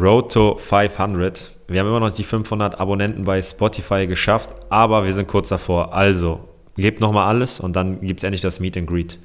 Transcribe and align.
Road 0.00 0.30
to 0.32 0.56
500. 0.56 1.58
Wir 1.66 1.80
haben 1.80 1.88
immer 1.88 1.98
noch 1.98 2.14
die 2.14 2.22
500 2.22 2.78
Abonnenten 2.78 3.24
bei 3.24 3.42
Spotify 3.42 4.06
geschafft, 4.06 4.50
aber 4.68 5.04
wir 5.04 5.12
sind 5.12 5.26
kurz 5.26 5.48
davor. 5.48 5.92
Also, 5.92 6.40
gebt 6.76 7.00
nochmal 7.00 7.26
alles 7.26 7.58
und 7.58 7.74
dann 7.74 8.00
gibt 8.00 8.20
es 8.20 8.24
endlich 8.24 8.40
das 8.40 8.60
Meet 8.60 8.76
and 8.76 8.86
Greet. 8.86 9.18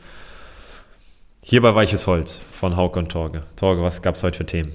Hier 1.42 1.62
bei 1.62 1.76
Weiches 1.76 2.08
Holz 2.08 2.40
von 2.52 2.76
Hauke 2.76 2.98
und 2.98 3.10
Torge. 3.12 3.44
Torge, 3.56 3.84
was 3.84 4.02
gab 4.02 4.16
es 4.16 4.24
heute 4.24 4.38
für 4.38 4.46
Themen? 4.48 4.72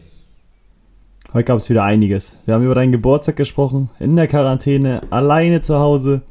Heute 1.33 1.45
gab 1.45 1.59
es 1.59 1.69
wieder 1.69 1.83
einiges. 1.83 2.37
Wir 2.47 2.55
haben 2.55 2.65
über 2.65 2.77
deinen 2.77 2.93
Geburtstag 2.93 3.35
gesprochen, 3.35 3.91
in 3.99 4.15
der 4.15 4.29
Quarantäne, 4.29 5.03
alleine 5.11 5.63
zu 5.63 5.81
Hause 5.81 6.23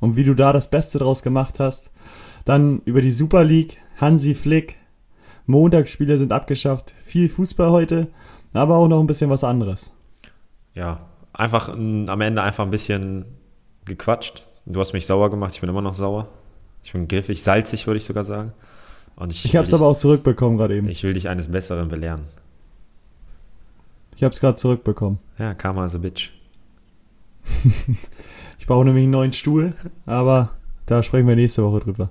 und 0.00 0.16
wie 0.16 0.24
du 0.24 0.34
da 0.34 0.54
das 0.54 0.70
Beste 0.70 0.98
draus 0.98 1.22
gemacht 1.22 1.60
hast. 1.60 1.90
Dann 2.46 2.80
über 2.86 3.02
die 3.02 3.10
Super 3.10 3.44
League, 3.44 3.76
Hansi 3.98 4.34
Flick, 4.34 4.76
Montagsspiele 5.44 6.16
sind 6.16 6.32
abgeschafft, 6.32 6.94
viel 7.02 7.28
Fußball 7.28 7.70
heute, 7.70 8.08
aber 8.52 8.76
auch 8.76 8.88
noch 8.88 9.00
ein 9.00 9.06
bisschen 9.06 9.30
was 9.30 9.44
anderes. 9.44 9.92
Ja, 10.74 11.00
einfach 11.32 11.68
am 11.68 12.20
Ende 12.20 12.42
einfach 12.42 12.64
ein 12.64 12.70
bisschen 12.70 13.24
gequatscht. 13.84 14.46
Du 14.66 14.80
hast 14.80 14.92
mich 14.92 15.06
sauer 15.06 15.30
gemacht, 15.30 15.54
ich 15.54 15.60
bin 15.60 15.70
immer 15.70 15.82
noch 15.82 15.94
sauer. 15.94 16.28
Ich 16.82 16.92
bin 16.92 17.08
griffig, 17.08 17.42
salzig, 17.42 17.86
würde 17.86 17.98
ich 17.98 18.04
sogar 18.04 18.24
sagen. 18.24 18.52
Und 19.16 19.32
ich 19.32 19.44
ich 19.44 19.56
habe 19.56 19.66
es 19.66 19.74
aber 19.74 19.86
auch 19.86 19.96
zurückbekommen 19.96 20.56
gerade 20.56 20.76
eben. 20.76 20.88
Ich 20.88 21.02
will 21.02 21.12
dich 21.12 21.28
eines 21.28 21.48
Besseren 21.48 21.88
belehren. 21.88 22.22
Ich 24.16 24.24
habe 24.24 24.32
es 24.32 24.40
gerade 24.40 24.56
zurückbekommen. 24.56 25.18
Ja, 25.38 25.54
Karma 25.54 25.84
is 25.84 25.94
a 25.94 25.98
bitch. 25.98 26.30
ich 28.58 28.66
brauche 28.66 28.84
nämlich 28.84 29.04
einen 29.04 29.12
neuen 29.12 29.32
Stuhl, 29.32 29.74
aber 30.06 30.50
da 30.86 31.02
sprechen 31.02 31.28
wir 31.28 31.36
nächste 31.36 31.64
Woche 31.64 31.80
drüber. 31.80 32.10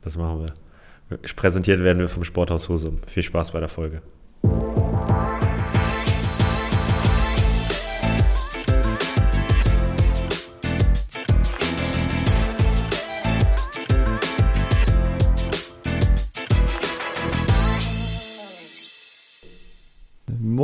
Das 0.00 0.16
machen 0.16 0.40
wir. 0.40 1.18
Präsentiert 1.36 1.80
werden 1.80 1.98
wir 1.98 2.08
vom 2.08 2.24
Sporthaus 2.24 2.68
Husum. 2.68 2.98
Viel 3.06 3.22
Spaß 3.22 3.52
bei 3.52 3.60
der 3.60 3.68
Folge. 3.68 4.02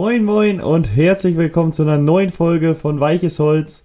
Moin 0.03 0.25
Moin 0.25 0.63
und 0.63 0.97
herzlich 0.97 1.37
willkommen 1.37 1.75
zu 1.75 1.83
einer 1.83 1.99
neuen 1.99 2.31
Folge 2.31 2.75
von 2.75 3.01
Weiches 3.01 3.39
Holz. 3.39 3.85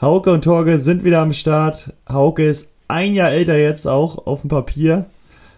Hauke 0.00 0.32
und 0.32 0.42
Torge 0.42 0.78
sind 0.78 1.04
wieder 1.04 1.20
am 1.20 1.34
Start. 1.34 1.92
Hauke 2.08 2.48
ist 2.48 2.72
ein 2.88 3.12
Jahr 3.12 3.30
älter 3.30 3.58
jetzt 3.58 3.86
auch 3.86 4.26
auf 4.26 4.40
dem 4.40 4.48
Papier. 4.48 5.04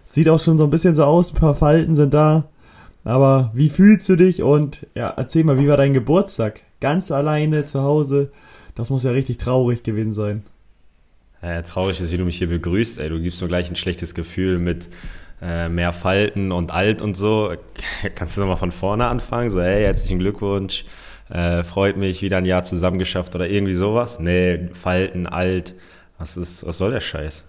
Sieht 0.05 0.27
auch 0.27 0.41
schon 0.41 0.57
so 0.57 0.65
ein 0.65 0.69
bisschen 0.71 0.93
so 0.93 1.05
aus, 1.05 1.31
ein 1.31 1.39
paar 1.39 1.55
Falten 1.55 1.95
sind 1.95 2.13
da. 2.13 2.49
Aber 3.05 3.51
wie 3.53 3.69
fühlst 3.69 4.09
du 4.09 4.17
dich 4.17 4.43
und 4.43 4.85
ja, 4.93 5.07
erzähl 5.07 5.45
mal, 5.45 5.57
wie 5.57 5.69
war 5.69 5.77
dein 5.77 5.93
Geburtstag? 5.93 6.59
Ganz 6.81 7.09
alleine 7.09 7.63
zu 7.63 7.81
Hause. 7.81 8.29
Das 8.75 8.89
muss 8.89 9.05
ja 9.05 9.11
richtig 9.11 9.37
traurig 9.37 9.83
gewesen 9.83 10.11
sein. 10.11 10.43
Ja, 11.41 11.61
traurig 11.61 12.01
ist, 12.01 12.11
wie 12.11 12.17
du 12.17 12.25
mich 12.25 12.39
hier 12.39 12.49
begrüßt. 12.49 12.99
Ey, 12.99 13.07
du 13.07 13.21
gibst 13.21 13.41
mir 13.41 13.47
gleich 13.47 13.69
ein 13.69 13.77
schlechtes 13.77 14.13
Gefühl 14.13 14.59
mit 14.59 14.89
äh, 15.43 15.67
mehr 15.67 15.91
Falten 15.91 16.51
und 16.51 16.71
alt 16.71 17.01
und 17.01 17.17
so. 17.17 17.53
Kannst 18.15 18.37
du 18.37 18.41
nochmal 18.41 18.57
von 18.57 18.71
vorne 18.71 19.05
anfangen? 19.05 19.49
So, 19.49 19.61
hey, 19.61 19.83
herzlichen 19.83 20.19
Glückwunsch. 20.19 20.85
Äh, 21.29 21.63
freut 21.63 21.97
mich, 21.97 22.21
wieder 22.21 22.37
ein 22.37 22.45
Jahr 22.45 22.63
zusammengeschafft 22.63 23.35
oder 23.35 23.49
irgendwie 23.49 23.73
sowas. 23.73 24.19
Nee, 24.19 24.69
Falten, 24.73 25.27
alt. 25.27 25.73
Was 26.17 26.37
ist, 26.37 26.65
was 26.65 26.77
soll 26.77 26.91
der 26.91 27.01
Scheiß? 27.01 27.43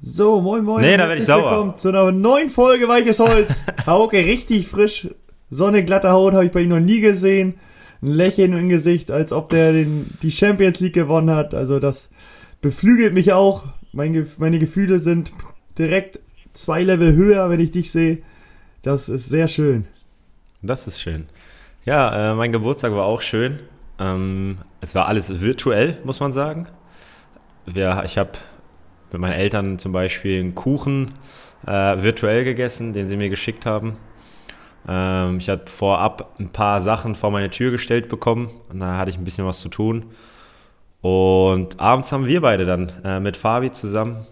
So, 0.00 0.40
moin 0.40 0.64
moin. 0.64 0.82
Nee, 0.82 0.96
da 0.96 1.08
werde 1.08 1.20
ich 1.20 1.26
sauer. 1.26 1.50
Willkommen 1.50 1.76
zu 1.76 1.88
einer 1.88 2.12
neuen 2.12 2.48
Folge 2.48 2.88
Weiches 2.88 3.20
Holz. 3.20 3.62
Hauke, 3.86 4.18
richtig 4.18 4.68
frisch. 4.68 5.08
Sonne, 5.50 5.84
glatte 5.84 6.10
Haut 6.10 6.34
habe 6.34 6.46
ich 6.46 6.52
bei 6.52 6.60
ihm 6.60 6.70
noch 6.70 6.80
nie 6.80 7.00
gesehen. 7.00 7.54
Ein 8.02 8.08
Lächeln 8.08 8.52
im 8.52 8.68
Gesicht, 8.68 9.10
als 9.10 9.32
ob 9.32 9.50
der 9.50 9.72
den, 9.72 10.10
die 10.22 10.30
Champions 10.30 10.80
League 10.80 10.94
gewonnen 10.94 11.34
hat. 11.34 11.54
Also 11.54 11.78
das 11.78 12.10
beflügelt 12.60 13.14
mich 13.14 13.32
auch. 13.32 13.64
Mein, 13.92 14.26
meine 14.38 14.58
Gefühle 14.58 14.98
sind 14.98 15.32
direkt 15.78 16.20
zwei 16.54 16.82
Level 16.82 17.14
höher, 17.14 17.50
wenn 17.50 17.60
ich 17.60 17.70
dich 17.70 17.90
sehe. 17.90 18.22
Das 18.82 19.08
ist 19.08 19.28
sehr 19.28 19.48
schön. 19.48 19.86
Das 20.62 20.86
ist 20.86 21.00
schön. 21.00 21.26
Ja, 21.84 22.32
äh, 22.32 22.34
mein 22.34 22.52
Geburtstag 22.52 22.92
war 22.92 23.04
auch 23.04 23.20
schön. 23.20 23.60
Ähm, 23.98 24.56
es 24.80 24.94
war 24.94 25.06
alles 25.06 25.40
virtuell, 25.40 25.98
muss 26.04 26.20
man 26.20 26.32
sagen. 26.32 26.66
Wir, 27.66 28.02
ich 28.04 28.16
habe 28.16 28.32
mit 29.12 29.20
meinen 29.20 29.32
Eltern 29.32 29.78
zum 29.78 29.92
Beispiel 29.92 30.40
einen 30.40 30.54
Kuchen 30.54 31.10
äh, 31.66 31.70
virtuell 31.70 32.44
gegessen, 32.44 32.92
den 32.92 33.08
sie 33.08 33.16
mir 33.16 33.28
geschickt 33.28 33.66
haben. 33.66 33.96
Ähm, 34.88 35.38
ich 35.38 35.48
hatte 35.48 35.70
vorab 35.70 36.34
ein 36.38 36.50
paar 36.50 36.80
Sachen 36.80 37.14
vor 37.14 37.30
meine 37.30 37.50
Tür 37.50 37.70
gestellt 37.70 38.08
bekommen 38.08 38.50
und 38.70 38.80
da 38.80 38.96
hatte 38.96 39.10
ich 39.10 39.18
ein 39.18 39.24
bisschen 39.24 39.46
was 39.46 39.60
zu 39.60 39.68
tun. 39.68 40.06
Und 41.00 41.80
abends 41.80 42.12
haben 42.12 42.26
wir 42.26 42.40
beide 42.40 42.64
dann 42.64 42.90
äh, 43.04 43.20
mit 43.20 43.36
Fabi 43.36 43.72
zusammen 43.72 44.26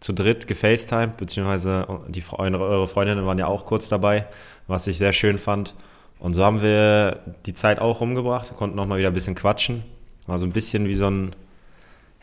zu 0.00 0.12
dritt 0.12 0.46
gefacetimed, 0.46 1.16
beziehungsweise 1.16 1.86
die, 2.08 2.22
eure 2.32 2.88
Freundinnen 2.88 3.26
waren 3.26 3.38
ja 3.38 3.46
auch 3.46 3.66
kurz 3.66 3.88
dabei, 3.88 4.26
was 4.66 4.86
ich 4.86 4.98
sehr 4.98 5.12
schön 5.12 5.38
fand. 5.38 5.74
Und 6.20 6.34
so 6.34 6.44
haben 6.44 6.62
wir 6.62 7.20
die 7.46 7.54
Zeit 7.54 7.80
auch 7.80 8.00
rumgebracht, 8.00 8.54
konnten 8.56 8.76
nochmal 8.76 8.98
wieder 8.98 9.08
ein 9.08 9.14
bisschen 9.14 9.34
quatschen. 9.34 9.84
War 10.26 10.38
so 10.38 10.46
ein 10.46 10.52
bisschen 10.52 10.88
wie 10.88 10.96
so 10.96 11.08
ein 11.08 11.34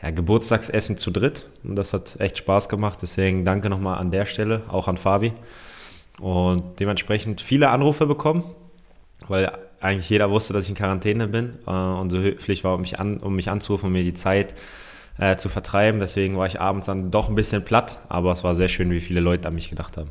ja, 0.02 0.10
Geburtstagsessen 0.10 0.98
zu 0.98 1.10
dritt. 1.10 1.46
Und 1.64 1.76
das 1.76 1.92
hat 1.92 2.20
echt 2.20 2.38
Spaß 2.38 2.68
gemacht. 2.68 3.00
Deswegen 3.02 3.44
danke 3.44 3.68
nochmal 3.68 3.98
an 3.98 4.10
der 4.10 4.26
Stelle, 4.26 4.62
auch 4.68 4.88
an 4.88 4.98
Fabi. 4.98 5.32
Und 6.20 6.78
dementsprechend 6.80 7.40
viele 7.40 7.70
Anrufe 7.70 8.06
bekommen, 8.06 8.44
weil 9.28 9.50
eigentlich 9.80 10.08
jeder 10.08 10.30
wusste, 10.30 10.52
dass 10.52 10.64
ich 10.64 10.70
in 10.70 10.76
Quarantäne 10.76 11.28
bin. 11.28 11.58
Äh, 11.66 11.70
und 11.70 12.10
so 12.10 12.18
höflich 12.18 12.64
war, 12.64 12.74
um 12.74 12.82
mich, 12.82 12.98
an, 12.98 13.18
um 13.18 13.36
mich 13.36 13.50
anzurufen 13.50 13.86
und 13.86 13.92
mir 13.92 14.04
die 14.04 14.14
Zeit 14.14 14.54
äh, 15.18 15.36
zu 15.36 15.48
vertreiben. 15.48 16.00
Deswegen 16.00 16.36
war 16.36 16.46
ich 16.46 16.60
abends 16.60 16.86
dann 16.86 17.10
doch 17.10 17.28
ein 17.28 17.34
bisschen 17.34 17.64
platt, 17.64 17.98
aber 18.08 18.32
es 18.32 18.44
war 18.44 18.54
sehr 18.54 18.68
schön, 18.68 18.90
wie 18.90 19.00
viele 19.00 19.20
Leute 19.20 19.48
an 19.48 19.54
mich 19.54 19.70
gedacht 19.70 19.96
haben. 19.96 20.10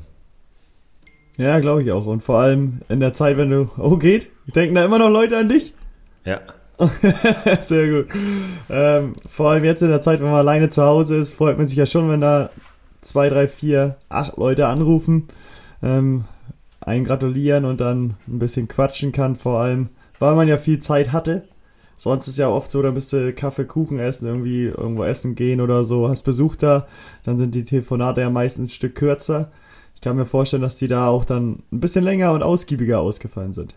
Ja, 1.38 1.60
glaube 1.60 1.84
ich 1.84 1.92
auch. 1.92 2.06
Und 2.06 2.22
vor 2.22 2.40
allem 2.40 2.82
in 2.88 3.00
der 3.00 3.14
Zeit, 3.14 3.38
wenn 3.38 3.50
du, 3.50 3.70
oh 3.78 3.98
geht, 3.98 4.30
denken 4.54 4.76
da 4.76 4.86
immer 4.86 5.00
noch 5.00 5.10
Leute 5.10 5.38
an 5.38 5.50
dich? 5.50 5.74
Ja. 6.24 6.40
Sehr 7.62 7.90
gut. 7.90 8.14
Ähm, 8.70 9.14
vor 9.28 9.52
allem 9.52 9.64
jetzt 9.64 9.82
in 9.82 9.90
der 9.90 10.02
Zeit, 10.02 10.20
wenn 10.20 10.28
man 10.28 10.36
alleine 10.36 10.70
zu 10.70 10.84
Hause 10.84 11.18
ist, 11.18 11.34
freut 11.34 11.58
man 11.58 11.68
sich 11.68 11.78
ja 11.78 11.86
schon, 11.86 12.10
wenn 12.10 12.22
da 12.22 12.50
zwei, 13.02 13.30
drei, 13.30 13.48
vier, 13.48 13.98
acht 14.10 14.38
Leute 14.38 14.68
anrufen, 14.68 15.28
ähm, 15.82 16.26
einen 16.82 17.06
gratulieren 17.06 17.66
und 17.66 17.80
dann 17.80 18.16
ein 18.28 18.40
bisschen 18.40 18.68
quatschen 18.68 19.12
kann, 19.12 19.36
vor 19.36 19.60
allem, 19.60 19.90
weil 20.20 20.36
man 20.36 20.48
ja 20.48 20.58
viel 20.58 20.80
Zeit 20.80 21.12
hatte. 21.12 21.44
Sonst 21.98 22.28
ist 22.28 22.38
ja 22.38 22.50
oft 22.50 22.70
so, 22.70 22.82
da 22.82 22.92
bist 22.92 23.14
du 23.14 23.34
Kaffee, 23.34 23.66
Kuchen 23.66 24.00
essen, 24.00 24.28
irgendwie 24.28 24.66
irgendwo 24.66 25.04
essen 25.04 25.36
gehen 25.36 25.62
oder 25.62 25.84
so, 25.84 26.10
hast 26.10 26.24
Besuch 26.24 26.56
da, 26.56 26.88
dann 27.24 27.38
sind 27.38 27.56
die 27.56 27.64
Telefonate 27.64 28.22
ja 28.22 28.30
meistens 28.30 28.70
ein 28.70 28.74
Stück 28.74 28.96
kürzer. 28.96 29.52
Ich 29.96 30.02
kann 30.02 30.18
mir 30.18 30.26
vorstellen, 30.26 30.62
dass 30.62 30.76
die 30.76 30.88
da 30.88 31.08
auch 31.08 31.24
dann 31.24 31.64
ein 31.72 31.80
bisschen 31.80 32.04
länger 32.04 32.34
und 32.34 32.44
ausgiebiger 32.44 33.00
ausgefallen 33.00 33.54
sind. 33.54 33.74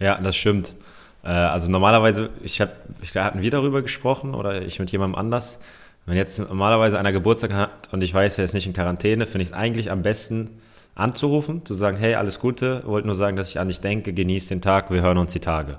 Ja, 0.00 0.20
das 0.20 0.36
stimmt. 0.36 0.74
Äh, 1.22 1.28
also 1.28 1.70
normalerweise, 1.70 2.30
ich 2.42 2.60
hab, 2.60 2.70
ich, 3.00 3.16
hatten 3.16 3.42
wir 3.42 3.50
darüber 3.50 3.82
gesprochen 3.82 4.34
oder 4.34 4.62
ich 4.62 4.78
mit 4.78 4.90
jemandem 4.90 5.18
anders. 5.18 5.58
Wenn 6.04 6.16
jetzt 6.16 6.38
normalerweise 6.38 6.98
einer 6.98 7.12
Geburtstag 7.12 7.52
hat 7.52 7.92
und 7.92 8.02
ich 8.02 8.14
weiß, 8.14 8.38
er 8.38 8.44
ist 8.44 8.54
nicht 8.54 8.66
in 8.66 8.72
Quarantäne, 8.72 9.26
finde 9.26 9.42
ich 9.42 9.48
es 9.48 9.54
eigentlich 9.54 9.90
am 9.90 10.02
besten 10.02 10.50
anzurufen, 10.94 11.64
zu 11.66 11.74
sagen, 11.74 11.96
hey, 11.96 12.14
alles 12.14 12.38
Gute, 12.38 12.82
wollte 12.86 13.06
nur 13.06 13.16
sagen, 13.16 13.36
dass 13.36 13.50
ich 13.50 13.58
an 13.58 13.68
dich 13.68 13.80
denke, 13.80 14.12
genieß 14.12 14.46
den 14.48 14.60
Tag, 14.60 14.90
wir 14.90 15.02
hören 15.02 15.18
uns 15.18 15.32
die 15.32 15.40
Tage. 15.40 15.78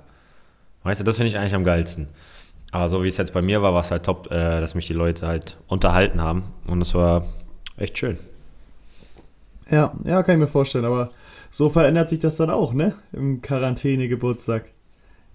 Weißt 0.84 1.00
du, 1.00 1.04
das 1.04 1.18
finde 1.18 1.30
ich 1.30 1.38
eigentlich 1.38 1.56
am 1.56 1.64
geilsten. 1.64 2.08
Aber 2.72 2.90
so 2.90 3.04
wie 3.04 3.08
es 3.08 3.18
jetzt 3.18 3.34
bei 3.34 3.42
mir 3.42 3.62
war, 3.62 3.74
war 3.74 3.82
es 3.82 3.92
halt 3.92 4.04
top, 4.04 4.28
äh, 4.32 4.60
dass 4.60 4.76
mich 4.76 4.88
die 4.88 4.94
Leute 4.94 5.28
halt 5.28 5.58
unterhalten 5.68 6.22
haben. 6.22 6.44
Und 6.68 6.80
das 6.80 6.94
war 6.94 7.26
echt 7.78 7.98
schön. 7.98 8.18
Ja, 9.70 9.94
ja, 10.06 10.24
kann 10.24 10.36
ich 10.36 10.42
mir 10.42 10.48
vorstellen. 10.48 10.86
Aber 10.86 11.12
so 11.50 11.70
verändert 11.70 12.10
sich 12.10 12.20
das 12.20 12.36
dann 12.36 12.50
auch, 12.50 12.74
ne? 12.74 12.96
Im 13.14 13.42
Quarantäne-Geburtstag. 13.42 14.66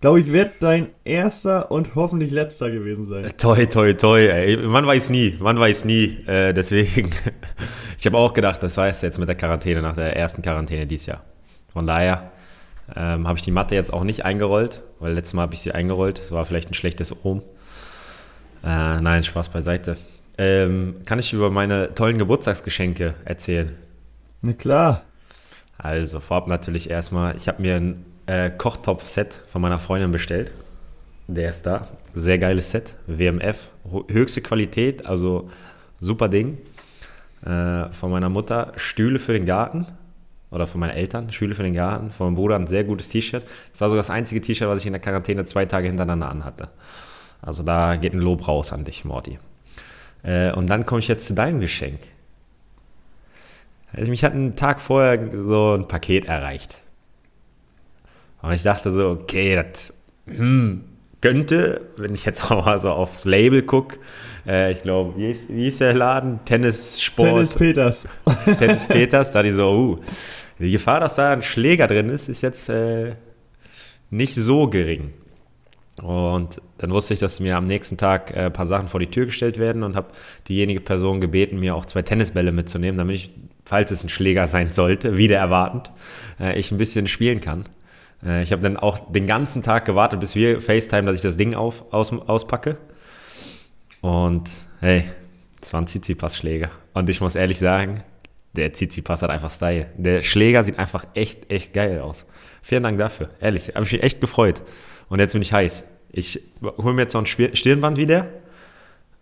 Glaube 0.00 0.20
ich, 0.20 0.32
wird 0.32 0.54
dein 0.60 0.88
erster 1.04 1.70
und 1.70 1.94
hoffentlich 1.94 2.32
letzter 2.32 2.70
gewesen 2.70 3.06
sein. 3.06 3.32
Toi, 3.38 3.66
toi, 3.66 3.92
toi, 3.92 4.18
ey. 4.26 4.56
Man 4.56 4.86
weiß 4.86 5.10
nie, 5.10 5.36
man 5.38 5.58
weiß 5.58 5.84
nie. 5.84 6.18
Äh, 6.26 6.52
deswegen, 6.52 7.10
ich 7.98 8.06
habe 8.06 8.18
auch 8.18 8.32
gedacht, 8.34 8.62
das 8.62 8.76
war 8.76 8.88
es 8.88 9.00
jetzt 9.00 9.18
mit 9.18 9.28
der 9.28 9.36
Quarantäne, 9.36 9.80
nach 9.80 9.94
der 9.94 10.16
ersten 10.16 10.42
Quarantäne 10.42 10.86
dieses 10.86 11.06
Jahr. 11.06 11.22
Von 11.68 11.86
daher, 11.86 12.32
ähm, 12.94 13.26
habe 13.26 13.38
ich 13.38 13.44
die 13.44 13.50
Matte 13.50 13.74
jetzt 13.74 13.92
auch 13.92 14.04
nicht 14.04 14.24
eingerollt, 14.24 14.82
weil 14.98 15.14
letztes 15.14 15.34
Mal 15.34 15.42
habe 15.42 15.54
ich 15.54 15.60
sie 15.60 15.72
eingerollt. 15.72 16.18
Das 16.18 16.30
war 16.32 16.44
vielleicht 16.44 16.70
ein 16.70 16.74
schlechtes 16.74 17.14
Ohm. 17.24 17.42
Äh, 18.64 19.00
nein, 19.00 19.22
Spaß 19.22 19.48
beiseite. 19.48 19.96
Ähm, 20.38 20.96
kann 21.04 21.18
ich 21.18 21.32
über 21.32 21.50
meine 21.50 21.94
tollen 21.94 22.18
Geburtstagsgeschenke 22.18 23.14
erzählen? 23.24 23.76
Na 24.40 24.52
klar. 24.52 25.02
Also 25.78 26.20
vorab 26.20 26.48
natürlich 26.48 26.90
erstmal, 26.90 27.36
ich 27.36 27.48
habe 27.48 27.62
mir 27.62 27.76
ein 27.76 28.04
äh, 28.26 28.50
Kochtopf-Set 28.50 29.40
von 29.46 29.62
meiner 29.62 29.78
Freundin 29.78 30.12
bestellt. 30.12 30.52
Der 31.28 31.48
ist 31.48 31.66
da. 31.66 31.88
Sehr 32.14 32.38
geiles 32.38 32.70
Set. 32.70 32.94
WMF. 33.06 33.70
Höchste 34.08 34.42
Qualität, 34.42 35.06
also 35.06 35.50
super 36.00 36.28
Ding. 36.28 36.58
Äh, 37.44 37.90
von 37.90 38.10
meiner 38.10 38.28
Mutter. 38.28 38.72
Stühle 38.76 39.18
für 39.18 39.32
den 39.32 39.46
Garten 39.46 39.86
oder 40.52 40.66
von 40.66 40.80
meinen 40.80 40.90
Eltern, 40.90 41.32
Schüler 41.32 41.54
für 41.54 41.62
den 41.62 41.74
Garten, 41.74 42.10
von 42.10 42.28
meinem 42.28 42.36
Bruder 42.36 42.56
ein 42.56 42.66
sehr 42.66 42.84
gutes 42.84 43.08
T-Shirt. 43.08 43.44
Das 43.72 43.80
war 43.80 43.88
sogar 43.88 44.02
das 44.02 44.10
einzige 44.10 44.40
T-Shirt, 44.40 44.68
was 44.68 44.80
ich 44.80 44.86
in 44.86 44.92
der 44.92 45.00
Quarantäne 45.00 45.46
zwei 45.46 45.64
Tage 45.64 45.88
hintereinander 45.88 46.28
anhatte. 46.28 46.68
Also 47.40 47.62
da 47.62 47.96
geht 47.96 48.12
ein 48.12 48.20
Lob 48.20 48.46
raus 48.46 48.72
an 48.72 48.84
dich, 48.84 49.04
Morty. 49.04 49.38
Äh, 50.22 50.52
und 50.52 50.68
dann 50.68 50.86
komme 50.86 51.00
ich 51.00 51.08
jetzt 51.08 51.26
zu 51.26 51.34
deinem 51.34 51.58
Geschenk. 51.58 52.00
Also 53.92 54.10
mich 54.10 54.24
hat 54.24 54.34
einen 54.34 54.54
Tag 54.54 54.80
vorher 54.80 55.30
so 55.32 55.74
ein 55.74 55.88
Paket 55.88 56.26
erreicht. 56.26 56.80
Und 58.42 58.52
ich 58.52 58.62
dachte 58.62 58.92
so, 58.92 59.10
okay, 59.10 59.56
das 59.56 59.92
hm, 60.26 60.84
könnte, 61.22 61.80
wenn 61.96 62.12
ich 62.12 62.26
jetzt 62.26 62.44
auch 62.50 62.66
mal 62.66 62.78
so 62.78 62.90
aufs 62.90 63.24
Label 63.24 63.62
gucke, 63.62 63.98
äh, 64.46 64.72
ich 64.72 64.82
glaube, 64.82 65.16
wie, 65.16 65.30
ist, 65.30 65.48
wie 65.48 65.68
ist 65.68 65.80
der 65.80 65.94
Laden? 65.94 66.40
Tennis 66.44 67.00
Sport. 67.00 67.28
Tennis 67.28 67.54
Peters. 67.54 68.08
Tennis 68.58 68.86
Peters, 68.86 69.32
da 69.32 69.42
die 69.42 69.52
so, 69.52 69.72
uh, 69.72 69.98
die 70.58 70.72
Gefahr, 70.72 71.00
dass 71.00 71.14
da 71.14 71.32
ein 71.32 71.42
Schläger 71.42 71.86
drin 71.86 72.10
ist, 72.10 72.28
ist 72.28 72.42
jetzt 72.42 72.68
äh, 72.68 73.14
nicht 74.10 74.34
so 74.34 74.68
gering. 74.68 75.14
Und 76.02 76.60
dann 76.78 76.90
wusste 76.90 77.14
ich, 77.14 77.20
dass 77.20 77.38
mir 77.38 77.56
am 77.56 77.64
nächsten 77.64 77.96
Tag 77.96 78.34
äh, 78.34 78.46
ein 78.46 78.52
paar 78.52 78.66
Sachen 78.66 78.88
vor 78.88 78.98
die 78.98 79.06
Tür 79.06 79.26
gestellt 79.26 79.58
werden 79.58 79.82
und 79.82 79.94
habe 79.94 80.08
diejenige 80.48 80.80
Person 80.80 81.20
gebeten, 81.20 81.60
mir 81.60 81.76
auch 81.76 81.86
zwei 81.86 82.02
Tennisbälle 82.02 82.50
mitzunehmen, 82.50 82.98
damit 82.98 83.16
ich, 83.16 83.30
falls 83.64 83.90
es 83.90 84.02
ein 84.02 84.08
Schläger 84.08 84.46
sein 84.46 84.72
sollte, 84.72 85.16
wieder 85.16 85.38
erwartend, 85.38 85.92
äh, 86.40 86.58
ich 86.58 86.72
ein 86.72 86.78
bisschen 86.78 87.06
spielen 87.06 87.40
kann. 87.40 87.64
Äh, 88.24 88.42
ich 88.42 88.52
habe 88.52 88.62
dann 88.62 88.76
auch 88.76 89.12
den 89.12 89.26
ganzen 89.26 89.62
Tag 89.62 89.84
gewartet, 89.84 90.20
bis 90.20 90.34
wir 90.34 90.60
FaceTime, 90.60 91.04
dass 91.04 91.16
ich 91.16 91.22
das 91.22 91.36
Ding 91.36 91.54
auf, 91.54 91.92
aus, 91.92 92.12
auspacke. 92.12 92.78
Und 94.00 94.50
hey, 94.80 95.04
es 95.60 95.72
war 95.72 95.80
ein 95.80 95.86
Tsitsipas-Schläger. 95.86 96.70
Und 96.92 97.08
ich 97.08 97.20
muss 97.20 97.34
ehrlich 97.34 97.58
sagen, 97.58 98.02
der 98.54 98.72
Tsitsipas 98.72 99.22
hat 99.22 99.30
einfach 99.30 99.50
Style. 99.50 99.86
Der 99.96 100.22
Schläger 100.22 100.62
sieht 100.62 100.78
einfach 100.78 101.06
echt, 101.14 101.50
echt 101.50 101.72
geil 101.72 102.00
aus. 102.00 102.26
Vielen 102.60 102.82
Dank 102.82 102.98
dafür. 102.98 103.30
Ehrlich, 103.40 103.68
habe 103.74 103.84
ich 103.84 103.92
mich 103.92 104.02
echt 104.02 104.20
gefreut. 104.20 104.62
Und 105.08 105.20
jetzt 105.20 105.32
bin 105.32 105.42
ich 105.42 105.52
heiß. 105.52 105.84
Ich 106.10 106.42
hole 106.62 106.92
mir 106.92 107.02
jetzt 107.02 107.14
noch 107.14 107.22
ein 107.22 107.56
Stirnband 107.56 107.96
wieder 107.96 108.28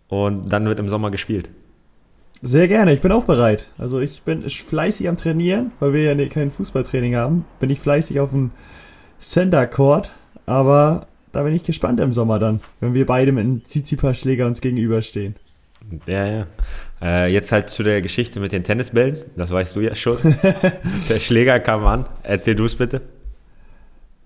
und 0.09 0.49
dann 0.49 0.65
wird 0.65 0.79
im 0.79 0.89
Sommer 0.89 1.09
gespielt. 1.09 1.49
Sehr 2.41 2.67
gerne, 2.67 2.91
ich 2.91 3.01
bin 3.01 3.11
auch 3.11 3.23
bereit. 3.23 3.67
Also 3.77 3.99
ich 3.99 4.23
bin 4.23 4.47
fleißig 4.49 5.07
am 5.07 5.15
Trainieren, 5.15 5.71
weil 5.79 5.93
wir 5.93 6.13
ja 6.13 6.27
kein 6.27 6.51
Fußballtraining 6.51 7.15
haben. 7.15 7.45
Bin 7.59 7.69
ich 7.69 7.79
fleißig 7.79 8.19
auf 8.19 8.31
dem 8.31 8.51
Center 9.21 9.67
Court, 9.67 10.11
aber 10.45 11.07
da 11.31 11.43
bin 11.43 11.53
ich 11.53 11.63
gespannt 11.63 11.99
im 11.99 12.11
Sommer 12.11 12.39
dann, 12.39 12.59
wenn 12.79 12.93
wir 12.93 13.05
beide 13.05 13.31
mit 13.31 13.45
einem 13.45 13.63
Tsitsipas-Schläger 13.63 14.47
uns 14.47 14.61
gegenüberstehen. 14.61 15.35
Ja, 16.05 16.25
ja. 16.25 16.47
Äh, 17.01 17.31
jetzt 17.31 17.51
halt 17.51 17.69
zu 17.69 17.83
der 17.83 18.01
Geschichte 18.01 18.39
mit 18.39 18.51
den 18.51 18.63
Tennisbällen, 18.63 19.17
das 19.35 19.51
weißt 19.51 19.75
du 19.75 19.81
ja 19.81 19.95
schon. 19.95 20.17
der 21.09 21.19
Schläger 21.19 21.59
kam 21.59 21.85
an. 21.85 22.05
Erzähl 22.23 22.55
du 22.55 22.65
es 22.65 22.75
bitte. 22.75 23.01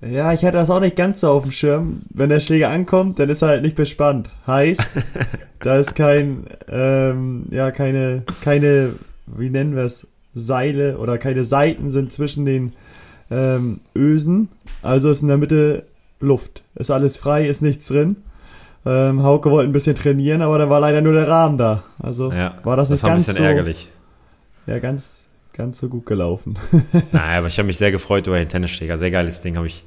Ja, 0.01 0.33
ich 0.33 0.44
hatte 0.44 0.57
das 0.57 0.69
auch 0.69 0.81
nicht 0.81 0.95
ganz 0.95 1.21
so 1.21 1.30
auf 1.30 1.44
dem 1.44 1.51
Schirm. 1.51 2.01
Wenn 2.09 2.30
der 2.30 2.39
Schläger 2.39 2.69
ankommt, 2.69 3.19
dann 3.19 3.30
ist 3.30 3.42
er 3.42 3.50
halt 3.50 3.63
nicht 3.63 3.75
bespannt. 3.75 4.30
Heißt, 4.45 4.97
da 5.59 5.77
ist 5.77 5.95
kein, 5.95 6.45
ähm, 6.69 7.47
ja, 7.51 7.71
keine, 7.71 8.24
keine, 8.42 8.94
wie 9.25 9.50
nennen 9.50 9.75
wir 9.75 9.83
es, 9.83 10.07
Seile 10.33 10.97
oder 10.97 11.18
keine 11.18 11.45
Seiten 11.45 11.92
sind 11.92 12.12
zwischen 12.12 12.45
den 12.45 12.74
ähm, 13.30 13.81
Ösen. 13.95 14.50
Also 14.81 15.10
ist 15.10 15.22
in 15.22 15.27
der 15.27 15.38
Mitte 15.38 15.86
Luft. 16.19 16.63
Ist 16.75 16.92
alles 16.92 17.18
frei, 17.18 17.48
ist 17.48 17.62
nichts 17.62 17.88
drin. 17.88 18.18
Ähm, 18.86 19.24
Hauke 19.24 19.50
wollte 19.50 19.69
ein 19.69 19.74
bisschen 19.74 19.95
trainieren, 19.95 20.42
aber 20.42 20.60
da 20.60 20.69
war 20.69 20.80
leider 20.80 21.01
nur 21.01 21.13
der 21.13 21.27
Rahmen 21.27 21.57
da. 21.57 21.83
Also 22.00 22.31
ja, 22.31 22.60
war 22.63 22.77
das, 22.77 22.89
das 22.89 23.01
nicht 23.01 23.04
war 23.04 23.12
ganz 23.12 23.24
ein 23.24 23.25
bisschen 23.27 23.44
so, 23.44 23.48
ärgerlich. 23.48 23.88
Ja, 24.68 24.80
ganz, 24.80 25.24
ganz 25.54 25.80
so 25.80 25.89
gut 25.89 26.06
gelaufen. 26.06 26.57
Nein, 27.12 27.38
aber 27.38 27.48
ich 27.48 27.57
habe 27.57 27.68
mich 27.68 27.77
sehr 27.77 27.92
gefreut 27.92 28.27
über 28.27 28.38
den 28.38 28.48
Tennisschläger. 28.48 28.98
Sehr 28.98 29.12
geiles 29.12 29.42
Ding, 29.42 29.57
habe 29.57 29.68
ich, 29.68 29.83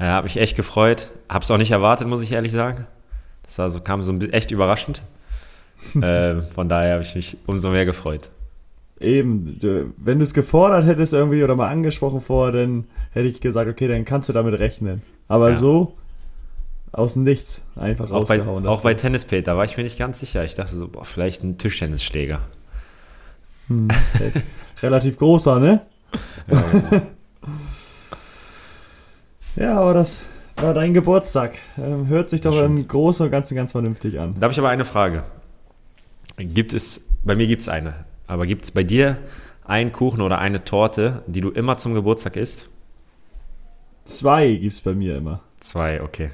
äh, 0.00 0.04
hab 0.04 0.24
mich 0.24 0.36
echt 0.36 0.56
gefreut. 0.56 1.10
Habe 1.28 1.44
es 1.44 1.50
auch 1.50 1.58
nicht 1.58 1.70
erwartet, 1.70 2.08
muss 2.08 2.22
ich 2.22 2.32
ehrlich 2.32 2.52
sagen. 2.52 2.86
Das 3.44 3.58
war 3.58 3.70
so, 3.70 3.80
kam 3.80 4.02
so 4.02 4.12
echt 4.18 4.50
überraschend. 4.50 5.02
äh, 6.00 6.42
von 6.42 6.68
daher 6.68 6.94
habe 6.94 7.04
ich 7.04 7.14
mich 7.14 7.36
umso 7.46 7.70
mehr 7.70 7.84
gefreut. 7.84 8.28
Eben, 9.00 9.58
wenn 9.96 10.18
du 10.18 10.22
es 10.22 10.34
gefordert 10.34 10.86
hättest 10.86 11.12
irgendwie 11.12 11.42
oder 11.42 11.56
mal 11.56 11.68
angesprochen 11.68 12.20
vorher, 12.20 12.52
dann 12.52 12.84
hätte 13.10 13.26
ich 13.26 13.40
gesagt, 13.40 13.68
okay, 13.68 13.88
dann 13.88 14.04
kannst 14.04 14.28
du 14.28 14.32
damit 14.32 14.58
rechnen. 14.58 15.02
Aber 15.26 15.50
ja. 15.50 15.56
so 15.56 15.96
aus 16.92 17.16
Nichts 17.16 17.62
einfach 17.74 18.10
auch 18.10 18.20
rausgehauen. 18.20 18.64
Bei, 18.64 18.70
auch 18.70 18.82
bei 18.82 18.94
Tennis 18.94 19.24
Peter 19.24 19.56
war 19.56 19.64
ich 19.64 19.76
mir 19.76 19.82
nicht 19.82 19.98
ganz 19.98 20.20
sicher. 20.20 20.44
Ich 20.44 20.54
dachte 20.54 20.76
so, 20.76 20.88
boah, 20.88 21.04
vielleicht 21.04 21.42
ein 21.42 21.58
Tischtennisschläger. 21.58 22.40
Hm, 23.68 23.88
relativ 24.82 25.18
großer, 25.18 25.58
ne? 25.58 25.80
Ja, 26.48 27.02
ja, 29.56 29.80
aber 29.80 29.94
das 29.94 30.20
war 30.56 30.74
dein 30.74 30.94
Geburtstag. 30.94 31.54
Ähm, 31.78 32.06
hört 32.06 32.28
sich 32.28 32.42
doch 32.42 32.60
im 32.62 32.86
Großen 32.86 33.26
und 33.26 33.32
Ganzen 33.32 33.56
ganz 33.56 33.72
vernünftig 33.72 34.20
an. 34.20 34.34
Da 34.38 34.44
habe 34.44 34.52
ich 34.52 34.58
aber 34.58 34.68
eine 34.68 34.84
Frage. 34.84 35.24
Gibt 36.36 36.72
es, 36.72 37.00
bei 37.24 37.34
mir 37.34 37.46
gibt 37.46 37.62
es 37.62 37.68
eine. 37.68 37.94
Aber 38.26 38.46
gibt 38.46 38.64
es 38.64 38.70
bei 38.70 38.82
dir 38.82 39.18
einen 39.64 39.92
Kuchen 39.92 40.20
oder 40.20 40.38
eine 40.38 40.64
Torte, 40.64 41.22
die 41.26 41.40
du 41.40 41.50
immer 41.50 41.76
zum 41.76 41.94
Geburtstag 41.94 42.36
isst? 42.36 42.68
Zwei 44.04 44.52
gibt 44.52 44.72
es 44.72 44.80
bei 44.80 44.94
mir 44.94 45.16
immer. 45.16 45.40
Zwei, 45.60 46.02
okay. 46.02 46.30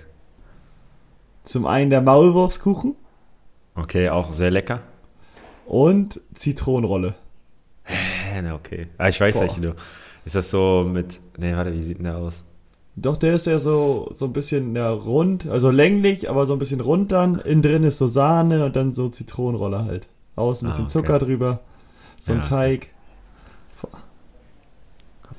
Zum 1.45 1.67
einen 1.67 1.91
der 1.91 2.01
Maulwurfskuchen. 2.01 2.97
Okay, 3.75 4.09
auch 4.09 4.33
sehr 4.33 4.51
lecker. 4.51 4.83
Und 5.67 6.21
Zitronenrolle. 6.35 7.15
Na, 8.43 8.55
okay. 8.55 8.89
Ah, 8.99 9.09
ich 9.09 9.21
weiß 9.21 9.41
nicht, 9.41 9.63
du. 9.63 9.75
Ist 10.25 10.35
das 10.35 10.51
so 10.51 10.85
mit. 10.91 11.21
Nee, 11.39 11.55
warte, 11.55 11.73
wie 11.73 11.83
sieht 11.83 11.99
denn 11.99 12.05
der 12.05 12.17
aus? 12.17 12.45
Doch, 12.97 13.17
der 13.17 13.35
ist 13.35 13.47
ja 13.47 13.59
so, 13.59 14.11
so 14.15 14.27
ein 14.27 14.33
bisschen 14.33 14.75
ja, 14.75 14.91
rund, 14.91 15.49
also 15.49 15.71
länglich, 15.71 16.29
aber 16.29 16.45
so 16.45 16.53
ein 16.53 16.59
bisschen 16.59 16.81
rund 16.81 17.13
dann. 17.13 17.37
Innen 17.37 17.63
drin 17.63 17.85
ist 17.85 17.99
so 17.99 18.07
Sahne 18.07 18.65
und 18.65 18.77
dann 18.77 18.93
so 18.93 19.09
Zitronenrolle 19.09 19.85
halt. 19.85 20.09
Außen 20.37 20.67
ein 20.67 20.71
bisschen 20.71 20.85
ah, 20.85 20.87
okay. 20.87 20.93
Zucker 20.93 21.19
drüber 21.19 21.61
so 22.21 22.33
ein 22.33 22.41
ja. 22.41 22.49
Teig. 22.49 22.89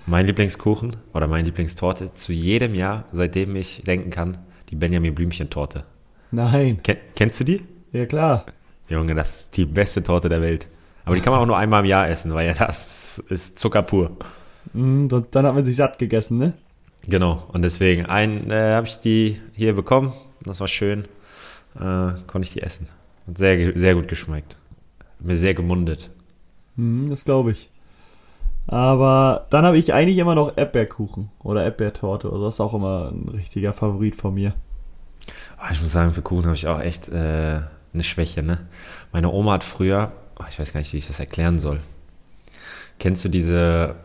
Mein 0.08 0.26
Lieblingskuchen 0.26 0.98
oder 1.14 1.28
meine 1.28 1.46
Lieblingstorte 1.46 2.14
zu 2.16 2.34
jedem 2.34 2.74
Jahr, 2.74 3.06
seitdem 3.12 3.56
ich 3.56 3.84
denken 3.84 4.10
kann, 4.10 4.40
die 4.70 4.76
Benjamin 4.76 5.14
Blümchen-Torte. 5.14 5.86
Nein. 6.32 6.82
Ken 6.82 6.98
kennst 7.16 7.40
du 7.40 7.44
die? 7.44 7.62
Ja, 7.92 8.06
klar. 8.08 8.46
Junge, 8.90 9.14
das 9.14 9.42
ist 9.42 9.58
die 9.58 9.66
beste 9.66 10.02
Torte 10.02 10.28
der 10.28 10.42
Welt. 10.42 10.68
Aber 11.06 11.16
die 11.16 11.22
kann 11.22 11.32
man 11.32 11.42
auch 11.42 11.46
nur 11.46 11.58
einmal 11.58 11.82
im 11.82 11.86
Jahr 11.86 12.10
essen, 12.10 12.34
weil 12.34 12.48
ja 12.48 12.54
das 12.54 13.20
ist 13.30 13.60
Zucker 13.60 13.84
pur. 13.84 14.18
Mm, 14.74 15.08
dann 15.08 15.46
hat 15.46 15.54
man 15.54 15.66
sich 15.66 15.76
satt 15.76 16.00
gegessen, 16.00 16.40
ne? 16.40 16.54
Genau, 17.08 17.48
und 17.52 17.62
deswegen 17.62 18.06
ein, 18.08 18.50
äh, 18.50 18.74
habe 18.74 18.88
ich 18.88 19.00
die 19.00 19.40
hier 19.54 19.74
bekommen. 19.74 20.14
Das 20.42 20.60
war 20.60 20.68
schön. 20.68 21.06
Äh, 21.76 22.14
konnte 22.28 22.42
ich 22.42 22.52
die 22.52 22.62
essen. 22.62 22.88
Hat 23.28 23.38
sehr, 23.38 23.78
sehr 23.78 23.96
gut 23.96 24.08
geschmeckt. 24.08 24.58
Mir 25.20 25.36
sehr 25.36 25.54
gemundet. 25.54 26.10
Hm, 26.78 27.10
das 27.10 27.26
glaube 27.26 27.52
ich. 27.52 27.70
Aber 28.68 29.48
dann 29.50 29.66
habe 29.66 29.78
ich 29.78 29.94
eigentlich 29.94 30.18
immer 30.18 30.36
noch 30.36 30.56
Erdbeerkuchen 30.56 31.30
oder 31.40 31.64
Erdbeertorte. 31.64 32.30
Also 32.30 32.46
das 32.46 32.56
ist 32.56 32.62
auch 32.62 32.74
immer 32.74 33.12
ein 33.12 33.30
richtiger 33.30 33.74
Favorit 33.74 34.16
von 34.16 34.34
mir. 34.34 34.54
Oh, 35.60 35.72
ich 35.72 35.82
muss 35.82 35.92
sagen, 35.92 36.12
für 36.12 36.22
Kuchen 36.22 36.46
habe 36.46 36.56
ich 36.56 36.68
auch 36.68 36.80
echt 36.80 37.10
äh, 37.10 37.60
eine 37.94 38.04
Schwäche. 38.04 38.44
Ne? 38.44 38.60
Meine 39.12 39.32
Oma 39.32 39.54
hat 39.54 39.64
früher, 39.64 40.14
oh, 40.40 40.46
ich 40.50 40.60
weiß 40.60 40.74
gar 40.74 40.80
nicht, 40.80 40.94
wie 40.94 40.98
ich 40.98 41.08
das 41.08 41.20
erklären 41.20 41.60
soll. 41.60 41.80
Kennst 43.00 43.26
du 43.26 43.30
diese 43.30 43.96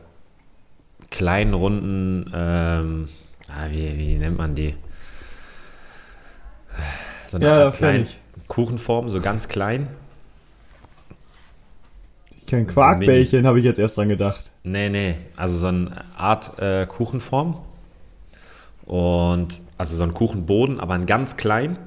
kleinen 1.10 1.54
runden, 1.54 2.30
ähm, 2.34 3.08
ah, 3.48 3.66
wie, 3.70 3.98
wie 3.98 4.14
nennt 4.16 4.38
man 4.38 4.54
die? 4.54 4.74
So 7.26 7.36
eine 7.36 7.46
ja, 7.46 7.64
Art 7.64 7.76
kleinen 7.76 8.06
Kuchenform, 8.48 9.10
so 9.10 9.20
ganz 9.20 9.48
klein. 9.48 9.88
Kein 12.46 12.66
Quarkbällchen, 12.66 13.46
habe 13.46 13.58
ich 13.58 13.64
jetzt 13.64 13.78
erst 13.78 13.96
dran 13.96 14.08
gedacht. 14.08 14.50
Nee, 14.62 14.88
nee. 14.88 15.16
Also 15.36 15.56
so 15.58 15.66
eine 15.66 16.04
Art 16.16 16.58
äh, 16.58 16.86
Kuchenform. 16.86 17.58
Und 18.84 19.60
also 19.78 19.96
so 19.96 20.04
ein 20.04 20.14
Kuchenboden, 20.14 20.80
aber 20.80 20.94
ein 20.94 21.06
ganz 21.06 21.36
klein. 21.36 21.78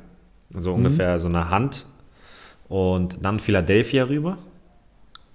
So 0.51 0.72
mhm. 0.72 0.78
ungefähr 0.78 1.20
so 1.20 1.28
eine 1.28 1.50
Hand. 1.50 1.86
Und 2.68 3.18
dann 3.24 3.39
Philadelphia 3.39 4.06
rüber. 4.06 4.38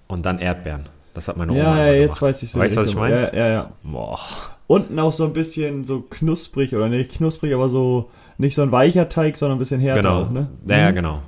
Und 0.06 0.26
dann 0.26 0.38
Erdbeeren. 0.38 0.82
Das 1.14 1.28
hat 1.28 1.36
meine 1.36 1.52
Oma 1.52 1.60
Ja, 1.60 1.86
ja, 1.86 1.92
jetzt 1.92 2.20
weiß 2.20 2.42
ich 2.42 2.50
so. 2.50 2.58
Weißt 2.58 2.76
du, 2.76 2.80
was 2.80 2.88
ich 2.88 2.96
meine? 2.96 3.14
Ja, 3.14 3.34
ja, 3.34 3.48
ja. 3.48 3.72
Boah. 3.82 4.18
Unten 4.66 4.98
auch 4.98 5.12
so 5.12 5.24
ein 5.24 5.32
bisschen 5.32 5.84
so 5.84 6.00
knusprig, 6.00 6.74
oder 6.74 6.88
nicht 6.88 7.12
knusprig, 7.12 7.54
aber 7.54 7.68
so 7.68 8.10
nicht 8.38 8.54
so 8.54 8.62
ein 8.62 8.72
weicher 8.72 9.08
Teig, 9.08 9.36
sondern 9.36 9.56
ein 9.56 9.60
bisschen 9.60 9.80
härter 9.80 10.02
genau. 10.02 10.22
auch, 10.22 10.30
ne? 10.30 10.48
Ja, 10.66 10.78
ja, 10.78 10.90
mhm. 10.90 10.94
genau. 10.94 11.22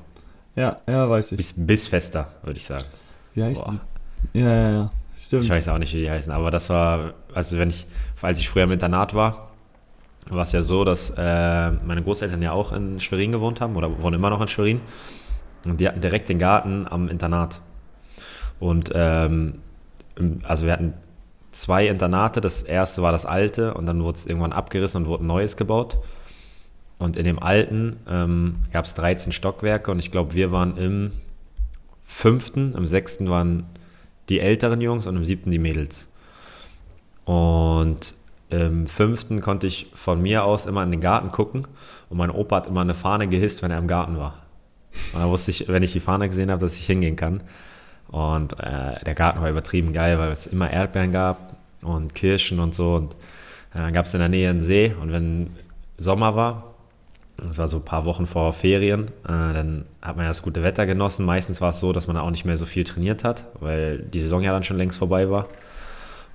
Ja, 0.56 0.78
ja, 0.88 1.08
weiß 1.08 1.32
ich. 1.32 1.36
Bis, 1.36 1.54
bis 1.56 1.86
fester, 1.86 2.28
würde 2.42 2.58
ich 2.58 2.64
sagen. 2.64 2.84
Wie 3.36 3.44
heißt 3.44 3.64
Boah. 3.64 3.78
die? 4.32 4.40
Ja, 4.40 4.48
ja, 4.48 4.70
ja. 4.70 4.90
Stimmt. 5.14 5.44
Ich 5.44 5.50
weiß 5.50 5.68
auch 5.68 5.78
nicht, 5.78 5.94
wie 5.94 6.00
die 6.00 6.10
heißen, 6.10 6.32
aber 6.32 6.50
das 6.50 6.68
war, 6.68 7.14
also 7.32 7.58
wenn 7.58 7.68
ich, 7.68 7.86
als 8.20 8.38
ich 8.38 8.48
früher 8.48 8.64
im 8.64 8.72
Internat 8.72 9.14
war, 9.14 9.50
war 10.28 10.42
es 10.42 10.52
ja 10.52 10.62
so, 10.62 10.84
dass 10.84 11.10
äh, 11.16 11.70
meine 11.70 12.02
Großeltern 12.02 12.42
ja 12.42 12.52
auch 12.52 12.72
in 12.72 12.98
Schwerin 12.98 13.32
gewohnt 13.32 13.60
haben 13.60 13.76
oder 13.76 14.02
wohnen 14.02 14.14
immer 14.14 14.30
noch 14.30 14.40
in 14.40 14.48
Schwerin. 14.48 14.80
Und 15.64 15.80
die 15.80 15.86
hatten 15.86 16.00
direkt 16.00 16.28
den 16.28 16.38
Garten 16.38 16.86
am 16.88 17.08
Internat. 17.08 17.60
Und 18.58 18.90
ähm, 18.94 19.60
also 20.42 20.64
wir 20.64 20.72
hatten 20.72 20.94
zwei 21.52 21.86
Internate. 21.88 22.40
Das 22.40 22.62
erste 22.62 23.02
war 23.02 23.12
das 23.12 23.26
alte 23.26 23.74
und 23.74 23.86
dann 23.86 24.02
wurde 24.02 24.16
es 24.16 24.26
irgendwann 24.26 24.52
abgerissen 24.52 25.02
und 25.02 25.08
wurde 25.08 25.24
ein 25.24 25.28
neues 25.28 25.56
gebaut. 25.56 25.98
Und 26.98 27.16
in 27.16 27.24
dem 27.24 27.38
alten 27.38 27.98
ähm, 28.08 28.56
gab 28.72 28.86
es 28.86 28.94
13 28.94 29.32
Stockwerke 29.32 29.90
und 29.90 29.98
ich 29.98 30.10
glaube, 30.10 30.34
wir 30.34 30.50
waren 30.50 30.76
im 30.78 31.12
fünften, 32.06 32.72
im 32.72 32.86
sechsten 32.86 33.28
waren 33.28 33.66
die 34.28 34.40
älteren 34.40 34.80
Jungs 34.80 35.06
und 35.06 35.16
im 35.16 35.24
siebten 35.24 35.50
die 35.50 35.58
Mädels. 35.58 36.06
Und 37.24 38.14
im 38.48 38.86
fünften 38.86 39.40
konnte 39.40 39.66
ich 39.66 39.90
von 39.94 40.22
mir 40.22 40.44
aus 40.44 40.66
immer 40.66 40.82
in 40.84 40.92
den 40.92 41.00
Garten 41.00 41.32
gucken 41.32 41.66
und 42.08 42.16
mein 42.16 42.30
Opa 42.30 42.56
hat 42.56 42.66
immer 42.68 42.80
eine 42.80 42.94
Fahne 42.94 43.28
gehisst, 43.28 43.62
wenn 43.62 43.72
er 43.72 43.78
im 43.78 43.88
Garten 43.88 44.16
war. 44.16 44.42
Und 45.12 45.20
da 45.20 45.28
wusste 45.28 45.50
ich, 45.50 45.66
wenn 45.68 45.82
ich 45.82 45.92
die 45.92 46.00
Fahne 46.00 46.28
gesehen 46.28 46.50
habe, 46.50 46.60
dass 46.60 46.78
ich 46.78 46.86
hingehen 46.86 47.16
kann. 47.16 47.42
Und 48.08 48.58
äh, 48.60 49.02
der 49.04 49.14
Garten 49.14 49.40
war 49.40 49.50
übertrieben 49.50 49.92
geil, 49.92 50.18
weil 50.18 50.30
es 50.30 50.46
immer 50.46 50.70
Erdbeeren 50.70 51.10
gab 51.10 51.56
und 51.82 52.14
Kirschen 52.14 52.60
und 52.60 52.74
so. 52.74 52.94
Und 52.94 53.14
äh, 53.74 53.78
dann 53.78 53.92
gab 53.92 54.06
es 54.06 54.14
in 54.14 54.20
der 54.20 54.28
Nähe 54.28 54.48
einen 54.48 54.60
See 54.60 54.94
und 55.00 55.10
wenn 55.12 55.50
Sommer 55.96 56.36
war, 56.36 56.75
das 57.36 57.58
war 57.58 57.68
so 57.68 57.76
ein 57.76 57.84
paar 57.84 58.04
Wochen 58.06 58.26
vor 58.26 58.52
Ferien, 58.52 59.08
äh, 59.24 59.28
dann 59.28 59.84
hat 60.00 60.16
man 60.16 60.24
ja 60.24 60.30
das 60.30 60.42
gute 60.42 60.62
Wetter 60.62 60.86
genossen. 60.86 61.26
Meistens 61.26 61.60
war 61.60 61.70
es 61.70 61.78
so, 61.78 61.92
dass 61.92 62.06
man 62.06 62.16
auch 62.16 62.30
nicht 62.30 62.44
mehr 62.44 62.56
so 62.56 62.64
viel 62.66 62.84
trainiert 62.84 63.24
hat, 63.24 63.44
weil 63.60 63.98
die 63.98 64.20
Saison 64.20 64.42
ja 64.42 64.52
dann 64.52 64.62
schon 64.62 64.78
längst 64.78 64.98
vorbei 64.98 65.30
war. 65.30 65.46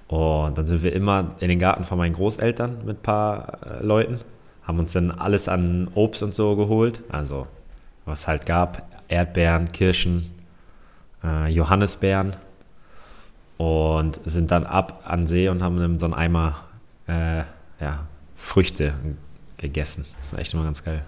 Und 0.07 0.57
dann 0.57 0.67
sind 0.67 0.83
wir 0.83 0.93
immer 0.93 1.35
in 1.39 1.49
den 1.49 1.57
Garten 1.57 1.85
von 1.85 1.97
meinen 1.97 2.13
Großeltern 2.13 2.85
mit 2.85 2.97
ein 2.97 3.01
paar 3.01 3.57
äh, 3.65 3.83
Leuten, 3.83 4.19
haben 4.63 4.77
uns 4.77 4.93
dann 4.93 5.09
alles 5.09 5.47
an 5.49 5.89
Obst 5.95 6.21
und 6.21 6.35
so 6.35 6.55
geholt. 6.55 7.01
Also, 7.09 7.47
was 8.05 8.27
halt 8.27 8.45
gab: 8.45 8.83
Erdbeeren, 9.07 9.71
Kirschen, 9.71 10.29
äh, 11.23 11.49
Johannisbeeren. 11.49 12.35
Und 13.57 14.19
sind 14.25 14.49
dann 14.49 14.65
ab 14.65 15.03
an 15.05 15.27
See 15.27 15.47
und 15.47 15.61
haben 15.61 15.77
dann 15.77 15.99
so 15.99 16.07
einen 16.07 16.15
Eimer 16.15 16.55
äh, 17.07 17.43
ja, 17.79 18.07
Früchte 18.35 18.93
gegessen. 19.61 20.05
Das 20.19 20.33
ist 20.33 20.39
echt 20.39 20.53
immer 20.53 20.63
ganz 20.63 20.83
geil. 20.83 21.01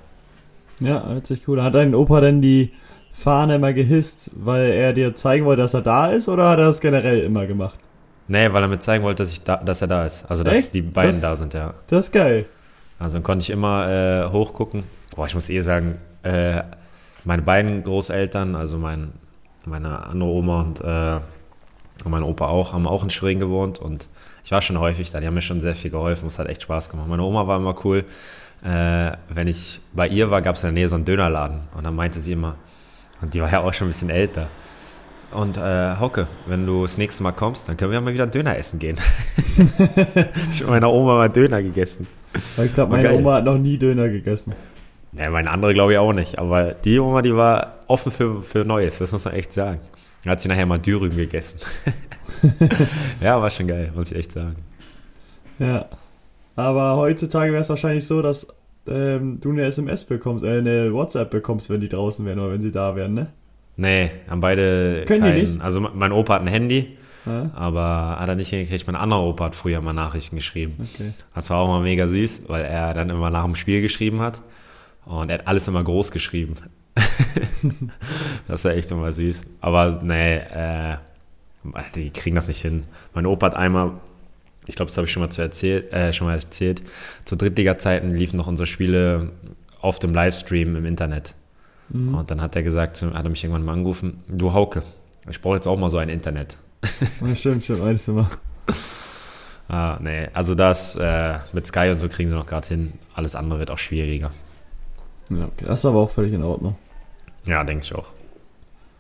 Ja, 0.80 1.06
hört 1.08 1.28
sich 1.28 1.48
cool. 1.48 1.62
Hat 1.62 1.76
dein 1.76 1.94
Opa 1.96 2.22
denn 2.22 2.42
die 2.42 2.72
Fahne 3.12 3.56
immer 3.56 3.74
gehisst, 3.74 4.32
weil 4.36 4.72
er 4.72 4.94
dir 4.94 5.16
zeigen 5.16 5.46
wollte, 5.46 5.62
dass 5.62 5.74
er 5.74 5.82
da 5.82 6.08
ist, 6.08 6.28
oder 6.30 6.50
hat 6.50 6.60
er 6.60 6.66
das 6.66 6.80
generell 6.82 7.20
immer 7.22 7.46
gemacht? 7.46 7.78
Nee, 8.28 8.52
weil 8.52 8.64
er 8.64 8.68
mir 8.68 8.80
zeigen 8.80 9.04
wollte, 9.04 9.24
dass, 9.24 9.32
ich 9.34 9.44
da, 9.44 9.58
dass 9.58 9.82
er 9.82 9.88
da 9.88 10.06
ist. 10.06 10.26
Also, 10.30 10.44
dass 10.44 10.58
Echt? 10.58 10.74
die 10.74 10.82
beiden 10.82 11.12
Das- 11.12 11.22
da 11.22 11.36
sind, 11.36 11.54
ja. 11.54 11.74
Das 11.88 12.06
ist 12.06 12.12
geil. 12.12 12.46
Also, 13.00 13.16
dann 13.16 13.24
konnte 13.24 13.44
ich 13.44 13.50
immer 13.50 13.90
äh, 13.90 14.30
hochgucken. 14.32 14.84
Boah, 15.16 15.26
ich 15.28 15.36
muss 15.36 15.50
eh 15.50 15.62
sagen, 15.62 15.98
äh, 16.24 16.64
meine 17.26 17.42
beiden 17.42 17.84
Großeltern, 17.84 18.56
also 18.56 18.78
mein, 18.78 19.12
meine 19.66 20.06
andere 20.08 20.30
Oma 20.30 20.62
und, 20.62 20.82
äh, 20.82 21.20
und 22.04 22.12
mein 22.12 22.24
Opa 22.24 22.48
auch, 22.48 22.74
haben 22.74 22.88
auch 22.88 23.04
in 23.04 23.10
Schwerin 23.10 23.40
gewohnt 23.40 23.78
und 23.80 24.08
ich 24.44 24.52
war 24.52 24.62
schon 24.62 24.80
häufig 24.80 25.12
da. 25.12 25.20
Die 25.20 25.28
haben 25.28 25.34
mir 25.36 25.42
schon 25.42 25.62
sehr 25.62 25.76
viel 25.76 25.92
geholfen. 25.92 26.28
Es 26.28 26.40
hat 26.40 26.48
echt 26.48 26.64
Spaß 26.64 26.90
gemacht. 26.90 27.08
Meine 27.08 27.24
Oma 27.24 27.46
war 27.48 27.58
immer 27.58 27.76
cool. 27.86 28.04
Äh, 28.64 29.18
wenn 29.30 29.48
ich 29.48 29.82
bei 29.94 30.08
ihr 30.08 30.32
war, 30.32 30.42
gab 30.42 30.56
es 30.56 30.64
in 30.64 30.68
der 30.68 30.74
Nähe 30.74 30.90
so 30.90 30.96
einen 30.96 31.06
Dönerladen 31.06 31.62
und 31.76 31.84
dann 31.84 31.96
meinte 31.96 32.20
sie 32.20 32.32
immer, 32.32 32.56
und 33.22 33.34
die 33.34 33.42
war 33.42 33.52
ja 33.52 33.62
auch 33.62 33.74
schon 33.74 33.88
ein 33.88 33.92
bisschen 33.92 34.10
älter. 34.10 34.48
Und 35.32 35.58
äh, 35.58 35.96
Hocke, 36.00 36.28
wenn 36.46 36.66
du 36.66 36.84
das 36.84 36.98
nächste 36.98 37.24
Mal 37.24 37.32
kommst, 37.32 37.68
dann 37.68 37.76
können 37.76 37.92
wir 37.92 38.00
mal 38.00 38.14
wieder 38.14 38.24
einen 38.24 38.32
Döner 38.32 38.58
essen 38.58 38.80
gehen. 38.80 38.98
ich 40.52 40.62
habe 40.62 40.72
meiner 40.72 40.92
Oma 40.92 41.16
mal 41.16 41.30
Döner 41.30 41.62
gegessen. 41.62 42.08
Weil 42.56 42.68
ich 42.68 42.74
glaube, 42.74 42.92
meine 42.92 43.04
geil. 43.04 43.18
Oma 43.18 43.36
hat 43.36 43.46
noch 43.46 43.58
nie 43.58 43.78
Döner 43.78 44.10
gegessen. 44.10 44.54
Ne, 45.12 45.30
meine 45.30 45.50
andere 45.50 45.74
glaube 45.74 45.94
ich 45.94 45.98
auch 45.98 46.14
nicht. 46.14 46.38
Aber 46.40 46.74
die 46.74 47.00
Oma, 47.00 47.22
die 47.22 47.36
war 47.36 47.80
offen 47.88 48.12
für, 48.12 48.42
für 48.42 48.64
Neues, 48.64 49.00
das 49.00 49.12
muss 49.12 49.26
man 49.26 49.34
echt 49.34 49.54
sagen. 49.54 49.80
Da 50.24 50.32
hat 50.32 50.42
sie 50.42 50.48
nachher 50.48 50.66
mal 50.66 50.80
Dürüm 50.80 51.16
gegessen. 51.16 51.60
ja, 53.22 53.42
war 53.42 53.52
schon 53.52 53.68
geil, 53.68 53.92
muss 53.94 54.12
ich 54.12 54.18
echt 54.18 54.32
sagen. 54.32 54.56
Ja. 55.60 55.86
Aber 56.56 56.98
heutzutage 56.98 57.52
wäre 57.52 57.62
es 57.62 57.70
wahrscheinlich 57.70 58.06
so, 58.06 58.22
dass 58.22 58.48
ähm, 58.88 59.40
du 59.42 59.52
eine 59.52 59.64
SMS 59.64 60.06
bekommst, 60.06 60.44
äh, 60.46 60.58
eine 60.58 60.94
WhatsApp 60.94 61.32
bekommst, 61.32 61.70
wenn 61.70 61.82
die 61.82 61.90
draußen 61.90 62.26
wären 62.26 62.40
oder 62.40 62.52
wenn 62.52 62.62
sie 62.62 62.72
da 62.72 62.96
wären, 62.96 63.14
ne? 63.14 63.28
Nee, 63.76 64.12
haben 64.30 64.42
beide 64.42 65.04
Können 65.08 65.24
die 65.24 65.30
kein, 65.30 65.40
nicht? 65.40 65.62
Also 65.62 65.80
mein 65.82 66.12
Opa 66.12 66.36
hat 66.36 66.42
ein 66.42 66.48
Handy, 66.48 66.96
Ja? 67.26 67.50
aber 67.56 68.18
hat 68.20 68.30
er 68.30 68.36
nicht 68.36 68.50
hingekriegt. 68.50 68.86
Mein 68.86 68.96
anderer 68.96 69.24
Opa 69.24 69.46
hat 69.46 69.56
früher 69.56 69.82
mal 69.82 69.94
Nachrichten 69.94 70.36
geschrieben. 70.36 70.88
Okay. 70.94 71.14
Das 71.34 71.50
war 71.50 71.58
auch 71.58 71.68
mal 71.68 71.82
mega 71.82 72.06
süß, 72.06 72.44
weil 72.48 72.66
er 72.66 72.94
dann 72.94 73.10
immer 73.10 73.32
nach 73.32 73.46
dem 73.46 73.56
Spiel 73.56 73.82
geschrieben 73.82 74.20
hat. 74.20 74.42
Und 75.06 75.30
er 75.30 75.40
hat 75.40 75.48
alles 75.48 75.68
immer 75.68 75.84
groß 75.84 76.12
geschrieben. 76.12 76.54
das 78.48 78.64
war 78.64 78.74
echt 78.74 78.92
immer 78.92 79.12
süß. 79.12 79.42
Aber 79.62 80.00
nee, 80.04 80.36
äh, 80.38 80.98
die 81.96 82.12
kriegen 82.12 82.36
das 82.36 82.48
nicht 82.48 82.62
hin. 82.62 82.84
Mein 83.14 83.26
Opa 83.26 83.48
hat 83.48 83.56
einmal, 83.56 83.94
ich 84.66 84.76
glaube, 84.76 84.90
das 84.90 84.98
habe 84.98 85.06
ich 85.06 85.12
schon 85.12 85.22
mal, 85.22 85.30
zu 85.30 85.42
erzählt, 85.42 85.92
äh, 85.92 86.14
schon 86.14 86.28
mal 86.28 86.36
erzählt, 86.36 86.82
zu 87.26 87.36
Drittliga-Zeiten 87.36 88.14
liefen 88.16 88.38
noch 88.38 88.48
unsere 88.48 88.68
Spiele 88.68 89.32
auf 89.82 90.00
dem 90.00 90.14
Livestream 90.14 90.76
im 90.76 90.86
Internet. 90.86 91.36
Mhm. 91.90 92.16
Und 92.16 92.32
dann 92.32 92.42
hat 92.42 92.56
er 92.56 92.64
gesagt, 92.64 93.02
hat 93.02 93.24
er 93.24 93.30
mich 93.30 93.44
irgendwann 93.44 93.66
mal 93.66 93.74
angerufen, 93.74 94.24
du 94.28 94.54
Hauke, 94.54 94.84
ich 95.30 95.42
brauche 95.42 95.56
jetzt 95.56 95.68
auch 95.68 95.78
mal 95.78 95.90
so 95.90 95.98
ein 95.98 96.10
Internet. 96.10 96.58
Ja, 97.26 97.36
stimmt, 97.36 97.64
stimmt, 97.64 98.08
du 98.08 98.12
mal. 98.12 98.28
Ah, 99.70 99.98
nee, 100.02 100.28
also 100.34 100.56
das 100.56 100.96
äh, 100.98 101.40
mit 101.54 101.66
Sky 101.66 101.90
und 101.90 102.00
so 102.00 102.10
kriegen 102.10 102.30
sie 102.30 102.36
noch 102.36 102.46
gerade 102.46 102.68
hin. 102.68 102.94
Alles 103.16 103.34
andere 103.34 103.60
wird 103.60 103.72
auch 103.72 103.78
schwieriger. 103.78 104.32
Ja, 105.30 105.46
okay. 105.46 105.66
Das 105.66 105.80
ist 105.80 105.86
aber 105.86 106.00
auch 106.00 106.10
völlig 106.10 106.34
in 106.34 106.44
Ordnung. 106.44 106.76
Ja, 107.46 107.64
denke 107.64 107.84
ich 107.84 107.96
auch. 107.96 108.12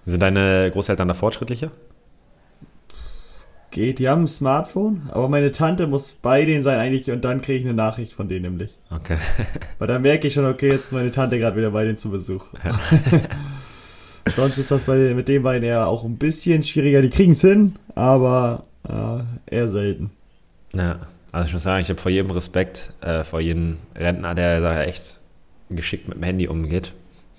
Sind 0.05 0.21
deine 0.21 0.71
Großeltern 0.71 1.07
da 1.07 1.13
fortschrittlicher? 1.13 1.71
Geht, 3.73 3.97
die 3.97 4.07
haben 4.07 4.23
ein 4.23 4.27
Smartphone, 4.27 5.09
aber 5.11 5.27
meine 5.27 5.51
Tante 5.51 5.87
muss 5.87 6.11
bei 6.11 6.45
denen 6.45 6.61
sein 6.61 6.79
eigentlich 6.79 7.09
und 7.09 7.25
dann 7.25 7.41
kriege 7.41 7.59
ich 7.59 7.65
eine 7.65 7.73
Nachricht 7.73 8.13
von 8.13 8.27
denen 8.29 8.43
nämlich. 8.43 8.77
Okay. 8.91 9.17
Weil 9.79 9.87
dann 9.87 10.03
merke 10.03 10.27
ich 10.27 10.33
schon, 10.35 10.45
okay, 10.45 10.69
jetzt 10.69 10.85
ist 10.85 10.91
meine 10.93 11.09
Tante 11.09 11.39
gerade 11.39 11.57
wieder 11.57 11.71
bei 11.71 11.83
denen 11.83 11.97
zu 11.97 12.11
Besuch. 12.11 12.45
Sonst 14.29 14.59
ist 14.59 14.69
das 14.69 14.83
bei, 14.85 15.13
mit 15.15 15.27
den 15.27 15.41
beiden 15.41 15.63
eher 15.63 15.87
auch 15.87 16.03
ein 16.03 16.17
bisschen 16.17 16.61
schwieriger. 16.61 17.01
Die 17.01 17.09
kriegen 17.09 17.31
es 17.31 17.41
hin, 17.41 17.75
aber 17.95 18.63
äh, 18.87 19.55
eher 19.55 19.67
selten. 19.67 20.11
Ja, 20.73 20.99
also 21.31 21.47
ich 21.47 21.53
muss 21.53 21.63
sagen, 21.63 21.81
ich 21.81 21.89
habe 21.89 21.99
vor 21.99 22.11
jedem 22.11 22.29
Respekt, 22.29 22.93
äh, 23.01 23.23
vor 23.23 23.41
jedem 23.41 23.77
Rentner, 23.95 24.35
der 24.35 24.61
da 24.61 24.83
echt 24.83 25.17
geschickt 25.71 26.07
mit 26.07 26.17
dem 26.17 26.23
Handy 26.23 26.47
umgeht. 26.47 26.93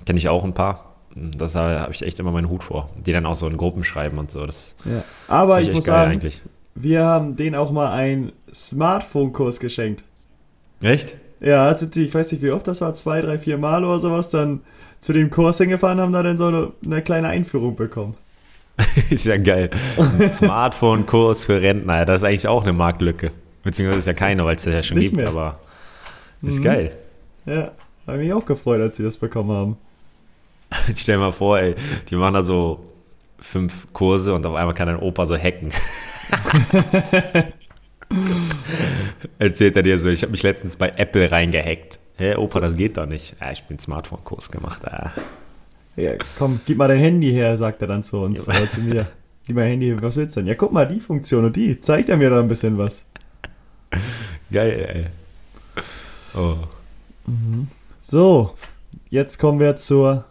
Kenne 0.04 0.18
ich 0.18 0.28
auch 0.28 0.42
ein 0.42 0.52
paar. 0.52 0.93
Das 1.14 1.54
habe 1.54 1.92
ich 1.92 2.02
echt 2.02 2.18
immer 2.18 2.32
meinen 2.32 2.48
Hut 2.48 2.64
vor. 2.64 2.90
Die 3.06 3.12
dann 3.12 3.24
auch 3.26 3.36
so 3.36 3.46
in 3.48 3.56
Gruppen 3.56 3.84
schreiben 3.84 4.18
und 4.18 4.30
so. 4.30 4.44
Das 4.46 4.74
Ja. 4.84 5.04
Aber 5.28 5.56
find 5.58 5.68
ich 5.68 5.74
muss 5.74 5.84
geil 5.84 5.94
sagen, 5.96 6.10
eigentlich. 6.12 6.42
wir 6.74 7.04
haben 7.04 7.36
denen 7.36 7.54
auch 7.54 7.70
mal 7.70 7.92
einen 7.92 8.32
Smartphone-Kurs 8.52 9.60
geschenkt. 9.60 10.02
Echt? 10.82 11.14
Ja, 11.40 11.66
also 11.66 11.86
die, 11.86 12.04
ich 12.04 12.14
weiß 12.14 12.32
nicht 12.32 12.42
wie 12.42 12.50
oft 12.50 12.66
das 12.66 12.80
war, 12.80 12.94
zwei, 12.94 13.20
drei, 13.20 13.38
vier 13.38 13.58
Mal 13.58 13.84
oder 13.84 14.00
sowas, 14.00 14.30
dann 14.30 14.60
zu 15.00 15.12
dem 15.12 15.30
Kurs 15.30 15.58
hingefahren, 15.58 16.00
haben 16.00 16.12
da 16.12 16.22
dann 16.22 16.38
so 16.38 16.46
eine, 16.46 16.72
eine 16.84 17.02
kleine 17.02 17.28
Einführung 17.28 17.76
bekommen. 17.76 18.14
ist 19.10 19.26
ja 19.26 19.36
geil. 19.36 19.70
Ein 19.98 20.28
Smartphone-Kurs 20.74 21.44
für 21.44 21.60
Rentner. 21.62 22.04
Das 22.06 22.22
ist 22.22 22.24
eigentlich 22.28 22.48
auch 22.48 22.62
eine 22.62 22.72
Marktlücke. 22.72 23.30
Beziehungsweise 23.62 23.98
ist 24.00 24.06
ja 24.06 24.12
keine, 24.14 24.44
weil 24.44 24.56
es 24.56 24.64
das 24.64 24.74
ja 24.74 24.82
schon 24.82 24.98
Nicht 24.98 25.10
gibt, 25.10 25.16
mehr. 25.18 25.28
aber 25.28 25.60
ist 26.42 26.58
Mhm. 26.58 26.64
geil. 26.64 26.92
Ja, 27.46 27.70
habe 28.06 28.18
mich 28.18 28.32
auch 28.32 28.44
gefreut, 28.44 28.80
als 28.80 28.96
sie 28.96 29.02
das 29.04 29.16
bekommen 29.16 29.50
haben. 29.52 29.76
Stell 30.96 31.16
dir 31.16 31.20
mal 31.20 31.32
vor, 31.32 31.58
ey, 31.58 31.74
die 32.10 32.16
machen 32.16 32.34
da 32.34 32.42
so 32.42 32.80
fünf 33.38 33.92
Kurse 33.92 34.34
und 34.34 34.44
auf 34.46 34.54
einmal 34.54 34.74
kann 34.74 34.86
dein 34.88 34.98
Opa 34.98 35.26
so 35.26 35.36
hacken. 35.36 35.70
Erzählt 39.38 39.76
er 39.76 39.82
dir 39.82 39.98
so, 39.98 40.08
ich 40.08 40.22
habe 40.22 40.30
mich 40.32 40.42
letztens 40.42 40.76
bei 40.76 40.88
Apple 40.96 41.30
reingehackt. 41.30 41.98
Hä, 42.16 42.36
Opa, 42.36 42.60
das 42.60 42.76
geht 42.76 42.96
doch 42.96 43.06
nicht. 43.06 43.34
Ja, 43.40 43.50
ich 43.50 43.64
bin 43.64 43.78
Smartphone-Kurs 43.78 44.50
gemacht. 44.50 44.84
Ah. 44.86 45.12
Ja, 45.96 46.12
komm, 46.38 46.60
gib 46.64 46.78
mal 46.78 46.88
dein 46.88 46.98
Handy 47.00 47.30
her, 47.32 47.56
sagt 47.56 47.80
er 47.82 47.88
dann 47.88 48.02
zu 48.02 48.18
uns, 48.20 48.46
Ja. 48.46 48.54
oder 48.54 48.70
zu 48.70 48.80
mir. 48.80 49.06
Gib 49.46 49.56
mal 49.56 49.66
Handy, 49.66 50.00
was 50.00 50.16
willst 50.16 50.36
du 50.36 50.40
denn? 50.40 50.46
Ja, 50.48 50.54
guck 50.54 50.72
mal, 50.72 50.86
die 50.86 51.00
Funktion 51.00 51.44
und 51.44 51.56
die, 51.56 51.80
zeigt 51.80 52.08
er 52.08 52.16
mir 52.16 52.30
da 52.30 52.40
ein 52.40 52.48
bisschen 52.48 52.78
was. 52.78 53.04
Geil, 54.50 55.10
ey. 55.74 55.82
Oh. 56.40 56.56
So, 58.00 58.54
jetzt 59.10 59.38
kommen 59.38 59.60
wir 59.60 59.76
zur 59.76 60.24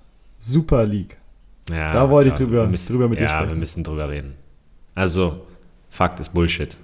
Super 0.46 0.86
League. 0.86 1.18
Ja, 1.70 1.92
Da 1.94 2.10
wollte 2.10 2.30
ich 2.30 2.34
drüber- 2.36 2.68
müssen, 2.68 2.92
drüber 2.92 3.08
mit 3.08 3.20
dir 3.20 3.24
Ja, 3.24 3.30
sprechen. 3.30 3.50
wir 3.50 3.56
müssen 3.56 3.84
drüber 3.84 4.10
reden. 4.10 4.34
Also, 4.96 5.42
Fakt 5.90 6.20
ist 6.20 6.34
Bullshit. 6.34 6.76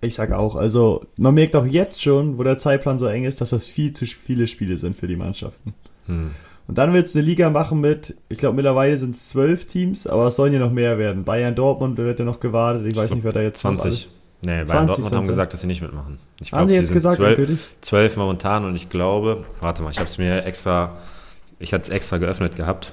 Ich 0.00 0.14
sag 0.14 0.32
auch, 0.32 0.56
also 0.56 1.04
man 1.18 1.34
merkt 1.34 1.54
auch 1.56 1.66
jetzt 1.66 2.00
schon, 2.02 2.38
wo 2.38 2.42
der 2.42 2.56
Zeitplan 2.56 2.98
so 2.98 3.06
eng 3.06 3.24
ist, 3.24 3.40
dass 3.42 3.50
das 3.50 3.66
viel 3.66 3.92
zu 3.92 4.06
viele 4.06 4.46
Spiele 4.46 4.78
sind 4.78 4.96
für 4.96 5.06
die 5.06 5.16
Mannschaften. 5.16 5.74
Hm. 6.06 6.30
Und 6.68 6.78
dann 6.78 6.94
willst 6.94 7.14
du 7.14 7.18
eine 7.18 7.26
Liga 7.28 7.50
machen 7.50 7.80
mit, 7.80 8.14
ich 8.30 8.38
glaube 8.38 8.56
mittlerweile 8.56 8.96
sind 8.96 9.14
es 9.14 9.28
zwölf 9.28 9.66
Teams, 9.66 10.06
aber 10.06 10.28
es 10.28 10.36
sollen 10.36 10.54
ja 10.54 10.58
noch 10.60 10.70
mehr 10.70 10.96
werden. 10.98 11.24
Bayern, 11.24 11.54
Dortmund 11.54 11.98
wird 11.98 12.18
ja 12.18 12.24
noch 12.24 12.40
gewartet, 12.40 12.86
ich 12.86 12.96
weiß 12.96 13.14
nicht, 13.14 13.24
wer 13.24 13.32
da 13.32 13.42
jetzt 13.42 13.62
noch 13.64 13.76
20. 13.76 14.08
Nee, 14.42 14.46
Bayern 14.52 14.66
20 14.66 14.86
Dortmund 14.86 15.14
haben 15.14 15.26
gesagt, 15.26 15.52
dass 15.52 15.60
sie 15.60 15.66
nicht 15.66 15.82
mitmachen. 15.82 16.18
Ich 16.40 16.52
Haben 16.52 16.68
die 16.68 16.74
jetzt 16.74 16.92
gesagt, 16.94 17.16
zwölf, 17.16 17.76
zwölf 17.82 18.16
momentan 18.16 18.64
und 18.64 18.76
ich 18.76 18.88
glaube, 18.88 19.44
warte 19.60 19.82
mal, 19.82 19.90
ich 19.90 19.98
habe 19.98 20.08
es 20.08 20.16
mir 20.16 20.46
extra, 20.46 20.96
ich 21.60 21.72
hatte 21.72 21.84
es 21.84 21.88
extra 21.90 22.18
geöffnet 22.18 22.56
gehabt. 22.56 22.92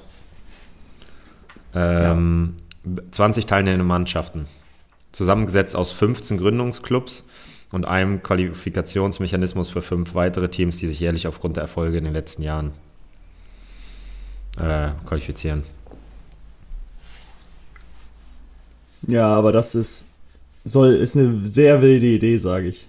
Ähm, 1.74 2.54
20 3.10 3.46
teilnehmende 3.46 3.84
Mannschaften. 3.84 4.46
zusammengesetzt 5.10 5.74
aus 5.74 5.90
15 5.90 6.36
Gründungsclubs 6.36 7.24
und 7.72 7.86
einem 7.86 8.22
Qualifikationsmechanismus 8.22 9.70
für 9.70 9.82
fünf 9.82 10.14
weitere 10.14 10.48
Teams, 10.48 10.76
die 10.76 10.86
sich 10.86 11.00
jährlich 11.00 11.26
aufgrund 11.26 11.56
der 11.56 11.62
Erfolge 11.62 11.98
in 11.98 12.04
den 12.04 12.12
letzten 12.12 12.42
Jahren 12.42 12.72
äh, 14.60 14.90
qualifizieren. 15.06 15.62
Ja, 19.06 19.26
aber 19.28 19.52
das 19.52 19.74
ist, 19.74 20.04
soll, 20.64 20.94
ist 20.96 21.16
eine 21.16 21.44
sehr 21.46 21.80
wilde 21.80 22.06
Idee, 22.06 22.36
sage 22.36 22.68
ich. 22.68 22.86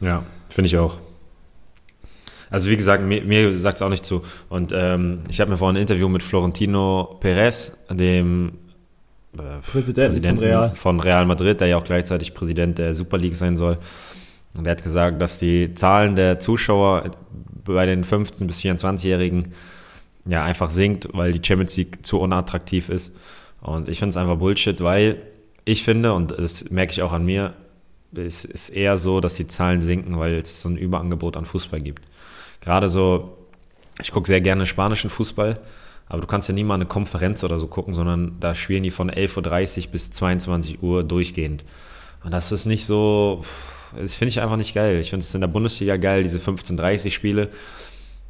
Ja, 0.00 0.24
finde 0.48 0.66
ich 0.66 0.76
auch. 0.76 0.98
Also 2.52 2.70
wie 2.70 2.76
gesagt, 2.76 3.02
mir, 3.02 3.24
mir 3.24 3.56
sagt 3.58 3.78
es 3.78 3.82
auch 3.82 3.88
nicht 3.88 4.04
zu. 4.04 4.22
Und 4.48 4.72
ähm, 4.74 5.20
ich 5.28 5.40
habe 5.40 5.50
mir 5.50 5.58
vorhin 5.58 5.76
ein 5.76 5.80
Interview 5.82 6.08
mit 6.08 6.22
Florentino 6.22 7.16
Perez, 7.20 7.72
dem 7.90 8.52
äh, 9.34 9.60
Präsidenten, 9.70 10.10
Präsidenten 10.10 10.40
von, 10.40 10.48
Real. 10.48 10.74
von 10.74 11.00
Real 11.00 11.26
Madrid, 11.26 11.60
der 11.60 11.68
ja 11.68 11.78
auch 11.78 11.84
gleichzeitig 11.84 12.34
Präsident 12.34 12.78
der 12.78 12.94
Super 12.94 13.18
League 13.18 13.36
sein 13.36 13.56
soll. 13.56 13.78
Und 14.54 14.66
er 14.66 14.72
hat 14.72 14.82
gesagt, 14.82 15.20
dass 15.20 15.38
die 15.38 15.74
Zahlen 15.74 16.14
der 16.14 16.38
Zuschauer 16.38 17.12
bei 17.64 17.86
den 17.86 18.04
15- 18.04 18.46
bis 18.46 18.60
24-Jährigen 18.60 19.52
ja 20.26 20.44
einfach 20.44 20.70
sinkt, 20.70 21.08
weil 21.12 21.32
die 21.32 21.46
Champions 21.46 21.76
League 21.76 22.04
zu 22.04 22.20
unattraktiv 22.20 22.88
ist. 22.88 23.14
Und 23.60 23.88
ich 23.88 23.98
finde 23.98 24.10
es 24.10 24.16
einfach 24.16 24.36
Bullshit, 24.36 24.80
weil 24.82 25.22
ich 25.64 25.84
finde, 25.84 26.12
und 26.12 26.32
das 26.32 26.70
merke 26.70 26.92
ich 26.92 27.02
auch 27.02 27.12
an 27.12 27.24
mir, 27.24 27.54
es 28.14 28.44
ist 28.44 28.68
eher 28.68 28.98
so, 28.98 29.20
dass 29.20 29.34
die 29.34 29.46
Zahlen 29.46 29.80
sinken, 29.80 30.18
weil 30.18 30.34
es 30.34 30.60
so 30.60 30.68
ein 30.68 30.76
Überangebot 30.76 31.36
an 31.36 31.46
Fußball 31.46 31.80
gibt. 31.80 32.06
Gerade 32.62 32.88
so, 32.88 33.36
ich 34.00 34.12
gucke 34.12 34.26
sehr 34.26 34.40
gerne 34.40 34.66
spanischen 34.66 35.10
Fußball, 35.10 35.60
aber 36.08 36.20
du 36.20 36.26
kannst 36.26 36.48
ja 36.48 36.54
nie 36.54 36.64
mal 36.64 36.74
eine 36.74 36.86
Konferenz 36.86 37.44
oder 37.44 37.58
so 37.58 37.66
gucken, 37.66 37.92
sondern 37.92 38.36
da 38.40 38.54
spielen 38.54 38.82
die 38.82 38.90
von 38.90 39.10
11.30 39.10 39.86
Uhr 39.86 39.92
bis 39.92 40.10
22 40.10 40.82
Uhr 40.82 41.04
durchgehend. 41.04 41.64
Und 42.24 42.30
das 42.30 42.52
ist 42.52 42.66
nicht 42.66 42.86
so, 42.86 43.44
das 43.98 44.14
finde 44.14 44.30
ich 44.30 44.40
einfach 44.40 44.56
nicht 44.56 44.74
geil. 44.74 45.00
Ich 45.00 45.10
finde 45.10 45.24
es 45.24 45.34
in 45.34 45.40
der 45.40 45.48
Bundesliga 45.48 45.96
geil, 45.96 46.22
diese 46.22 46.38
15.30 46.38 47.10
Spiele. 47.10 47.48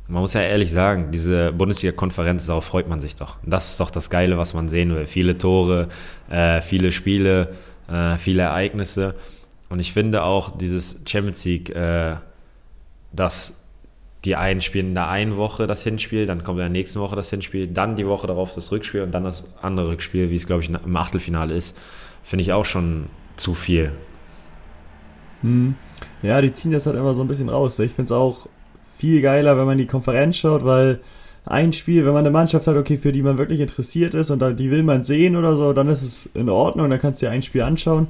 Man 0.08 0.20
muss 0.20 0.34
ja 0.34 0.40
ehrlich 0.40 0.72
sagen, 0.72 1.10
diese 1.12 1.52
Bundesliga-Konferenz, 1.52 2.46
darauf 2.46 2.64
freut 2.64 2.88
man 2.88 3.00
sich 3.00 3.14
doch. 3.14 3.36
das 3.44 3.70
ist 3.70 3.80
doch 3.80 3.90
das 3.90 4.10
Geile, 4.10 4.36
was 4.36 4.52
man 4.54 4.68
sehen 4.68 4.94
will. 4.94 5.06
Viele 5.06 5.38
Tore, 5.38 5.88
äh, 6.28 6.60
viele 6.60 6.90
Spiele, 6.90 7.54
äh, 7.88 8.16
viele 8.16 8.42
Ereignisse. 8.42 9.14
Und 9.68 9.78
ich 9.78 9.92
finde 9.92 10.24
auch 10.24 10.56
dieses 10.56 11.00
Champions 11.06 11.44
League, 11.44 11.70
äh, 11.70 12.16
dass 13.12 13.61
die 14.24 14.36
einen 14.36 14.60
spielen 14.60 14.88
in 14.88 14.94
der 14.94 15.08
einen 15.08 15.36
Woche 15.36 15.66
das 15.66 15.82
Hinspiel, 15.82 16.26
dann 16.26 16.44
kommt 16.44 16.58
in 16.58 16.64
der 16.64 16.68
nächsten 16.68 17.00
Woche 17.00 17.16
das 17.16 17.30
Hinspiel, 17.30 17.66
dann 17.66 17.96
die 17.96 18.06
Woche 18.06 18.26
darauf 18.26 18.54
das 18.54 18.70
Rückspiel 18.70 19.02
und 19.02 19.12
dann 19.12 19.24
das 19.24 19.44
andere 19.60 19.88
Rückspiel, 19.88 20.30
wie 20.30 20.36
es, 20.36 20.46
glaube 20.46 20.62
ich, 20.62 20.70
im 20.70 20.96
Achtelfinale 20.96 21.54
ist, 21.54 21.76
finde 22.22 22.42
ich 22.42 22.52
auch 22.52 22.64
schon 22.64 23.06
zu 23.36 23.54
viel. 23.54 23.92
Hm. 25.40 25.74
Ja, 26.22 26.40
die 26.40 26.52
ziehen 26.52 26.72
das 26.72 26.86
halt 26.86 26.96
immer 26.96 27.14
so 27.14 27.22
ein 27.22 27.28
bisschen 27.28 27.48
raus. 27.48 27.78
Ich 27.80 27.92
finde 27.92 28.06
es 28.06 28.12
auch 28.12 28.46
viel 28.96 29.22
geiler, 29.22 29.58
wenn 29.58 29.66
man 29.66 29.78
die 29.78 29.86
Konferenz 29.86 30.36
schaut, 30.36 30.64
weil 30.64 31.00
ein 31.44 31.72
Spiel, 31.72 32.04
wenn 32.04 32.12
man 32.12 32.24
eine 32.24 32.30
Mannschaft 32.30 32.68
hat, 32.68 32.76
okay, 32.76 32.96
für 32.96 33.10
die 33.10 33.22
man 33.22 33.38
wirklich 33.38 33.58
interessiert 33.58 34.14
ist 34.14 34.30
und 34.30 34.40
die 34.60 34.70
will 34.70 34.84
man 34.84 35.02
sehen 35.02 35.34
oder 35.34 35.56
so, 35.56 35.72
dann 35.72 35.88
ist 35.88 36.02
es 36.02 36.26
in 36.34 36.48
Ordnung, 36.48 36.88
dann 36.88 37.00
kannst 37.00 37.20
du 37.20 37.26
dir 37.26 37.32
ein 37.32 37.42
Spiel 37.42 37.62
anschauen. 37.62 38.06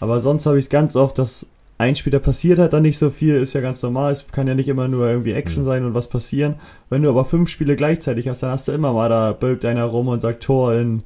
Aber 0.00 0.18
sonst 0.18 0.46
habe 0.46 0.58
ich 0.58 0.64
es 0.64 0.68
ganz 0.68 0.96
oft, 0.96 1.16
dass 1.18 1.46
ein 1.82 1.96
Spiel, 1.96 2.12
da 2.12 2.18
passiert 2.18 2.58
halt 2.58 2.72
dann 2.72 2.82
nicht 2.82 2.96
so 2.96 3.10
viel, 3.10 3.36
ist 3.36 3.54
ja 3.54 3.60
ganz 3.60 3.82
normal. 3.82 4.12
Es 4.12 4.26
kann 4.28 4.46
ja 4.46 4.54
nicht 4.54 4.68
immer 4.68 4.88
nur 4.88 5.08
irgendwie 5.08 5.32
Action 5.32 5.62
mhm. 5.62 5.66
sein 5.66 5.84
und 5.84 5.94
was 5.94 6.08
passieren. 6.08 6.54
Wenn 6.88 7.02
du 7.02 7.08
aber 7.08 7.24
fünf 7.24 7.48
Spiele 7.48 7.76
gleichzeitig 7.76 8.28
hast, 8.28 8.42
dann 8.42 8.50
hast 8.50 8.68
du 8.68 8.72
immer 8.72 8.92
mal, 8.92 9.08
da 9.08 9.32
bölkt 9.32 9.64
einer 9.64 9.84
rum 9.84 10.08
und 10.08 10.20
sagt 10.20 10.42
Tor 10.42 10.74
in 10.74 11.02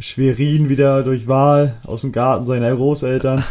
Schwerin 0.00 0.68
wieder 0.68 1.02
durch 1.02 1.28
Wahl 1.28 1.76
aus 1.84 2.02
dem 2.02 2.12
Garten 2.12 2.46
seiner 2.46 2.74
Großeltern 2.74 3.42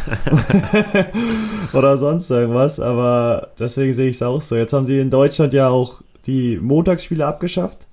oder 1.72 1.98
sonst 1.98 2.30
irgendwas. 2.30 2.80
Aber 2.80 3.48
deswegen 3.58 3.92
sehe 3.92 4.08
ich 4.08 4.16
es 4.16 4.22
auch 4.22 4.42
so. 4.42 4.56
Jetzt 4.56 4.72
haben 4.72 4.84
sie 4.84 4.98
in 4.98 5.10
Deutschland 5.10 5.52
ja 5.52 5.68
auch 5.68 6.02
die 6.26 6.58
Montagsspiele 6.58 7.24
abgeschafft. 7.24 7.86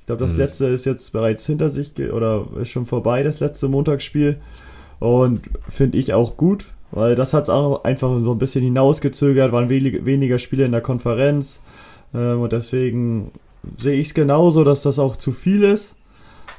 Ich 0.00 0.06
glaube, 0.06 0.22
das 0.22 0.32
mhm. 0.32 0.38
letzte 0.38 0.66
ist 0.66 0.84
jetzt 0.84 1.12
bereits 1.12 1.46
hinter 1.46 1.70
sich 1.70 1.92
oder 2.12 2.46
ist 2.60 2.70
schon 2.70 2.86
vorbei, 2.86 3.22
das 3.22 3.40
letzte 3.40 3.68
Montagsspiel. 3.68 4.40
Und 4.98 5.48
finde 5.68 5.98
ich 5.98 6.12
auch 6.12 6.36
gut, 6.36 6.66
weil 6.92 7.14
das 7.14 7.34
hat 7.34 7.44
es 7.44 7.50
auch 7.50 7.84
einfach 7.84 8.08
so 8.22 8.32
ein 8.32 8.38
bisschen 8.38 8.64
hinausgezögert, 8.64 9.52
waren 9.52 9.70
wenig, 9.70 10.04
weniger 10.04 10.38
Spiele 10.38 10.64
in 10.64 10.72
der 10.72 10.80
Konferenz. 10.80 11.60
Ähm, 12.14 12.40
und 12.40 12.52
deswegen 12.52 13.32
sehe 13.76 13.98
ich 13.98 14.08
es 14.08 14.14
genauso, 14.14 14.64
dass 14.64 14.82
das 14.82 14.98
auch 14.98 15.16
zu 15.16 15.32
viel 15.32 15.62
ist. 15.62 15.96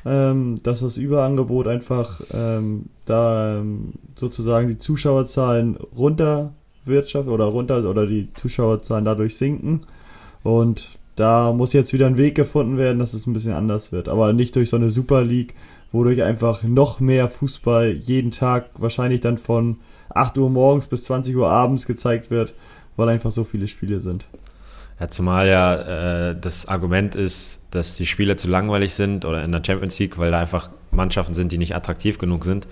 Ähm, 0.03 0.55
dass 0.63 0.79
das 0.79 0.97
Überangebot 0.97 1.67
einfach 1.67 2.21
ähm, 2.33 2.85
da 3.05 3.59
ähm, 3.59 3.93
sozusagen 4.15 4.67
die 4.67 4.79
Zuschauerzahlen 4.79 5.75
runter 5.95 6.53
wirtschaft 6.85 7.29
oder 7.29 7.45
runter 7.45 7.87
oder 7.87 8.07
die 8.07 8.29
Zuschauerzahlen 8.33 9.05
dadurch 9.05 9.37
sinken. 9.37 9.81
Und 10.41 10.97
da 11.21 11.53
muss 11.53 11.73
jetzt 11.73 11.93
wieder 11.93 12.07
ein 12.07 12.17
Weg 12.17 12.35
gefunden 12.35 12.77
werden, 12.77 12.99
dass 12.99 13.13
es 13.13 13.27
ein 13.27 13.33
bisschen 13.33 13.53
anders 13.53 13.91
wird. 13.91 14.09
Aber 14.09 14.33
nicht 14.33 14.55
durch 14.55 14.69
so 14.69 14.77
eine 14.77 14.89
Super 14.89 15.23
League, 15.23 15.53
wodurch 15.91 16.23
einfach 16.23 16.63
noch 16.63 16.99
mehr 16.99 17.27
Fußball 17.27 17.91
jeden 17.91 18.31
Tag 18.31 18.69
wahrscheinlich 18.77 19.21
dann 19.21 19.37
von 19.37 19.77
8 20.09 20.37
Uhr 20.39 20.49
morgens 20.49 20.87
bis 20.87 21.03
20 21.03 21.35
Uhr 21.35 21.49
abends 21.49 21.85
gezeigt 21.85 22.31
wird, 22.31 22.53
weil 22.95 23.09
einfach 23.09 23.31
so 23.31 23.43
viele 23.43 23.67
Spiele 23.67 24.01
sind. 24.01 24.25
Ja, 24.99 25.09
zumal 25.09 25.47
ja 25.47 26.29
äh, 26.29 26.35
das 26.39 26.67
Argument 26.67 27.15
ist, 27.15 27.59
dass 27.71 27.95
die 27.95 28.05
Spiele 28.05 28.35
zu 28.35 28.47
langweilig 28.47 28.93
sind 28.93 29.23
oder 29.25 29.43
in 29.43 29.51
der 29.51 29.61
Champions 29.65 29.99
League, 29.99 30.17
weil 30.17 30.31
da 30.31 30.39
einfach 30.39 30.69
Mannschaften 30.91 31.33
sind, 31.33 31.51
die 31.51 31.57
nicht 31.57 31.75
attraktiv 31.75 32.17
genug 32.17 32.45
sind. 32.45 32.67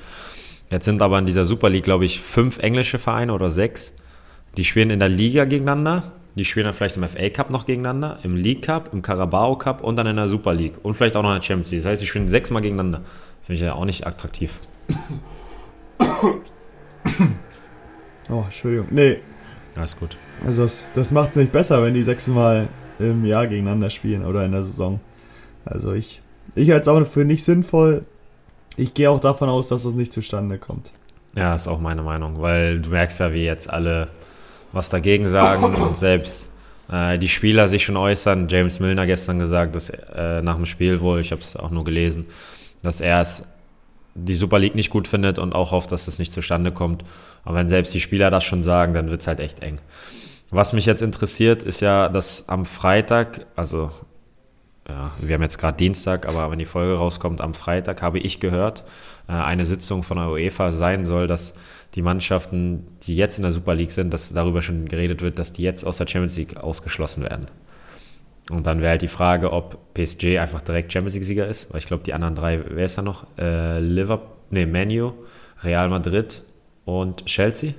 Jetzt 0.72 0.86
sind 0.86 1.02
aber 1.02 1.20
in 1.20 1.26
dieser 1.26 1.46
Super 1.46 1.70
League, 1.70 1.84
glaube 1.84 2.06
ich, 2.06 2.20
fünf 2.20 2.60
englische 2.60 3.00
Vereine 3.00 3.34
oder 3.34 3.50
sechs. 3.50 3.94
Die 4.58 4.64
spielen 4.64 4.90
in 4.90 5.00
der 5.00 5.10
Liga 5.10 5.46
gegeneinander. 5.46 6.04
Die 6.40 6.46
spielen 6.46 6.64
dann 6.64 6.74
vielleicht 6.74 6.96
im 6.96 7.04
FA 7.04 7.30
Cup 7.30 7.50
noch 7.50 7.66
gegeneinander, 7.66 8.20
im 8.24 8.38
League 8.38 8.62
Cup, 8.62 8.94
im 8.94 9.02
Carabao 9.02 9.58
Cup 9.58 9.84
und 9.84 9.98
dann 9.98 10.08
in 10.08 10.16
der 10.16 10.30
Super 10.30 10.54
League. 10.54 10.76
Und 10.84 10.94
vielleicht 10.94 11.18
auch 11.18 11.22
noch 11.22 11.32
in 11.32 11.40
der 11.40 11.44
Champions 11.44 11.70
League. 11.72 11.84
Das 11.84 11.92
heißt, 11.92 12.02
die 12.02 12.08
spielen 12.08 12.30
sechsmal 12.30 12.62
gegeneinander. 12.62 13.02
Finde 13.46 13.56
ich 13.56 13.60
ja 13.60 13.74
auch 13.74 13.84
nicht 13.84 14.08
attraktiv. 14.08 14.58
Oh, 18.32 18.44
Entschuldigung. 18.46 18.88
Nee. 18.92 19.18
Alles 19.76 19.98
gut. 19.98 20.16
Also 20.46 20.62
das, 20.62 20.86
das 20.94 21.12
macht 21.12 21.32
es 21.32 21.36
nicht 21.38 21.52
besser, 21.52 21.82
wenn 21.82 21.96
die 21.96 22.04
sechsmal 22.04 22.70
im 23.00 23.26
Jahr 23.26 23.48
gegeneinander 23.48 23.90
spielen 23.90 24.24
oder 24.24 24.46
in 24.46 24.52
der 24.52 24.62
Saison. 24.62 25.00
Also 25.66 25.94
ich, 25.94 26.22
ich 26.54 26.70
halte 26.70 26.82
es 26.82 26.88
auch 26.88 27.04
für 27.08 27.26
nicht 27.26 27.44
sinnvoll. 27.44 28.06
Ich 28.78 28.94
gehe 28.94 29.10
auch 29.10 29.20
davon 29.20 29.50
aus, 29.50 29.70
dass 29.70 29.82
das 29.82 29.94
nicht 29.94 30.14
zustande 30.14 30.60
kommt. 30.60 30.94
Ja, 31.36 31.56
ist 31.56 31.68
auch 31.68 31.80
meine 31.80 32.04
Meinung, 32.04 32.40
weil 32.40 32.80
du 32.80 32.92
merkst 32.92 33.20
ja, 33.20 33.34
wie 33.34 33.44
jetzt 33.44 33.68
alle 33.68 34.10
was 34.72 34.90
dagegen 34.90 35.28
sagen 35.28 35.64
und 35.64 35.98
selbst 35.98 36.50
äh, 36.92 37.18
die 37.18 37.30
Spieler 37.30 37.68
sich 37.68 37.84
schon 37.84 37.98
äußern. 37.98 38.48
James 38.50 38.80
Milner 38.80 39.06
gestern 39.06 39.40
gesagt, 39.40 39.76
dass 39.76 39.90
äh, 39.90 40.42
nach 40.42 40.56
dem 40.56 40.66
Spiel 40.66 41.02
wohl, 41.02 41.20
ich 41.20 41.32
habe 41.32 41.42
es 41.42 41.56
auch 41.56 41.72
nur 41.72 41.84
gelesen, 41.84 42.26
dass 42.82 43.02
er 43.02 43.22
es 43.22 43.48
die 44.16 44.36
Super 44.36 44.60
League 44.60 44.76
nicht 44.76 44.90
gut 44.90 45.08
findet 45.08 45.40
und 45.40 45.54
auch 45.54 45.72
hofft, 45.72 45.92
dass 45.92 46.06
das 46.06 46.20
nicht 46.20 46.34
zustande 46.34 46.72
kommt. 46.72 47.04
Aber 47.46 47.56
wenn 47.56 47.70
selbst 47.70 47.94
die 47.94 48.00
Spieler 48.00 48.30
das 48.30 48.44
schon 48.44 48.64
sagen, 48.64 48.94
dann 48.94 49.10
wird 49.10 49.22
es 49.22 49.28
halt 49.28 49.40
echt 49.40 49.62
eng. 49.62 49.80
Was 50.52 50.74
mich 50.74 50.86
jetzt 50.86 51.02
interessiert, 51.02 51.62
ist 51.64 51.80
ja, 51.80 52.10
dass 52.10 52.50
am 52.50 52.66
Freitag, 52.66 53.46
also 53.56 53.92
ja, 54.90 55.12
wir 55.20 55.36
haben 55.36 55.44
jetzt 55.44 55.60
gerade 55.60 55.78
Dienstag, 55.78 56.26
aber 56.26 56.50
wenn 56.50 56.60
die 56.60 56.66
Folge 56.66 56.96
rauskommt, 56.96 57.42
am 57.42 57.54
Freitag 57.54 58.02
habe 58.02 58.18
ich 58.18 58.40
gehört, 58.40 58.84
äh, 59.28 59.34
eine 59.34 59.66
Sitzung 59.66 60.02
von 60.02 60.18
der 60.18 60.30
UEFA 60.30 60.72
sein 60.72 61.06
soll, 61.06 61.28
dass 61.28 61.54
die 61.94 62.02
Mannschaften, 62.02 62.88
die 63.04 63.16
jetzt 63.16 63.38
in 63.38 63.44
der 63.44 63.52
Super 63.52 63.76
League 63.76 63.92
sind, 63.92 64.12
dass 64.14 64.34
darüber 64.34 64.62
schon 64.62 64.88
geredet 64.88 65.22
wird, 65.22 65.38
dass 65.38 65.54
die 65.54 65.64
jetzt 65.64 65.84
aus 65.84 65.98
der 65.98 66.08
Champions 66.08 66.38
League 66.38 66.58
ausgeschlossen 66.58 67.24
werden. 67.24 67.48
Und 68.50 68.66
dann 68.66 68.80
wäre 68.80 68.92
halt 68.92 69.04
die 69.04 69.08
Frage, 69.08 69.54
ob 69.54 69.94
PSG 69.94 70.40
einfach 70.40 70.62
direkt 70.62 70.92
Champions 70.92 71.14
League-Sieger 71.14 71.48
ist, 71.48 71.72
weil 71.72 71.80
ich 71.80 71.86
glaube, 71.86 72.04
die 72.04 72.14
anderen 72.14 72.34
drei, 72.34 72.60
wer 72.68 72.86
ist 72.86 72.98
da 72.98 73.04
noch? 73.04 73.28
Äh, 73.38 73.80
Liverpool, 73.80 74.28
nee, 74.50 74.66
Manu, 74.66 75.14
Real 75.64 75.88
Madrid 75.90 76.42
und 76.86 77.26
Chelsea? 77.28 77.74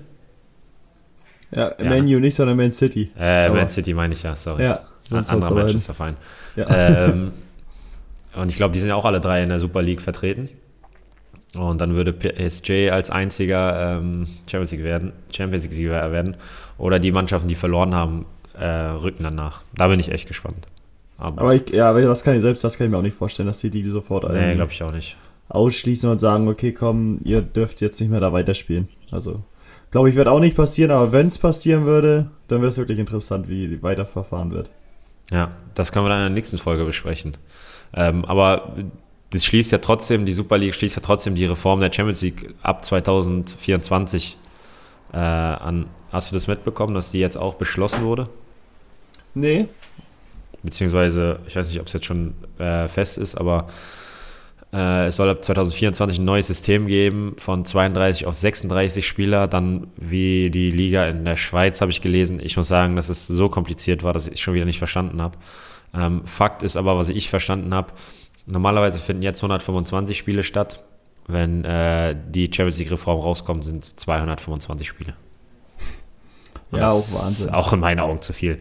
Ja, 1.50 1.74
ja 1.76 1.84
Manu 1.88 2.20
nicht, 2.20 2.36
sondern 2.36 2.56
Man 2.56 2.70
City. 2.70 3.10
Äh, 3.18 3.48
Man 3.48 3.68
City 3.68 3.94
meine 3.94 4.14
ich 4.14 4.22
ja, 4.22 4.36
sorry. 4.36 4.62
Ja, 4.62 4.84
Ein 5.10 5.28
anderer 5.28 5.54
Manchester-Verein. 5.54 6.16
Ja. 6.56 6.68
Ähm, 6.70 7.32
und 8.34 8.50
ich 8.50 8.56
glaube, 8.56 8.72
die 8.72 8.80
sind 8.80 8.88
ja 8.88 8.94
auch 8.94 9.04
alle 9.04 9.20
drei 9.20 9.42
in 9.42 9.48
der 9.48 9.60
Super 9.60 9.82
League 9.82 10.00
vertreten. 10.00 10.48
Und 11.54 11.80
dann 11.80 11.94
würde 11.94 12.12
PSG 12.12 12.90
als 12.90 13.10
einziger 13.10 13.98
ähm, 13.98 14.26
Champions 14.46 14.70
League 14.70 14.84
werden, 14.84 15.12
Champions 15.34 15.64
League-Sieger 15.64 16.12
werden. 16.12 16.36
Oder 16.78 17.00
die 17.00 17.10
Mannschaften, 17.10 17.48
die 17.48 17.56
verloren 17.56 17.94
haben, 17.94 18.26
äh, 18.58 18.66
rücken 18.66 19.24
danach. 19.24 19.62
Da 19.74 19.88
bin 19.88 19.98
ich 19.98 20.12
echt 20.12 20.28
gespannt. 20.28 20.68
Aber, 21.18 21.42
aber 21.42 21.54
ich, 21.54 21.68
ja, 21.70 21.90
aber 21.90 22.00
das 22.02 22.22
kann 22.22 22.34
ich 22.36 22.42
selbst, 22.42 22.64
das 22.64 22.78
kann 22.78 22.86
ich 22.86 22.90
mir 22.92 22.98
auch 22.98 23.02
nicht 23.02 23.16
vorstellen, 23.16 23.46
dass 23.46 23.58
die 23.58 23.70
die 23.70 23.88
sofort 23.90 24.32
nee, 24.32 24.54
glaube 24.54 24.72
ich 24.72 24.82
auch 24.82 24.92
nicht. 24.92 25.16
ausschließen 25.48 26.08
und 26.08 26.18
sagen, 26.18 26.48
okay, 26.48 26.72
komm, 26.72 27.18
ihr 27.24 27.42
dürft 27.42 27.80
jetzt 27.80 28.00
nicht 28.00 28.10
mehr 28.10 28.20
da 28.20 28.32
weiterspielen. 28.32 28.88
Also, 29.10 29.42
glaube 29.90 30.08
ich, 30.08 30.14
wird 30.14 30.28
auch 30.28 30.40
nicht 30.40 30.56
passieren, 30.56 30.92
aber 30.92 31.12
wenn 31.12 31.26
es 31.26 31.38
passieren 31.38 31.84
würde, 31.84 32.30
dann 32.48 32.60
wäre 32.60 32.68
es 32.68 32.78
wirklich 32.78 32.98
interessant, 32.98 33.48
wie 33.48 33.82
weiterverfahren 33.82 34.50
wird. 34.52 34.70
Ja, 35.30 35.52
das 35.74 35.92
können 35.92 36.04
wir 36.04 36.10
dann 36.10 36.18
in 36.18 36.24
der 36.24 36.34
nächsten 36.34 36.58
Folge 36.58 36.84
besprechen. 36.84 37.36
Ähm, 37.94 38.24
aber 38.24 38.74
das 39.30 39.44
schließt 39.44 39.72
ja 39.72 39.78
trotzdem, 39.78 40.26
die 40.26 40.32
Super 40.32 40.58
League 40.58 40.74
schließt 40.74 40.96
ja 40.96 41.02
trotzdem 41.02 41.34
die 41.34 41.44
Reform 41.44 41.80
der 41.80 41.92
Champions 41.92 42.22
League 42.22 42.54
ab 42.62 42.84
2024 42.84 44.36
äh, 45.12 45.16
an. 45.16 45.86
Hast 46.12 46.30
du 46.30 46.34
das 46.34 46.48
mitbekommen, 46.48 46.94
dass 46.94 47.12
die 47.12 47.20
jetzt 47.20 47.36
auch 47.36 47.54
beschlossen 47.54 48.02
wurde? 48.02 48.28
Nee. 49.34 49.68
Beziehungsweise, 50.62 51.38
ich 51.46 51.54
weiß 51.54 51.68
nicht, 51.68 51.80
ob 51.80 51.86
es 51.86 51.92
jetzt 51.92 52.06
schon 52.06 52.34
äh, 52.58 52.88
fest 52.88 53.16
ist, 53.16 53.36
aber 53.36 53.68
äh, 54.72 55.06
es 55.06 55.16
soll 55.16 55.28
ab 55.28 55.42
2024 55.42 56.18
ein 56.18 56.24
neues 56.24 56.46
System 56.46 56.86
geben 56.86 57.34
von 57.38 57.64
32 57.64 58.26
auf 58.26 58.34
36 58.34 59.06
Spieler, 59.06 59.48
dann 59.48 59.88
wie 59.96 60.50
die 60.50 60.70
Liga 60.70 61.06
in 61.08 61.24
der 61.24 61.36
Schweiz, 61.36 61.80
habe 61.80 61.90
ich 61.90 62.00
gelesen. 62.00 62.40
Ich 62.40 62.56
muss 62.56 62.68
sagen, 62.68 62.94
dass 62.94 63.08
es 63.08 63.26
so 63.26 63.48
kompliziert 63.48 64.02
war, 64.02 64.12
dass 64.12 64.26
ich 64.26 64.34
es 64.34 64.40
schon 64.40 64.54
wieder 64.54 64.66
nicht 64.66 64.78
verstanden 64.78 65.20
habe. 65.20 65.38
Ähm, 65.92 66.24
Fakt 66.24 66.62
ist 66.62 66.76
aber, 66.76 66.96
was 66.96 67.08
ich 67.08 67.28
verstanden 67.28 67.74
habe, 67.74 67.92
normalerweise 68.46 69.00
finden 69.00 69.22
jetzt 69.22 69.38
125 69.38 70.16
Spiele 70.16 70.44
statt. 70.44 70.84
Wenn 71.26 71.64
äh, 71.64 72.16
die 72.28 72.46
Champions 72.46 72.78
League-Reform 72.78 73.20
rauskommt, 73.20 73.64
sind 73.64 73.84
225 73.84 74.86
Spiele. 74.86 75.14
Und 76.70 76.78
ja, 76.78 76.88
auch 76.88 77.12
Wahnsinn. 77.12 77.48
Ist 77.48 77.54
auch 77.54 77.72
in 77.72 77.80
meinen 77.80 78.00
Augen 78.00 78.22
zu 78.22 78.32
viel. 78.32 78.58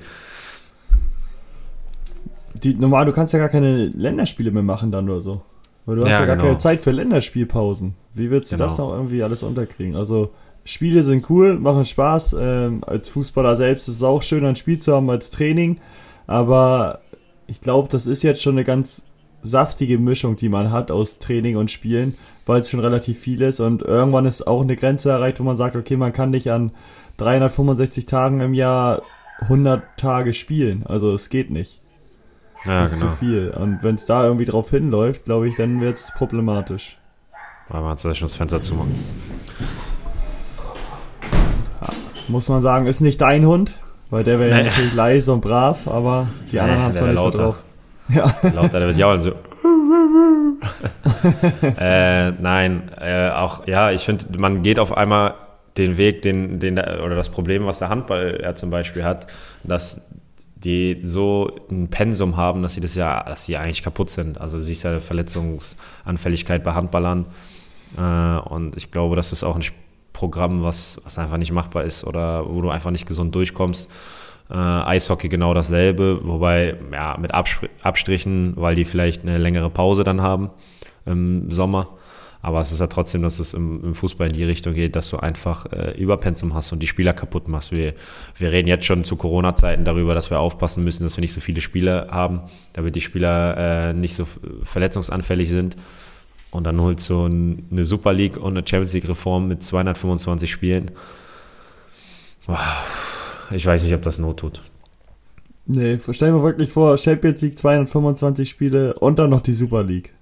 Die, 2.56 2.74
normal, 2.74 3.06
du 3.06 3.14
kannst 3.14 3.34
ja 3.34 3.40
gar 3.40 3.50
keine 3.50 3.86
Länderspiele 3.88 4.52
mehr 4.52 4.64
machen 4.64 4.92
dann 4.92 5.10
oder 5.10 5.22
so. 5.22 5.42
Weil 5.90 5.96
du 5.96 6.04
hast 6.04 6.12
ja, 6.12 6.20
Ja, 6.20 6.26
gar 6.28 6.36
genau. 6.36 6.48
keine 6.50 6.58
Zeit 6.58 6.80
für 6.80 6.92
Länderspielpausen. 6.92 7.96
Wie 8.14 8.30
willst 8.30 8.52
du 8.52 8.58
das 8.58 8.76
Genau. 8.76 8.90
noch 8.90 8.96
irgendwie 8.96 9.24
alles 9.24 9.42
unterkriegen? 9.42 9.96
Also, 9.96 10.30
Spiele 10.64 11.02
sind 11.02 11.28
cool, 11.32 11.58
machen 11.58 11.84
Spaß. 11.84 12.36
Ähm, 12.40 12.84
als 12.86 13.10
Fußballer 13.10 13.56
selbst 13.56 13.88
ist 13.88 13.96
es 13.96 14.04
auch 14.04 14.22
schön, 14.22 14.46
ein 14.46 14.56
Spiel 14.56 14.78
zu 14.78 14.94
haben 14.94 15.10
als 15.10 15.32
Training. 15.32 15.80
Aber 16.28 17.00
ich 17.48 17.60
glaube, 17.60 17.88
das 17.90 18.06
ist 18.06 18.22
jetzt 18.22 18.44
schon 18.44 18.54
eine 18.54 18.66
ganz 18.66 19.08
saftige 19.42 19.98
Mischung, 19.98 20.36
die 20.36 20.50
man 20.50 20.72
hat 20.72 20.92
aus 20.92 21.18
Training 21.18 21.58
und 21.58 21.72
Spielen, 21.72 22.16
weil 22.46 22.60
es 22.60 22.70
schon 22.70 22.82
relativ 22.82 23.18
viel 23.18 23.42
ist. 23.42 23.60
Und 23.60 23.82
irgendwann 23.82 24.28
ist 24.28 24.46
auch 24.46 24.62
eine 24.62 24.76
Grenze 24.76 25.10
erreicht, 25.10 25.40
wo 25.40 25.44
man 25.44 25.56
sagt, 25.56 25.76
okay, 25.76 25.98
man 25.98 26.14
kann 26.14 26.30
nicht 26.30 26.52
an 26.52 26.72
365 27.18 28.06
Tagen 28.06 28.42
im 28.42 28.54
Jahr 28.54 29.02
100 29.42 29.82
Tage 29.98 30.34
spielen. 30.34 30.84
Also 30.86 31.14
es 31.14 31.30
geht 31.30 31.50
nicht. 31.50 31.79
Ja, 32.66 32.82
Das 32.82 32.92
ist 32.94 33.00
genau. 33.00 33.12
zu 33.12 33.18
viel. 33.18 33.50
Und 33.52 33.80
wenn 33.84 33.96
es 33.96 34.06
da 34.06 34.26
irgendwie 34.26 34.46
drauf 34.46 34.70
hinläuft, 34.70 35.26
glaube 35.26 35.48
ich, 35.48 35.56
dann 35.56 35.80
wird 35.82 35.96
es 35.98 36.12
problematisch. 36.14 36.98
Aber 37.70 37.82
man 37.82 37.98
soll 37.98 38.16
schon 38.16 38.26
das 38.26 38.36
Fenster 38.36 38.62
zumachen. 38.62 38.96
Muss 42.28 42.48
man 42.50 42.62
sagen, 42.62 42.86
ist 42.88 43.02
nicht 43.02 43.22
dein 43.22 43.46
Hund, 43.46 43.74
weil 44.10 44.24
der 44.24 44.40
wäre 44.40 44.50
ja 44.52 44.58
Nee. 44.58 44.64
natürlich 44.66 44.94
leise 44.94 45.34
und 45.34 45.42
brav, 45.42 45.88
aber 45.88 46.28
die 46.52 46.56
Nee, 46.56 46.62
anderen 46.62 46.82
haben 46.84 46.92
es 46.92 47.02
noch 47.02 47.08
nicht 47.08 47.16
wär 47.16 47.22
so 47.22 47.26
lauter. 47.26 47.38
drauf. 47.44 47.64
Ja, 48.10 48.50
Lauter, 48.56 48.80
der 48.80 48.88
wird 48.88 48.98
jaulen 48.98 49.22
so. 49.22 49.32
äh, 51.78 52.32
nein, 52.32 52.90
äh, 53.00 53.30
auch, 53.30 53.66
ja, 53.68 53.92
ich 53.92 54.02
finde, 54.04 54.26
man 54.40 54.62
geht 54.64 54.80
auf 54.80 54.96
einmal 54.96 55.34
den 55.78 55.98
Weg, 55.98 56.22
den, 56.24 56.60
den, 56.60 56.76
der- 56.76 57.04
oder 57.04 57.16
das 57.16 57.30
Problem, 57.30 57.66
was 57.66 57.80
der 57.80 57.90
Handball 57.90 58.40
ja 58.42 58.56
zum 58.56 58.70
Beispiel 58.70 59.04
hat, 59.04 59.28
dass 59.64 60.02
die 60.64 60.98
so 61.02 61.52
ein 61.72 61.90
Pensum 61.90 62.36
haben, 62.36 62.62
dass 62.62 62.74
sie 62.74 62.82
das 62.82 62.96
ja, 62.96 63.24
dass 63.24 63.46
sie 63.46 63.58
eigentlich 63.58 63.84
kaputt 63.84 64.10
sind. 64.10 64.40
Also 64.40 64.58
du 64.58 64.64
siehst 64.64 64.84
ja 64.84 65.00
Verletzungsanfälligkeit 65.00 66.64
bei 66.64 66.74
Handballern. 66.74 67.28
Äh, 67.98 68.40
und 68.50 68.76
ich 68.76 68.92
glaube, 68.92 69.16
das 69.16 69.32
ist 69.32 69.44
auch 69.44 69.56
ein 69.56 69.64
Programm, 70.12 70.64
was, 70.64 71.00
was 71.06 71.18
einfach 71.18 71.38
nicht 71.38 71.52
machbar 71.52 71.86
ist 71.86 72.04
oder 72.04 72.46
wo 72.50 72.62
du 72.62 72.70
einfach 72.70 72.92
nicht 72.92 73.06
gesund 73.06 73.34
durchkommst. 73.36 73.90
Äh, 74.50 74.56
Eishockey 74.56 75.30
genau 75.30 75.54
dasselbe, 75.54 76.20
wobei 76.24 76.76
ja 76.92 77.16
mit 77.18 77.32
Abstrichen, 77.34 78.54
weil 78.58 78.76
die 78.76 78.86
vielleicht 78.86 79.22
eine 79.22 79.38
längere 79.38 79.70
Pause 79.70 80.04
dann 80.04 80.22
haben 80.22 80.50
im 81.06 81.50
Sommer. 81.52 81.99
Aber 82.42 82.62
es 82.62 82.72
ist 82.72 82.80
ja 82.80 82.88
trotzdem, 82.88 83.22
dass 83.22 83.40
es 83.40 83.54
im, 83.54 83.84
im 83.84 83.96
Fußball 83.96 84.28
in 84.28 84.34
die 84.34 84.46
Richtung 84.46 84.74
geht, 84.74 84.96
dass 84.96 85.10
du 85.10 85.18
einfach 85.18 85.66
äh, 85.74 85.92
Überpensum 86.00 86.54
hast 86.54 86.72
und 86.72 86.80
die 86.80 86.88
Spieler 86.88 87.12
kaputt 87.12 87.50
machst. 87.50 87.74
Wir, 87.74 87.94
wir 88.38 88.52
reden 88.52 88.70
jetzt 88.70 88.86
schon 88.86 89.04
zu 89.04 89.18
Corona-Zeiten 89.18 89.84
darüber, 89.84 90.16
dass 90.16 90.30
wir 90.30 90.40
aufpassen 90.40 90.84
müssen, 90.84 91.04
dass 91.04 91.18
wir 91.18 91.22
nicht 91.22 91.34
so 91.34 91.42
viele 91.42 91.60
Spiele 91.60 92.08
haben, 92.10 92.42
damit 92.72 92.96
die 92.96 93.02
Spieler 93.02 93.90
äh, 93.90 93.94
nicht 93.94 94.16
so 94.16 94.26
verletzungsanfällig 94.64 95.50
sind. 95.50 95.76
Und 96.52 96.64
dann 96.64 96.80
holst 96.82 97.10
du 97.10 97.26
ein, 97.26 97.68
eine 97.72 97.84
Super 97.84 98.14
League 98.14 98.38
und 98.38 98.58
eine 98.58 98.66
Champions 98.66 98.94
League-Reform 98.94 99.48
mit 99.48 99.62
225 99.62 100.50
Spielen. 100.50 100.92
Ich 103.52 103.66
weiß 103.66 103.84
nicht, 103.84 103.94
ob 103.94 104.02
das 104.02 104.18
Not 104.18 104.40
tut. 104.40 104.62
nee, 105.68 106.00
stell 106.10 106.32
mir 106.32 106.42
wirklich 106.42 106.72
vor, 106.72 106.98
Champions 106.98 107.42
League 107.42 107.58
225 107.60 108.50
Spiele 108.50 108.94
und 108.96 109.20
dann 109.20 109.30
noch 109.30 109.42
die 109.42 109.54
Super 109.54 109.84
League. 109.84 110.14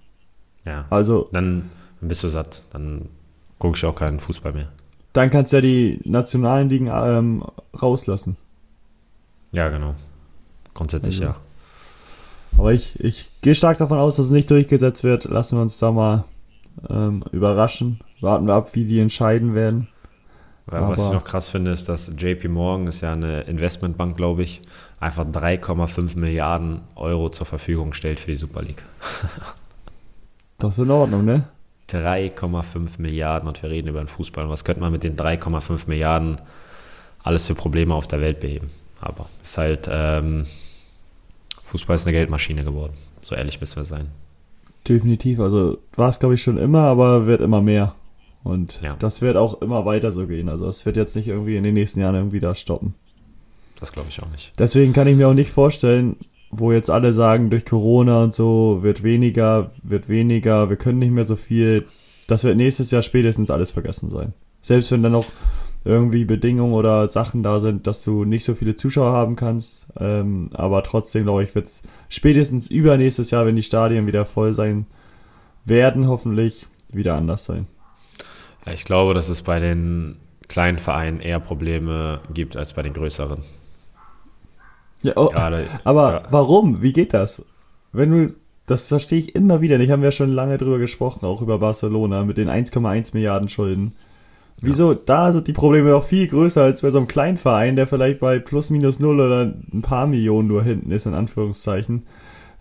Ja. 0.65 0.85
Also, 0.89 1.29
Dann 1.31 1.69
bist 2.01 2.23
du 2.23 2.27
satt. 2.29 2.63
Dann 2.71 3.09
gucke 3.59 3.77
ich 3.77 3.85
auch 3.85 3.95
keinen 3.95 4.19
Fußball 4.19 4.53
mehr. 4.53 4.67
dann 5.13 5.29
kannst 5.29 5.51
du 5.51 5.57
ja 5.57 5.61
die 5.61 5.99
nationalen 6.05 6.69
Ligen 6.69 6.87
ähm, 6.93 7.43
rauslassen. 7.81 8.37
Ja, 9.51 9.69
genau. 9.69 9.95
Grundsätzlich 10.73 11.15
Also, 11.21 11.25
ja. 11.33 11.35
Aber 12.57 12.73
ich, 12.73 12.99
ich 12.99 13.31
gehe 13.41 13.55
stark 13.55 13.77
davon 13.77 13.99
aus, 13.99 14.15
dass 14.17 14.27
es 14.27 14.31
nicht 14.31 14.49
durchgesetzt 14.51 15.03
wird. 15.03 15.25
Lassen 15.25 15.57
wir 15.57 15.61
uns 15.61 15.77
da 15.79 15.91
mal 15.91 16.25
ähm, 16.89 17.23
überraschen. 17.31 17.99
Warten 18.21 18.47
wir 18.47 18.53
ab, 18.55 18.73
wie 18.75 18.85
die 18.85 18.99
entscheiden 18.99 19.53
werden. 19.55 19.87
Weil 20.65 20.81
was 20.81 20.99
ich 20.99 21.05
aber- 21.05 21.15
noch 21.15 21.23
krass 21.23 21.47
finde, 21.49 21.71
ist, 21.71 21.87
dass 21.87 22.11
JP 22.17 22.49
Morgan 22.49 22.87
ist 22.87 23.01
ja 23.01 23.13
eine 23.13 23.41
Investmentbank, 23.41 24.17
glaube 24.17 24.43
ich, 24.43 24.61
einfach 24.99 25.25
3,5 25.25 26.17
Milliarden 26.17 26.81
Euro 26.95 27.29
zur 27.29 27.45
Verfügung 27.45 27.93
stellt 27.93 28.19
für 28.19 28.31
die 28.31 28.35
Super 28.35 28.61
League. 28.61 28.83
Das 30.59 30.77
ist 30.79 30.83
in 30.83 30.89
Ordnung, 30.89 31.23
ne? 31.23 31.43
3,5 31.89 32.99
Milliarden 33.01 33.47
und 33.47 33.61
wir 33.61 33.69
reden 33.69 33.87
über 33.87 33.99
den 34.03 34.07
Fußball. 34.07 34.45
Und 34.45 34.49
was 34.51 34.63
könnte 34.65 34.81
man 34.81 34.91
mit 34.91 35.03
den 35.03 35.15
3,5 35.15 35.87
Milliarden 35.87 36.41
alles 37.23 37.47
für 37.47 37.55
Probleme 37.55 37.93
auf 37.95 38.07
der 38.07 38.21
Welt 38.21 38.39
beheben? 38.39 38.69
Aber 38.99 39.27
es 39.43 39.51
ist 39.51 39.57
halt, 39.57 39.89
ähm, 39.91 40.45
Fußball 41.65 41.95
ist 41.95 42.05
eine 42.07 42.13
Geldmaschine 42.17 42.63
geworden. 42.63 42.93
So 43.21 43.35
ehrlich 43.35 43.59
müssen 43.59 43.77
wir 43.77 43.85
sein. 43.85 44.07
Definitiv. 44.87 45.39
Also 45.39 45.77
war 45.95 46.09
es, 46.09 46.19
glaube 46.19 46.35
ich, 46.35 46.41
schon 46.41 46.57
immer, 46.57 46.81
aber 46.83 47.27
wird 47.27 47.41
immer 47.41 47.61
mehr. 47.61 47.95
Und 48.43 48.81
Ja. 48.81 48.95
das 48.99 49.21
wird 49.21 49.35
auch 49.35 49.61
immer 49.61 49.85
weiter 49.85 50.11
so 50.11 50.27
gehen. 50.27 50.47
Also 50.47 50.67
es 50.67 50.85
wird 50.85 50.95
jetzt 50.95 51.15
nicht 51.15 51.27
irgendwie 51.27 51.57
in 51.57 51.63
den 51.63 51.73
nächsten 51.73 51.99
Jahren 51.99 52.15
irgendwie 52.15 52.39
da 52.39 52.55
stoppen. 52.55 52.93
Das 53.79 53.91
glaube 53.91 54.07
ich 54.09 54.21
auch 54.21 54.29
nicht. 54.29 54.53
Deswegen 54.57 54.93
kann 54.93 55.07
ich 55.07 55.15
mir 55.17 55.27
auch 55.27 55.33
nicht 55.33 55.51
vorstellen, 55.51 56.15
wo 56.49 56.71
jetzt 56.71 56.89
alle 56.89 57.13
sagen, 57.13 57.49
durch 57.49 57.65
Corona 57.65 58.23
und 58.23 58.33
so 58.33 58.79
wird 58.81 59.03
weniger, 59.03 59.71
wird 59.83 60.09
weniger, 60.09 60.69
wir 60.69 60.77
können 60.77 60.99
nicht 60.99 61.11
mehr 61.11 61.25
so 61.25 61.35
viel. 61.35 61.85
Das 62.27 62.43
wird 62.43 62.57
nächstes 62.57 62.91
Jahr 62.91 63.01
spätestens 63.01 63.49
alles 63.49 63.71
vergessen 63.71 64.09
sein. 64.09 64.33
Selbst 64.61 64.91
wenn 64.91 65.03
dann 65.03 65.11
noch 65.11 65.25
irgendwie 65.85 66.25
Bedingungen 66.25 66.73
oder 66.73 67.07
Sachen 67.07 67.43
da 67.43 67.59
sind, 67.59 67.87
dass 67.87 68.03
du 68.03 68.25
nicht 68.25 68.43
so 68.43 68.55
viele 68.55 68.75
Zuschauer 68.75 69.11
haben 69.11 69.35
kannst. 69.35 69.87
Ähm, 69.97 70.49
aber 70.53 70.83
trotzdem, 70.83 71.23
glaube 71.23 71.43
ich, 71.43 71.55
wird 71.55 71.67
es 71.67 71.81
spätestens 72.09 72.67
übernächstes 72.67 73.31
Jahr, 73.31 73.45
wenn 73.45 73.55
die 73.55 73.63
Stadien 73.63 74.07
wieder 74.07 74.25
voll 74.25 74.53
sein 74.53 74.85
werden, 75.63 76.07
hoffentlich 76.07 76.67
wieder 76.91 77.15
anders 77.15 77.45
sein. 77.45 77.67
Ich 78.73 78.83
glaube, 78.83 79.13
dass 79.13 79.29
es 79.29 79.41
bei 79.41 79.59
den 79.59 80.17
kleinen 80.49 80.77
Vereinen 80.77 81.21
eher 81.21 81.39
Probleme 81.39 82.19
gibt 82.33 82.57
als 82.57 82.73
bei 82.73 82.83
den 82.83 82.93
größeren. 82.93 83.43
Ja, 85.03 85.13
oh, 85.15 85.29
Gerade, 85.29 85.67
Aber 85.83 86.11
Ja. 86.11 86.23
warum? 86.31 86.81
Wie 86.81 86.93
geht 86.93 87.13
das? 87.13 87.43
Wenn 87.91 88.11
du, 88.11 88.33
das 88.65 88.87
verstehe 88.87 89.19
ich 89.19 89.35
immer 89.35 89.61
wieder 89.61 89.77
nicht, 89.77 89.91
haben 89.91 90.01
wir 90.01 90.11
schon 90.11 90.31
lange 90.31 90.57
drüber 90.57 90.79
gesprochen, 90.79 91.25
auch 91.25 91.41
über 91.41 91.59
Barcelona 91.59 92.23
mit 92.23 92.37
den 92.37 92.49
1,1 92.49 93.11
Milliarden 93.13 93.49
Schulden. 93.49 93.93
Wieso? 94.59 94.95
Da 94.95 95.31
sind 95.31 95.47
die 95.47 95.53
Probleme 95.53 95.95
auch 95.95 96.03
viel 96.03 96.27
größer 96.27 96.63
als 96.63 96.81
bei 96.81 96.89
so 96.89 96.97
einem 96.97 97.07
kleinen 97.07 97.37
Verein, 97.37 97.75
der 97.75 97.85
vielleicht 97.85 98.19
bei 98.19 98.39
plus 98.39 98.71
minus 98.71 98.99
null 98.99 99.19
oder 99.19 99.53
ein 99.71 99.81
paar 99.83 100.07
Millionen 100.07 100.47
nur 100.47 100.63
hinten 100.63 100.91
ist, 100.91 101.05
in 101.05 101.13
Anführungszeichen. 101.13 102.07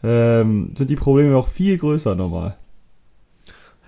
Ähm, 0.03 0.72
sind 0.77 0.90
die 0.90 0.96
Probleme 0.96 1.37
auch 1.37 1.49
viel 1.49 1.79
größer 1.79 2.14
normal. 2.14 2.57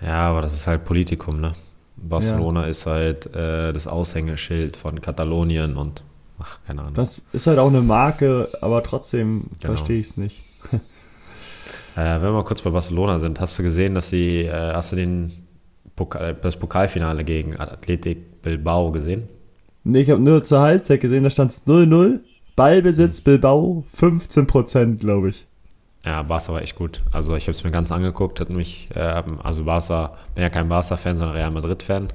Ja, 0.00 0.30
aber 0.30 0.40
das 0.40 0.54
ist 0.54 0.66
halt 0.66 0.84
Politikum, 0.84 1.40
ne? 1.40 1.52
Barcelona 1.96 2.64
ist 2.64 2.86
halt 2.86 3.26
äh, 3.34 3.72
das 3.72 3.86
Aushängeschild 3.86 4.76
von 4.76 5.00
Katalonien 5.00 5.76
und 5.76 6.02
ach, 6.40 6.58
keine 6.66 6.82
Ahnung. 6.82 6.94
Das 6.94 7.22
ist 7.32 7.46
halt 7.46 7.58
auch 7.58 7.68
eine 7.68 7.80
Marke, 7.82 8.48
aber 8.60 8.82
trotzdem 8.82 9.44
Genau. 9.60 9.74
verstehe 9.74 9.98
ich 10.00 10.06
es 10.08 10.16
nicht. 10.16 10.42
Äh, 11.96 12.14
wenn 12.20 12.22
wir 12.28 12.32
mal 12.32 12.44
kurz 12.44 12.62
bei 12.62 12.70
Barcelona 12.70 13.18
sind, 13.18 13.40
hast 13.40 13.58
du 13.58 13.64
gesehen, 13.64 13.96
dass 13.96 14.08
sie, 14.08 14.42
äh, 14.42 14.52
hast 14.72 14.92
du 14.92 14.96
den 14.96 15.32
Pokal, 15.96 16.34
das 16.34 16.54
Pokalfinale 16.56 17.24
gegen 17.24 17.58
Athletic 17.58 18.40
Bilbao 18.40 18.92
gesehen? 18.92 19.28
Nee, 19.82 20.02
ich 20.02 20.10
habe 20.10 20.20
nur 20.20 20.44
zur 20.44 20.60
Halbzeit 20.60 21.00
gesehen, 21.00 21.24
da 21.24 21.30
stand 21.30 21.50
es 21.50 21.66
0-0. 21.66 22.20
Ballbesitz 22.54 23.20
Bilbao 23.20 23.84
15%, 23.96 24.98
glaube 24.98 25.30
ich. 25.30 25.46
Ja, 26.04 26.22
Barca 26.22 26.52
war 26.52 26.62
echt 26.62 26.76
gut. 26.76 27.02
Also 27.10 27.34
ich 27.34 27.44
habe 27.44 27.52
es 27.52 27.64
mir 27.64 27.72
ganz 27.72 27.90
angeguckt, 27.90 28.38
hat 28.38 28.50
mich, 28.50 28.88
äh, 28.94 29.22
also 29.42 29.64
Barca, 29.64 30.16
bin 30.36 30.42
ja 30.42 30.50
kein 30.50 30.68
Barca-Fan, 30.68 31.16
sondern 31.16 31.36
Real 31.36 31.50
Madrid-Fan. 31.50 32.10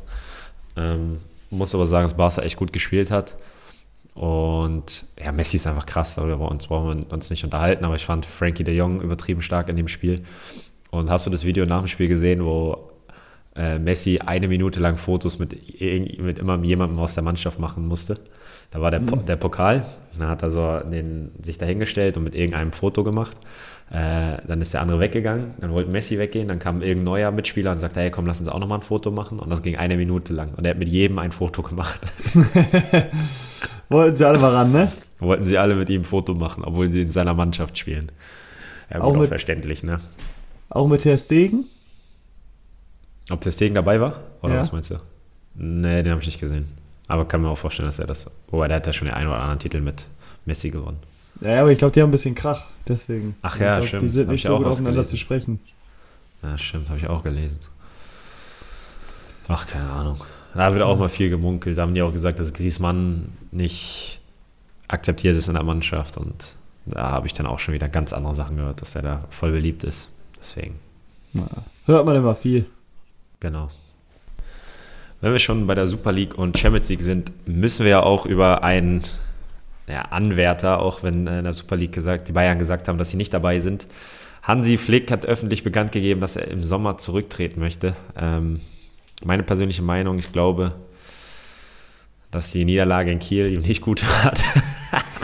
Ähm, 0.78 1.18
muss 1.50 1.76
aber 1.76 1.88
sagen, 1.88 2.06
dass 2.06 2.14
Barca 2.16 2.42
echt 2.42 2.56
gut 2.56 2.72
gespielt 2.72 3.12
hat. 3.12 3.36
Und 4.14 5.08
ja, 5.20 5.32
Messi 5.32 5.58
ist 5.58 5.66
einfach 5.66 5.86
krass, 5.86 6.16
darüber 6.16 6.50
uns 6.50 6.68
brauchen 6.68 7.00
wir 7.00 7.14
uns 7.14 7.30
nicht 7.30 7.44
unterhalten, 7.44 7.84
aber 7.84 7.96
ich 7.96 8.06
fand 8.06 8.26
Frankie 8.26 8.64
de 8.64 8.76
Jong 8.76 9.02
übertrieben 9.02 9.42
stark 9.42 9.70
in 9.70 9.76
dem 9.76 9.88
Spiel. 9.88 10.24
Und 10.92 11.10
hast 11.10 11.26
du 11.26 11.32
das 11.32 11.46
Video 11.46 11.66
nach 11.66 11.80
dem 11.80 11.88
Spiel 11.88 12.08
gesehen, 12.08 12.46
wo 12.46 12.92
äh, 13.56 13.80
Messi 13.80 14.20
eine 14.20 14.48
Minute 14.48 14.80
lang 14.80 14.98
Fotos 14.98 15.40
mit, 15.40 15.54
mit 16.20 16.38
immer 16.38 16.64
jemandem 16.64 17.00
aus 17.00 17.16
der 17.16 17.24
Mannschaft 17.24 17.58
machen 17.58 17.88
musste? 17.88 18.20
Da 18.74 18.82
war 18.82 18.90
der, 18.90 19.02
mhm. 19.02 19.26
der 19.28 19.36
Pokal, 19.36 19.86
dann 20.18 20.28
hat 20.28 20.42
er 20.42 20.50
so 20.50 20.80
den, 20.80 21.32
sich 21.44 21.60
dahingestellt 21.60 22.18
und 22.18 22.24
mit 22.24 22.34
irgendeinem 22.34 22.72
Foto 22.72 23.04
gemacht. 23.04 23.38
Äh, 23.92 24.38
dann 24.48 24.62
ist 24.62 24.74
der 24.74 24.82
andere 24.82 25.00
weggegangen, 25.00 25.54
dann 25.60 25.72
wollte 25.74 25.92
Messi 25.92 26.18
weggehen, 26.18 26.48
dann 26.48 26.58
kam 26.58 26.82
irgendein 26.82 27.04
neuer 27.04 27.32
Mitspieler 27.32 27.72
und 27.72 27.78
sagte, 27.78 28.00
hey 28.00 28.10
komm, 28.10 28.26
lass 28.26 28.40
uns 28.40 28.50
auch 28.50 28.58
nochmal 28.58 28.80
ein 28.80 28.84
Foto 28.84 29.12
machen. 29.12 29.38
Und 29.38 29.52
das 29.52 29.62
ging 29.62 29.76
eine 29.76 29.96
Minute 29.96 30.34
lang. 30.34 30.56
Und 30.56 30.66
er 30.66 30.72
hat 30.72 30.80
mit 30.80 30.90
jedem 30.90 31.20
ein 31.20 31.32
Foto 31.32 31.62
gemacht. 31.62 32.00
Wollten 33.90 34.16
sie 34.16 34.26
alle 34.26 34.40
mal 34.40 34.56
ran, 34.56 34.72
ne? 34.72 34.92
Wollten 35.20 35.46
sie 35.46 35.60
alle 35.60 35.76
mit 35.76 35.90
ihm 35.92 36.02
ein 36.02 36.06
Foto 36.06 36.34
machen, 36.34 36.64
obwohl 36.64 36.92
sie 36.92 37.02
in 37.02 37.12
seiner 37.12 37.36
Mannschaft 37.36 37.78
spielen. 37.78 38.12
Ja, 38.90 38.98
gut, 38.98 39.06
auch, 39.06 39.14
mit, 39.14 39.22
auch 39.26 39.28
verständlich, 39.28 39.84
ne? 39.84 40.00
Auch 40.70 40.88
mit 40.88 41.06
Herr 41.06 41.20
Stegen? 41.20 41.66
Ob 43.30 43.42
Ter 43.42 43.52
Stegen 43.52 43.76
dabei 43.76 44.02
war? 44.02 44.20
Oder 44.42 44.56
ja. 44.56 44.60
was 44.62 44.72
meinst 44.72 44.90
du? 44.90 44.96
Nee, 45.54 46.02
den 46.02 46.12
habe 46.12 46.22
ich 46.22 46.28
nicht 46.28 46.40
gesehen. 46.40 46.83
Aber 47.08 47.26
kann 47.26 47.42
mir 47.42 47.50
auch 47.50 47.58
vorstellen, 47.58 47.88
dass 47.88 48.00
er 48.00 48.08
das. 48.08 48.30
Wobei, 48.50 48.68
der 48.68 48.78
hat 48.78 48.88
ja 48.88 48.94
schon 48.94 49.08
den 49.08 49.16
einen 49.16 49.28
oder 49.28 49.40
anderen 49.40 49.60
Titel 49.60 49.82
mit 49.82 50.06
Messi 50.46 50.70
gewonnen. 50.70 51.00
Ja, 51.42 51.62
aber 51.62 51.72
ich 51.72 51.78
glaube, 51.78 51.92
die 51.92 52.02
haben 52.02 52.10
ein 52.10 52.12
bisschen 52.12 52.36
Krach, 52.36 52.68
deswegen. 52.88 53.36
Ach 53.42 53.60
ja, 53.60 53.78
glaub, 53.78 53.88
stimmt. 53.88 54.04
Die 54.04 54.10
sind 54.10 54.30
nicht 54.30 54.46
so 54.46 54.58
gut 54.58 54.68
aufeinander 54.68 55.04
zu 55.06 55.18
sprechen. 55.18 55.60
Ja, 56.42 56.58
stimmt, 56.58 56.90
habe 56.90 57.00
ich 57.00 57.08
auch 57.08 57.24
gelesen. 57.24 57.60
Ach, 59.48 59.68
keine 59.68 59.90
Ahnung. 59.90 60.24
Da 60.54 60.74
wird 60.74 60.84
auch 60.84 60.98
mal 60.98 61.10
viel 61.10 61.30
gemunkelt. 61.30 61.78
Da 61.78 61.82
haben 61.82 61.96
die 61.96 62.02
auch 62.02 62.14
gesagt, 62.14 62.40
dass 62.40 62.54
Griesmann 62.54 63.34
nicht 63.52 64.20
akzeptiert 64.88 65.36
ist 65.36 65.48
in 65.48 65.56
der 65.56 65.64
Mannschaft. 65.64 66.18
Und 66.18 66.56
da 66.86 67.12
habe 67.12 67.28
ich 67.28 67.34
dann 67.34 67.46
auch 67.46 67.60
schon 67.60 67.74
wieder 67.74 67.90
ganz 67.90 68.14
andere 68.14 68.36
Sachen 68.36 68.58
gehört, 68.58 68.82
dass 68.82 68.96
er 68.96 69.02
da 69.02 69.24
voll 69.30 69.52
beliebt 69.52 69.84
ist. 69.84 70.10
Deswegen. 70.40 70.80
Ja, 71.34 71.48
hört 71.86 72.06
man 72.06 72.16
immer 72.16 72.36
viel. 72.36 72.66
Genau. 73.40 73.70
Wenn 75.24 75.32
wir 75.32 75.40
schon 75.40 75.68
bei 75.68 75.74
der 75.74 75.88
Super 75.88 76.12
League 76.12 76.38
und 76.38 76.58
Champions 76.58 76.90
League 76.90 77.02
sind, 77.02 77.32
müssen 77.48 77.86
wir 77.86 77.92
ja 77.92 78.04
auch 78.04 78.26
über 78.26 78.62
einen 78.62 79.04
ja, 79.88 80.02
Anwärter, 80.02 80.82
auch 80.82 81.02
wenn 81.02 81.28
in 81.28 81.46
der 81.46 81.54
Super 81.54 81.78
League 81.78 81.94
gesagt, 81.94 82.28
die 82.28 82.34
Bayern 82.34 82.60
gesagt 82.60 82.90
haben, 82.90 82.98
dass 82.98 83.12
sie 83.12 83.16
nicht 83.16 83.34
dabei 83.34 83.62
sind. 83.62 83.88
Hansi 84.42 84.76
Flick 84.76 85.10
hat 85.12 85.26
öffentlich 85.26 85.64
bekannt 85.64 85.94
gegeben, 85.94 86.20
dass 86.20 86.36
er 86.36 86.50
im 86.50 86.60
Sommer 86.60 86.98
zurücktreten 86.98 87.62
möchte. 87.62 87.96
Ähm, 88.18 88.60
meine 89.24 89.44
persönliche 89.44 89.82
Meinung, 89.82 90.20
ich 90.20 90.34
glaube, 90.34 90.76
dass 92.30 92.52
die 92.52 92.66
Niederlage 92.66 93.10
in 93.10 93.20
Kiel 93.20 93.48
ihm 93.50 93.62
nicht 93.62 93.80
gut 93.80 94.04
hat. 94.04 94.44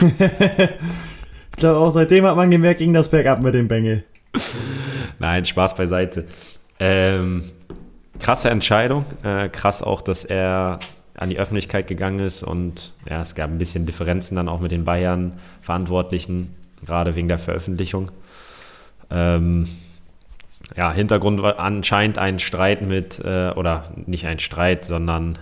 ich 0.00 1.56
glaube 1.58 1.78
auch, 1.78 1.90
seitdem 1.90 2.24
hat 2.24 2.36
man 2.36 2.50
gemerkt, 2.50 2.78
ging 2.78 2.94
das 2.94 3.10
bergab 3.10 3.42
mit 3.42 3.52
dem 3.52 3.68
Bengel. 3.68 4.04
Nein, 5.18 5.44
Spaß 5.44 5.74
beiseite. 5.74 6.24
Ähm, 6.78 7.44
krasse 8.20 8.50
Entscheidung. 8.50 9.04
Äh, 9.22 9.48
krass 9.48 9.82
auch, 9.82 10.02
dass 10.02 10.24
er 10.24 10.78
an 11.14 11.28
die 11.28 11.38
Öffentlichkeit 11.38 11.86
gegangen 11.86 12.20
ist 12.20 12.42
und 12.42 12.94
ja, 13.08 13.20
es 13.20 13.34
gab 13.34 13.50
ein 13.50 13.58
bisschen 13.58 13.84
Differenzen 13.84 14.36
dann 14.36 14.48
auch 14.48 14.60
mit 14.60 14.70
den 14.70 14.84
Bayern-Verantwortlichen, 14.84 16.54
gerade 16.84 17.14
wegen 17.14 17.28
der 17.28 17.38
Veröffentlichung. 17.38 18.10
Ähm, 19.10 19.68
ja, 20.76 20.92
Hintergrund 20.92 21.42
war 21.42 21.58
anscheinend 21.58 22.16
ein 22.18 22.38
Streit 22.38 22.82
mit, 22.82 23.18
äh, 23.24 23.50
oder 23.50 23.90
nicht 24.06 24.26
ein 24.26 24.38
Streit, 24.38 24.84
sondern 24.84 25.38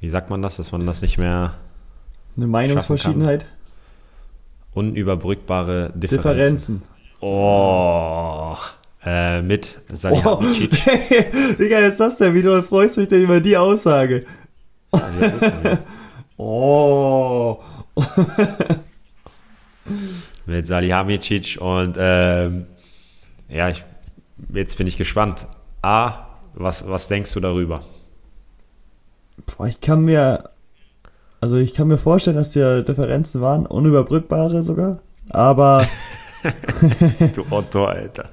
wie 0.00 0.08
sagt 0.08 0.30
man 0.30 0.42
das, 0.42 0.56
dass 0.56 0.72
man 0.72 0.86
das 0.86 1.02
nicht 1.02 1.18
mehr. 1.18 1.54
Eine 2.36 2.46
Meinungsverschiedenheit? 2.46 3.46
Unüberbrückbare 4.72 5.92
Differenzen. 5.94 6.82
Differenzen. 6.82 6.82
Oh. 7.20 8.56
Äh, 9.04 9.42
mit 9.42 9.78
Salihamidzic. 9.92 10.70
Oh. 10.86 11.56
Digga, 11.58 11.80
jetzt 11.80 11.98
sagst 11.98 12.20
du 12.20 12.24
ja, 12.24 12.34
wie 12.34 12.40
du 12.40 12.62
freust 12.62 12.96
dich 12.96 13.08
denn 13.08 13.22
über 13.22 13.40
die 13.40 13.56
Aussage. 13.56 14.24
oh. 16.38 17.58
mit 20.46 20.66
Salihamidzic 20.66 21.58
und 21.60 21.96
ähm, 21.98 22.66
ja, 23.48 23.68
ich, 23.68 23.84
jetzt 24.54 24.78
bin 24.78 24.86
ich 24.86 24.96
gespannt. 24.96 25.46
A, 25.82 26.26
was, 26.54 26.88
was 26.88 27.08
denkst 27.08 27.32
du 27.34 27.40
darüber? 27.40 27.80
Boah, 29.44 29.66
ich 29.66 29.82
kann 29.82 30.02
mir, 30.02 30.48
also 31.42 31.58
ich 31.58 31.74
kann 31.74 31.88
mir 31.88 31.98
vorstellen, 31.98 32.36
dass 32.36 32.52
die 32.52 32.84
Differenzen 32.86 33.42
waren, 33.42 33.66
unüberbrückbare 33.66 34.62
sogar, 34.62 35.00
aber. 35.28 35.86
du 37.34 37.44
Otto, 37.50 37.84
Alter. 37.84 38.30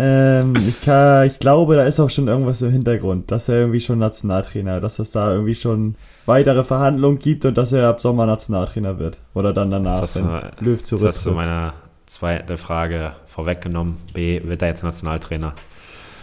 Ähm, 0.00 0.54
ich, 0.56 0.80
kann, 0.82 1.26
ich 1.26 1.40
glaube, 1.40 1.74
da 1.74 1.84
ist 1.84 1.98
auch 1.98 2.08
schon 2.08 2.28
irgendwas 2.28 2.62
im 2.62 2.70
Hintergrund, 2.70 3.32
dass 3.32 3.48
er 3.48 3.56
irgendwie 3.56 3.80
schon 3.80 3.98
Nationaltrainer, 3.98 4.78
dass 4.78 5.00
es 5.00 5.10
da 5.10 5.32
irgendwie 5.32 5.56
schon 5.56 5.96
weitere 6.24 6.62
Verhandlungen 6.62 7.18
gibt 7.18 7.44
und 7.44 7.58
dass 7.58 7.72
er 7.72 7.88
ab 7.88 8.00
Sommer 8.00 8.24
Nationaltrainer 8.26 9.00
wird. 9.00 9.18
Oder 9.34 9.52
dann 9.52 9.72
danach, 9.72 10.02
wenn 10.14 10.24
du, 10.24 10.52
Löw 10.60 10.82
zurück. 10.82 11.06
Das 11.06 11.24
du 11.24 11.32
meine 11.32 11.72
zweite 12.06 12.56
Frage 12.58 13.12
vorweggenommen. 13.26 13.96
B, 14.14 14.40
wird 14.44 14.62
er 14.62 14.68
jetzt 14.68 14.84
Nationaltrainer? 14.84 15.54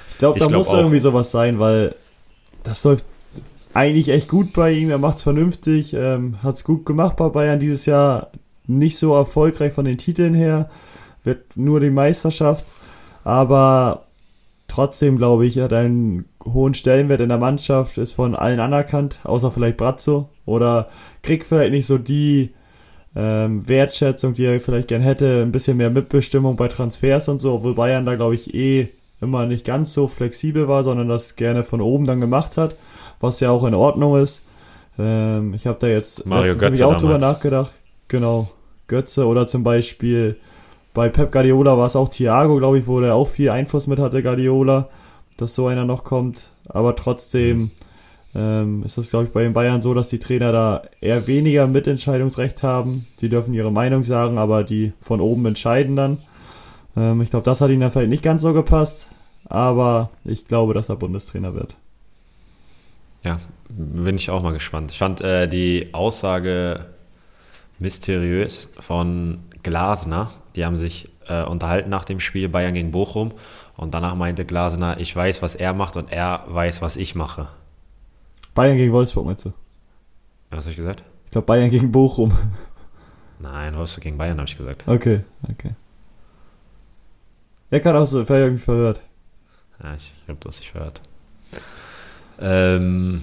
Ich 0.10 0.20
glaube, 0.20 0.40
da 0.40 0.48
glaub 0.48 0.60
muss 0.60 0.70
auch. 0.70 0.78
irgendwie 0.78 1.00
sowas 1.00 1.32
sein, 1.32 1.60
weil 1.60 1.96
das 2.64 2.82
läuft 2.86 3.06
eigentlich 3.74 4.08
echt 4.08 4.30
gut 4.30 4.54
bei 4.54 4.72
ihm. 4.72 4.90
Er 4.90 5.00
macht 5.00 5.18
es 5.18 5.24
vernünftig, 5.24 5.94
ähm, 5.94 6.42
hat 6.42 6.56
es 6.56 6.64
gut 6.64 6.86
gemacht 6.86 7.18
bei 7.18 7.28
Bayern 7.28 7.60
dieses 7.60 7.86
Jahr. 7.86 8.32
Nicht 8.68 8.98
so 8.98 9.14
erfolgreich 9.14 9.74
von 9.74 9.86
den 9.86 9.98
Titeln 9.98 10.34
her, 10.34 10.70
wird 11.26 11.58
nur 11.58 11.82
die 11.82 11.90
Meisterschaft. 11.90 12.66
Aber 13.26 14.06
trotzdem 14.70 15.18
glaube 15.18 15.46
ich, 15.46 15.58
er 15.58 15.66
hat 15.66 15.74
einen 15.74 16.26
hohen 16.46 16.76
Stellenwert 16.76 17.20
in 17.20 17.30
der 17.30 17.40
Mannschaft, 17.40 17.98
ist 17.98 18.14
von 18.14 18.36
allen 18.36 18.62
anerkannt, 18.62 19.20
außer 19.24 19.52
vielleicht 19.52 19.78
Brazzo. 19.78 20.30
Oder 20.46 20.90
kriegt 21.24 21.46
vielleicht 21.46 21.72
nicht 21.72 21.88
so 21.88 21.98
die 21.98 22.52
ähm, 23.16 23.68
Wertschätzung, 23.68 24.36
die 24.36 24.46
er 24.46 24.62
vielleicht 24.62 24.90
gern 24.90 25.02
hätte, 25.02 25.42
ein 25.42 25.52
bisschen 25.52 25.78
mehr 25.78 25.90
Mitbestimmung 25.90 26.56
bei 26.56 26.68
Transfers 26.68 27.28
und 27.28 27.40
so, 27.40 27.56
obwohl 27.56 27.74
Bayern 27.74 28.06
da, 28.06 28.16
glaube 28.16 28.36
ich, 28.36 28.54
eh 28.54 28.90
immer 29.22 29.48
nicht 29.48 29.66
ganz 29.66 29.94
so 29.94 30.08
flexibel 30.08 30.68
war, 30.68 30.84
sondern 30.84 31.10
das 31.10 31.36
gerne 31.36 31.64
von 31.64 31.82
oben 31.82 32.06
dann 32.06 32.22
gemacht 32.22 32.58
hat, 32.58 32.76
was 33.20 33.40
ja 33.40 33.50
auch 33.50 33.64
in 33.64 33.74
Ordnung 33.74 34.22
ist. 34.22 34.44
Ähm, 35.00 35.56
ich 35.56 35.66
habe 35.66 35.80
da 35.80 35.88
jetzt 35.88 36.26
Mario 36.28 36.56
Götze 36.58 36.86
auch 36.86 36.98
drüber 36.98 37.18
nachgedacht. 37.18 37.72
Genau, 38.08 38.52
Götze 38.88 39.26
oder 39.26 39.48
zum 39.48 39.64
Beispiel 39.64 40.38
bei 40.96 41.10
Pep 41.10 41.32
Guardiola 41.32 41.78
war 41.78 41.86
es 41.86 41.96
auch 41.96 42.08
Thiago, 42.08 42.58
glaube 42.58 42.80
ich, 42.80 42.88
wo 42.88 43.02
der 43.02 43.14
auch 43.14 43.28
viel 43.28 43.50
Einfluss 43.50 43.86
mit 43.86 44.00
hatte, 44.00 44.24
Guardiola, 44.24 44.90
dass 45.38 45.54
so 45.54 45.68
einer 45.68 45.86
noch 45.86 46.06
kommt. 46.06 46.52
Aber 46.70 46.96
trotzdem 46.96 47.70
ähm, 48.34 48.82
ist 48.84 48.98
es, 48.98 49.10
glaube 49.10 49.26
ich, 49.26 49.32
bei 49.32 49.44
den 49.44 49.52
Bayern 49.52 49.82
so, 49.82 49.94
dass 49.94 50.08
die 50.08 50.20
Trainer 50.20 50.54
da 50.54 50.84
eher 51.02 51.28
weniger 51.28 51.68
Mitentscheidungsrecht 51.68 52.64
haben. 52.64 53.04
Die 53.20 53.28
dürfen 53.28 53.54
ihre 53.54 53.74
Meinung 53.74 54.04
sagen, 54.04 54.38
aber 54.38 54.64
die 54.64 54.94
von 55.02 55.20
oben 55.20 55.46
entscheiden 55.46 55.98
dann. 55.98 56.20
Ähm, 56.96 57.22
ich 57.22 57.30
glaube, 57.30 57.44
das 57.44 57.60
hat 57.60 57.70
ihnen 57.70 57.82
dann 57.82 57.92
vielleicht 57.92 58.10
nicht 58.10 58.24
ganz 58.24 58.42
so 58.42 58.54
gepasst, 58.54 59.10
aber 59.50 60.12
ich 60.24 60.48
glaube, 60.48 60.74
dass 60.74 60.88
er 60.88 60.96
Bundestrainer 60.96 61.54
wird. 61.54 61.76
Ja, 63.22 63.38
bin 63.68 64.16
ich 64.16 64.30
auch 64.30 64.42
mal 64.42 64.54
gespannt. 64.54 64.92
Ich 64.92 64.98
fand 64.98 65.20
äh, 65.20 65.50
die 65.50 65.90
Aussage 65.94 66.86
mysteriös 67.80 68.72
von 68.80 69.40
Glasner. 69.64 70.32
Die 70.56 70.66
haben 70.66 70.78
sich 70.78 71.10
äh, 71.28 71.44
unterhalten 71.44 71.90
nach 71.90 72.06
dem 72.06 72.20
Spiel 72.20 72.50
Bayern 72.50 72.74
gegen 72.74 72.92
Bochum 72.92 73.34
und 73.76 73.94
danach 73.94 74.16
meinte 74.16 74.46
Glasner, 74.46 75.00
ich 75.00 75.16
weiß, 75.16 75.42
was 75.42 75.56
er 75.56 75.74
macht 75.74 75.98
und 75.98 76.12
er 76.12 76.44
weiß, 76.48 76.82
was 76.82 76.96
ich 76.96 77.16
mache. 77.16 77.48
Bayern 78.54 78.78
gegen 78.78 78.94
Wolfsburg 78.94 79.26
meinst 79.26 79.46
du? 79.46 79.54
Was 80.50 80.66
habe 80.66 80.72
ich 80.72 80.78
gesagt? 80.78 81.04
Ich 81.26 81.32
glaube 81.32 81.46
Bayern 81.46 81.70
gegen 81.70 81.92
Bochum. 81.92 82.32
Nein, 83.40 83.76
Wolfsburg 83.76 84.04
gegen 84.04 84.18
Bayern 84.18 84.38
habe 84.38 84.48
ich 84.48 84.58
gesagt. 84.58 84.88
Okay, 84.88 85.22
okay. 85.52 85.72
Er 87.70 87.80
kann 87.82 87.96
auch 87.96 88.06
so, 88.06 88.24
vielleicht 88.24 88.46
irgendwie 88.46 88.64
verhört. 88.64 89.02
Ja, 89.84 89.96
ich 89.96 90.14
glaube, 90.26 90.40
du 90.40 90.48
hast 90.48 90.60
dich 90.60 90.72
verhört. 90.72 91.02
Ähm, 92.40 93.22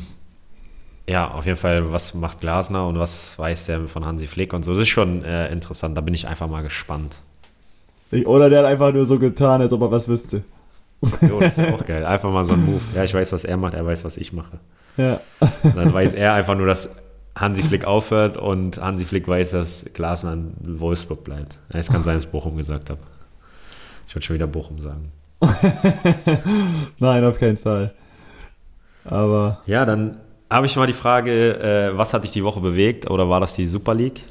ja, 1.08 1.30
auf 1.30 1.46
jeden 1.46 1.58
Fall, 1.58 1.92
was 1.92 2.14
macht 2.14 2.40
Glasner 2.40 2.86
und 2.86 2.98
was 2.98 3.38
weiß 3.38 3.66
der 3.66 3.88
von 3.88 4.04
Hansi 4.04 4.26
Flick 4.26 4.52
und 4.52 4.64
so. 4.64 4.72
Das 4.72 4.82
ist 4.82 4.88
schon 4.88 5.24
äh, 5.24 5.50
interessant, 5.52 5.96
da 5.96 6.00
bin 6.00 6.14
ich 6.14 6.28
einfach 6.28 6.48
mal 6.48 6.62
gespannt. 6.62 7.16
Oder 8.24 8.50
der 8.50 8.60
hat 8.60 8.66
einfach 8.66 8.92
nur 8.92 9.06
so 9.06 9.18
getan, 9.18 9.62
als 9.62 9.72
ob 9.72 9.80
er 9.82 9.90
was 9.90 10.06
wüsste. 10.06 10.42
Jo, 11.22 11.40
das 11.40 11.58
ist 11.58 11.72
auch 11.72 11.84
geil. 11.84 12.04
Einfach 12.04 12.30
mal 12.30 12.44
so 12.44 12.52
ein 12.52 12.64
Move. 12.64 12.80
Ja, 12.94 13.04
ich 13.04 13.14
weiß, 13.14 13.32
was 13.32 13.44
er 13.44 13.56
macht, 13.56 13.74
er 13.74 13.84
weiß, 13.84 14.04
was 14.04 14.16
ich 14.16 14.32
mache. 14.32 14.60
Ja. 14.96 15.20
Und 15.62 15.76
dann 15.76 15.92
weiß 15.92 16.12
er 16.12 16.34
einfach 16.34 16.54
nur, 16.54 16.66
dass 16.66 16.90
Hansi 17.34 17.62
Flick 17.62 17.84
aufhört 17.84 18.36
und 18.36 18.78
Hansi 18.78 19.04
Flick 19.04 19.26
weiß, 19.26 19.52
dass 19.52 19.86
Glasner 19.94 20.34
in 20.34 20.78
Wolfsburg 20.78 21.24
bleibt. 21.24 21.58
Es 21.70 21.90
kann 21.90 22.04
sein, 22.04 22.14
dass 22.14 22.24
ich 22.24 22.30
Bochum 22.30 22.56
gesagt 22.56 22.90
habe. 22.90 23.00
Ich 24.06 24.14
würde 24.14 24.26
schon 24.26 24.34
wieder 24.34 24.46
Bochum 24.46 24.78
sagen. 24.78 25.10
Nein, 26.98 27.24
auf 27.24 27.40
keinen 27.40 27.56
Fall. 27.56 27.94
Aber. 29.04 29.62
Ja, 29.66 29.84
dann 29.84 30.20
habe 30.52 30.66
ich 30.66 30.76
mal 30.76 30.86
die 30.86 30.92
Frage, 30.92 31.58
äh, 31.58 31.96
was 31.96 32.12
hat 32.12 32.24
dich 32.24 32.32
die 32.32 32.44
Woche 32.44 32.60
bewegt 32.60 33.10
oder 33.10 33.28
war 33.28 33.40
das 33.40 33.54
die 33.54 33.66
Super 33.66 33.94
League? 33.94 34.24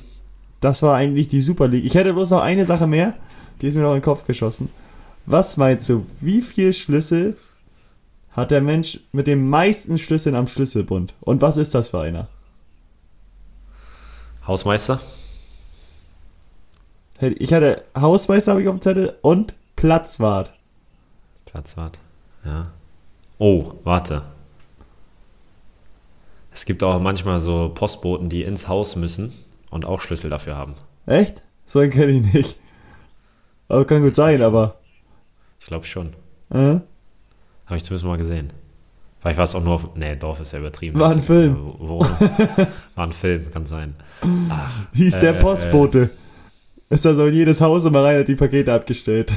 Das 0.59 0.83
war 0.83 0.95
eigentlich 0.95 1.27
die 1.27 1.41
Super 1.41 1.67
League. 1.67 1.85
Ich 1.85 1.95
hätte 1.95 2.13
bloß 2.13 2.29
noch 2.29 2.41
eine 2.41 2.65
Sache 2.65 2.87
mehr, 2.87 3.15
die 3.61 3.67
ist 3.67 3.75
mir 3.75 3.81
noch 3.81 3.89
in 3.89 3.97
den 3.97 4.03
Kopf 4.03 4.25
geschossen. 4.25 4.69
Was 5.25 5.57
meinst 5.57 5.89
du, 5.89 6.05
wie 6.19 6.41
viel 6.41 6.73
Schlüssel 6.73 7.37
hat 8.31 8.51
der 8.51 8.61
Mensch 8.61 8.99
mit 9.11 9.27
den 9.27 9.49
meisten 9.49 9.97
Schlüsseln 9.97 10.35
am 10.35 10.47
Schlüsselbund? 10.47 11.13
Und 11.21 11.41
was 11.41 11.57
ist 11.57 11.75
das 11.75 11.89
für 11.89 11.99
einer? 11.99 12.27
Hausmeister? 14.45 14.99
Ich 17.19 17.53
hatte 17.53 17.83
Hausmeister 17.95 18.51
habe 18.51 18.61
ich 18.61 18.67
auf 18.67 18.75
dem 18.75 18.81
Zettel 18.81 19.15
und 19.21 19.53
Platzwart. 19.75 20.51
Platzwart, 21.45 21.99
ja. 22.45 22.63
Oh, 23.37 23.73
warte. 23.83 24.23
Es 26.51 26.65
gibt 26.65 26.83
auch 26.83 26.99
manchmal 26.99 27.39
so 27.39 27.71
Postboten, 27.73 28.29
die 28.29 28.43
ins 28.43 28.67
Haus 28.67 28.95
müssen 28.95 29.33
und 29.69 29.85
auch 29.85 30.01
Schlüssel 30.01 30.29
dafür 30.29 30.57
haben. 30.57 30.75
Echt? 31.05 31.41
So 31.65 31.79
einen 31.79 31.91
kenne 31.91 32.11
ich 32.11 32.33
nicht. 32.33 32.59
Also 33.69 33.85
kann 33.85 34.03
gut 34.03 34.15
sein, 34.15 34.41
aber. 34.41 34.79
Ich 35.59 35.67
glaube 35.67 35.85
schon. 35.85 36.13
Äh? 36.49 36.79
Habe 37.65 37.77
ich 37.77 37.83
zumindest 37.83 38.05
mal 38.05 38.17
gesehen. 38.17 38.51
Vielleicht 39.19 39.37
war 39.37 39.43
es 39.45 39.55
auch 39.55 39.63
nur 39.63 39.75
auf. 39.75 39.95
Nee, 39.95 40.15
Dorf 40.15 40.41
ist 40.41 40.51
ja 40.51 40.59
übertrieben. 40.59 40.99
War 40.99 41.11
ein 41.11 41.21
Film. 41.21 41.55
War 41.79 43.07
ein 43.07 43.13
Film, 43.13 43.51
kann 43.51 43.65
sein. 43.65 43.95
Ach, 44.49 44.87
Hieß 44.93 45.21
der 45.21 45.35
äh, 45.35 45.39
Postbote. 45.39 46.09
Äh, 46.89 46.95
ist 46.95 47.05
also 47.05 47.27
in 47.27 47.33
jedes 47.35 47.61
Haus 47.61 47.85
immer 47.85 48.03
rein, 48.03 48.19
hat 48.19 48.27
die 48.27 48.35
Pakete 48.35 48.73
abgestellt. 48.73 49.31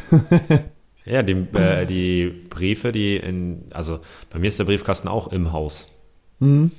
ja, 1.04 1.22
die, 1.22 1.32
äh, 1.32 1.86
die 1.86 2.28
Briefe, 2.48 2.90
die 2.90 3.16
in. 3.16 3.66
Also 3.70 4.00
bei 4.30 4.40
mir 4.40 4.48
ist 4.48 4.58
der 4.58 4.64
Briefkasten 4.64 5.06
auch 5.06 5.28
im 5.28 5.52
Haus. 5.52 5.92
Mhm. 6.40 6.72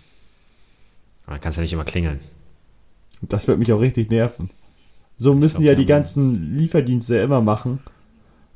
Aber 1.26 1.36
dann 1.36 1.42
kannst 1.42 1.58
du 1.58 1.62
ja 1.62 1.64
nicht 1.64 1.74
immer 1.74 1.86
klingeln. 1.86 2.20
Das 3.22 3.48
wird 3.48 3.60
mich 3.60 3.72
auch 3.74 3.82
richtig 3.82 4.10
nerven. 4.10 4.50
So 5.18 5.34
müssen 5.34 5.62
glaub, 5.62 5.70
ja 5.70 5.76
die 5.76 5.86
ganzen 5.86 6.58
Lieferdienste 6.58 7.18
immer 7.18 7.42
machen. 7.42 7.80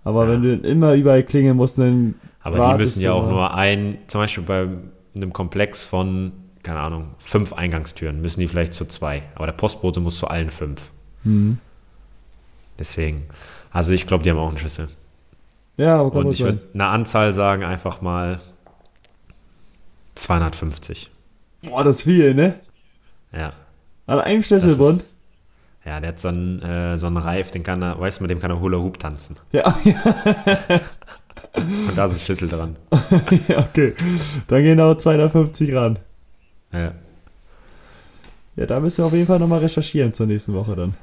Aber 0.04 0.26
ja. 0.26 0.32
wenn 0.32 0.42
du 0.42 0.56
immer 0.56 0.94
überall 0.94 1.24
klingeln 1.24 1.58
musst, 1.58 1.78
dann. 1.78 2.16
Aber 2.42 2.72
die 2.72 2.78
müssen 2.78 3.02
ja 3.02 3.14
auch 3.14 3.28
nur 3.28 3.54
ein, 3.54 3.98
zum 4.08 4.22
Beispiel 4.22 4.44
bei 4.44 4.68
einem 5.16 5.34
Komplex 5.34 5.84
von, 5.84 6.32
keine 6.64 6.80
Ahnung, 6.80 7.16
fünf 7.18 7.54
Eingangstüren, 7.54 8.22
müssen 8.22 8.40
die 8.40 8.48
vielleicht 8.48 8.74
zu 8.74 8.86
zwei. 8.86 9.24
Aber 9.36 9.46
der 9.46 9.54
Postbote 9.54 10.00
muss 10.00 10.18
zu 10.18 10.28
allen 10.28 10.52
fünf. 10.52 10.92
Mhm. 11.24 11.58
Deswegen. 12.78 13.26
Also 13.72 13.94
ich 13.94 14.08
glaube, 14.08 14.24
die 14.24 14.30
haben 14.30 14.38
auch 14.38 14.50
einen 14.50 14.58
Schlüssel. 14.58 14.88
Ja, 15.78 16.02
aber 16.02 16.20
Und 16.20 16.32
ich 16.32 16.42
würde 16.42 16.60
eine 16.74 16.88
Anzahl 16.88 17.34
sagen, 17.34 17.64
einfach 17.64 18.02
mal 18.02 18.40
250. 20.16 21.10
Boah, 21.62 21.84
das 21.84 21.98
ist 21.98 22.04
viel, 22.04 22.34
ne? 22.34 22.56
Ja. 23.32 23.54
An 24.08 24.20
einem 24.20 24.42
Schlüsselbund? 24.42 25.04
Ja, 25.86 26.00
der 26.00 26.10
hat 26.10 26.20
so 26.20 26.28
einen, 26.28 26.62
äh, 26.62 26.98
so 26.98 27.08
einen 27.08 27.18
Reif, 27.18 27.52
den 27.52 27.64
kann 27.64 27.82
er, 27.82 28.00
weißt 28.00 28.20
du, 28.20 28.24
mit 28.24 28.32
dem 28.32 28.40
kann 28.40 28.52
er 28.52 28.60
Hula 28.60 28.78
Hoop 28.78 29.00
tanzen. 29.00 29.38
Ja. 29.52 29.66
Und 31.54 31.98
da 31.98 32.08
sind 32.08 32.22
Schlüssel 32.22 32.48
dran. 32.48 32.76
ja, 33.48 33.60
okay. 33.60 33.94
Dann 34.48 34.64
gehen 34.64 34.80
auch 34.80 34.96
250 34.96 35.74
ran. 35.74 36.00
Ja. 36.72 36.94
Ja, 38.56 38.66
da 38.66 38.80
müssen 38.80 39.00
wir 39.00 39.06
auf 39.06 39.14
jeden 39.14 39.28
Fall 39.28 39.40
nochmal 39.40 39.60
recherchieren 39.60 40.14
zur 40.14 40.28
nächsten 40.28 40.54
Woche 40.54 40.76
dann. 40.76 40.96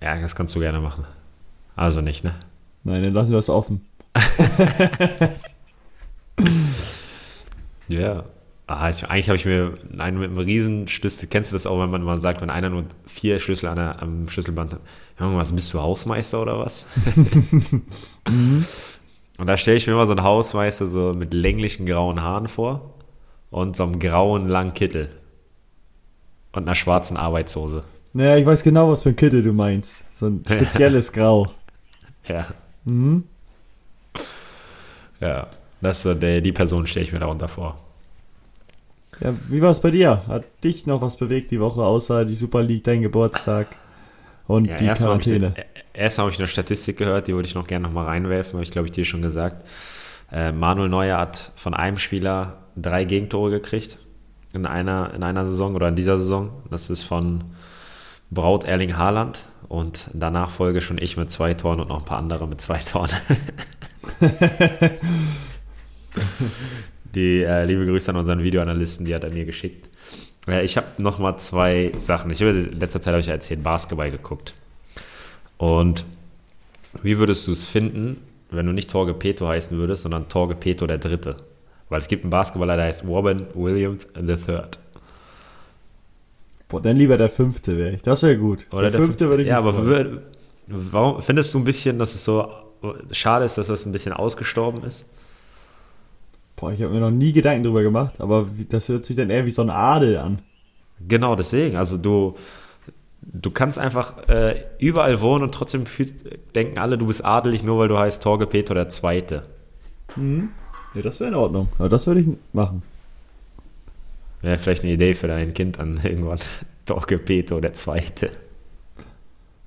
Ja, 0.00 0.18
das 0.20 0.34
kannst 0.34 0.54
du 0.54 0.60
gerne 0.60 0.80
machen. 0.80 1.04
Also 1.76 2.00
nicht, 2.00 2.24
ne? 2.24 2.34
Nein, 2.84 3.02
dann 3.02 3.12
lassen 3.12 3.32
wir 3.32 3.38
es 3.38 3.50
offen. 3.50 3.84
ja. 7.88 8.24
Ah, 8.72 8.88
ich, 8.88 9.04
eigentlich 9.10 9.28
habe 9.28 9.36
ich 9.36 9.46
mir 9.46 9.74
einen 9.98 10.20
mit 10.20 10.30
einem 10.30 10.38
riesen 10.38 10.86
Schlüssel, 10.86 11.26
kennst 11.26 11.50
du 11.50 11.56
das 11.56 11.66
auch, 11.66 11.80
wenn 11.80 11.90
man 11.90 12.04
mal 12.04 12.20
sagt, 12.20 12.40
wenn 12.40 12.50
einer 12.50 12.70
nur 12.70 12.84
vier 13.04 13.40
Schlüssel 13.40 13.66
an 13.66 13.74
der, 13.74 14.00
am 14.00 14.28
Schlüsselband 14.28 14.74
hat, 14.74 14.80
irgendwas, 15.18 15.52
bist 15.52 15.74
du 15.74 15.80
Hausmeister 15.80 16.40
oder 16.40 16.60
was? 16.60 16.86
mhm. 18.28 18.64
Und 19.38 19.46
da 19.48 19.56
stelle 19.56 19.76
ich 19.76 19.88
mir 19.88 19.94
immer 19.94 20.06
so 20.06 20.12
einen 20.12 20.22
Hausmeister 20.22 20.86
so 20.86 21.12
mit 21.14 21.34
länglichen 21.34 21.84
grauen 21.84 22.22
Haaren 22.22 22.46
vor 22.46 22.94
und 23.50 23.74
so 23.74 23.82
einem 23.82 23.98
grauen 23.98 24.46
langen 24.46 24.72
Kittel 24.72 25.08
und 26.52 26.62
einer 26.62 26.76
schwarzen 26.76 27.16
Arbeitshose. 27.16 27.82
Naja, 28.12 28.36
ich 28.36 28.46
weiß 28.46 28.62
genau, 28.62 28.92
was 28.92 29.02
für 29.02 29.08
ein 29.08 29.16
Kittel 29.16 29.42
du 29.42 29.52
meinst. 29.52 30.04
So 30.12 30.26
ein 30.26 30.44
spezielles 30.48 31.12
Grau. 31.12 31.50
Ja. 32.28 32.46
Mhm. 32.84 33.24
Ja, 35.20 35.48
das 35.80 36.04
der, 36.04 36.40
die 36.40 36.52
Person 36.52 36.86
stelle 36.86 37.06
ich 37.06 37.12
mir 37.12 37.18
darunter 37.18 37.48
vor. 37.48 37.89
Ja, 39.20 39.34
wie 39.48 39.60
war 39.60 39.70
es 39.70 39.80
bei 39.80 39.90
dir? 39.90 40.22
Hat 40.26 40.44
dich 40.64 40.86
noch 40.86 41.02
was 41.02 41.16
bewegt 41.16 41.50
die 41.50 41.60
Woche, 41.60 41.82
außer 41.82 42.24
die 42.24 42.34
Super 42.34 42.62
League, 42.62 42.84
dein 42.84 43.02
Geburtstag 43.02 43.68
und 44.46 44.64
ja, 44.66 44.76
die 44.76 44.86
erst 44.86 45.02
Quarantäne? 45.02 45.54
Erstmal 45.92 46.24
habe 46.26 46.32
ich 46.32 46.38
eine 46.38 46.48
Statistik 46.48 46.96
gehört, 46.96 47.28
die 47.28 47.34
würde 47.34 47.46
ich 47.46 47.54
noch 47.54 47.66
gerne 47.66 47.86
noch 47.86 47.92
mal 47.92 48.06
reinwerfen, 48.06 48.54
habe 48.54 48.62
ich 48.62 48.70
glaube 48.70 48.86
ich 48.86 48.92
dir 48.92 49.04
schon 49.04 49.20
gesagt. 49.20 49.66
Äh, 50.32 50.52
Manuel 50.52 50.88
Neuer 50.88 51.18
hat 51.18 51.52
von 51.56 51.74
einem 51.74 51.98
Spieler 51.98 52.58
drei 52.76 53.04
Gegentore 53.04 53.50
gekriegt 53.50 53.98
in 54.54 54.64
einer, 54.64 55.12
in 55.14 55.22
einer 55.22 55.46
Saison 55.46 55.74
oder 55.74 55.88
in 55.88 55.96
dieser 55.96 56.16
Saison. 56.16 56.50
Das 56.70 56.88
ist 56.88 57.02
von 57.02 57.44
Braut 58.30 58.64
Erling 58.64 58.96
Haaland 58.96 59.44
und 59.68 60.08
danach 60.14 60.50
folge 60.50 60.80
schon 60.80 60.98
ich 60.98 61.16
mit 61.16 61.30
zwei 61.30 61.52
Toren 61.54 61.80
und 61.80 61.88
noch 61.88 61.98
ein 61.98 62.04
paar 62.04 62.18
andere 62.18 62.48
mit 62.48 62.60
zwei 62.60 62.78
Toren. 62.78 63.10
Die 67.14 67.42
äh, 67.42 67.64
liebe 67.64 67.86
Grüße 67.86 68.10
an 68.10 68.16
unseren 68.16 68.42
Videoanalysten, 68.42 69.04
die 69.06 69.14
hat 69.14 69.24
er 69.24 69.30
mir 69.30 69.44
geschickt. 69.44 69.88
Ja, 70.46 70.60
ich 70.60 70.76
habe 70.76 70.86
noch 70.98 71.18
mal 71.18 71.36
zwei 71.38 71.92
Sachen. 71.98 72.30
Ich 72.30 72.40
habe 72.40 72.50
in 72.52 72.80
letzter 72.80 73.00
Zeit 73.02 73.12
habe 73.12 73.20
ich 73.20 73.28
erzählt 73.28 73.62
Basketball 73.62 74.10
geguckt. 74.10 74.54
Und 75.58 76.04
wie 77.02 77.18
würdest 77.18 77.46
du 77.46 77.52
es 77.52 77.66
finden, 77.66 78.16
wenn 78.50 78.66
du 78.66 78.72
nicht 78.72 78.90
Torge 78.90 79.14
Peto 79.14 79.46
heißen 79.46 79.76
würdest, 79.76 80.02
sondern 80.02 80.28
Torge 80.28 80.54
Peto 80.54 80.86
der 80.86 80.98
Dritte? 80.98 81.36
Weil 81.88 82.00
es 82.00 82.08
gibt 82.08 82.24
einen 82.24 82.30
Basketballer, 82.30 82.76
der 82.76 82.86
heißt 82.86 83.04
Robin 83.04 83.46
Williams 83.54 84.06
III. 84.16 84.62
Boah, 86.68 86.80
dann 86.80 86.96
lieber 86.96 87.16
der 87.16 87.28
Fünfte 87.28 87.76
wäre 87.76 87.94
ich. 87.94 88.02
Das 88.02 88.22
wäre 88.22 88.38
gut. 88.38 88.66
Oder 88.70 88.82
der, 88.82 88.90
der 88.92 89.00
Fünfte 89.00 89.28
würde 89.28 89.42
ich 89.42 89.48
Ja, 89.48 89.58
aber 89.58 89.74
freuen. 89.74 90.20
warum 90.68 91.20
findest 91.20 91.52
du 91.52 91.58
ein 91.58 91.64
bisschen, 91.64 91.98
dass 91.98 92.14
es 92.14 92.24
so 92.24 92.48
schade 93.10 93.44
ist, 93.44 93.58
dass 93.58 93.66
das 93.66 93.84
ein 93.86 93.92
bisschen 93.92 94.12
ausgestorben 94.12 94.84
ist? 94.84 95.04
Boah, 96.60 96.72
ich 96.72 96.82
habe 96.82 96.92
mir 96.92 97.00
noch 97.00 97.10
nie 97.10 97.32
Gedanken 97.32 97.64
drüber 97.64 97.82
gemacht, 97.82 98.20
aber 98.20 98.46
das 98.68 98.88
hört 98.90 99.06
sich 99.06 99.16
dann 99.16 99.30
eher 99.30 99.46
wie 99.46 99.50
so 99.50 99.62
ein 99.62 99.70
Adel 99.70 100.18
an. 100.18 100.40
Genau, 101.08 101.34
deswegen. 101.34 101.76
Also 101.76 101.96
du, 101.96 102.34
du 103.22 103.50
kannst 103.50 103.78
einfach 103.78 104.28
äh, 104.28 104.64
überall 104.78 105.22
wohnen 105.22 105.44
und 105.44 105.54
trotzdem 105.54 105.86
fühlt, 105.86 106.54
denken 106.54 106.78
alle, 106.78 106.98
du 106.98 107.06
bist 107.06 107.24
adelig, 107.24 107.64
nur 107.64 107.78
weil 107.78 107.88
du 107.88 107.98
heißt 107.98 108.22
Torge 108.22 108.46
Peter 108.46 108.74
der 108.74 108.90
Zweite. 108.90 109.44
Mhm. 110.16 110.50
Ja, 110.94 111.00
das 111.00 111.18
wäre 111.20 111.30
in 111.30 111.36
Ordnung. 111.36 111.68
Aber 111.78 111.88
das 111.88 112.06
würde 112.06 112.20
ich 112.20 112.26
machen. 112.52 112.82
Wäre 114.42 114.58
vielleicht 114.58 114.82
eine 114.82 114.92
Idee 114.92 115.14
für 115.14 115.28
dein 115.28 115.54
Kind 115.54 115.78
dann 115.78 115.98
irgendwann. 116.04 116.40
Torge 116.84 117.18
Peter 117.18 117.58
der 117.62 117.72
Zweite. 117.72 118.30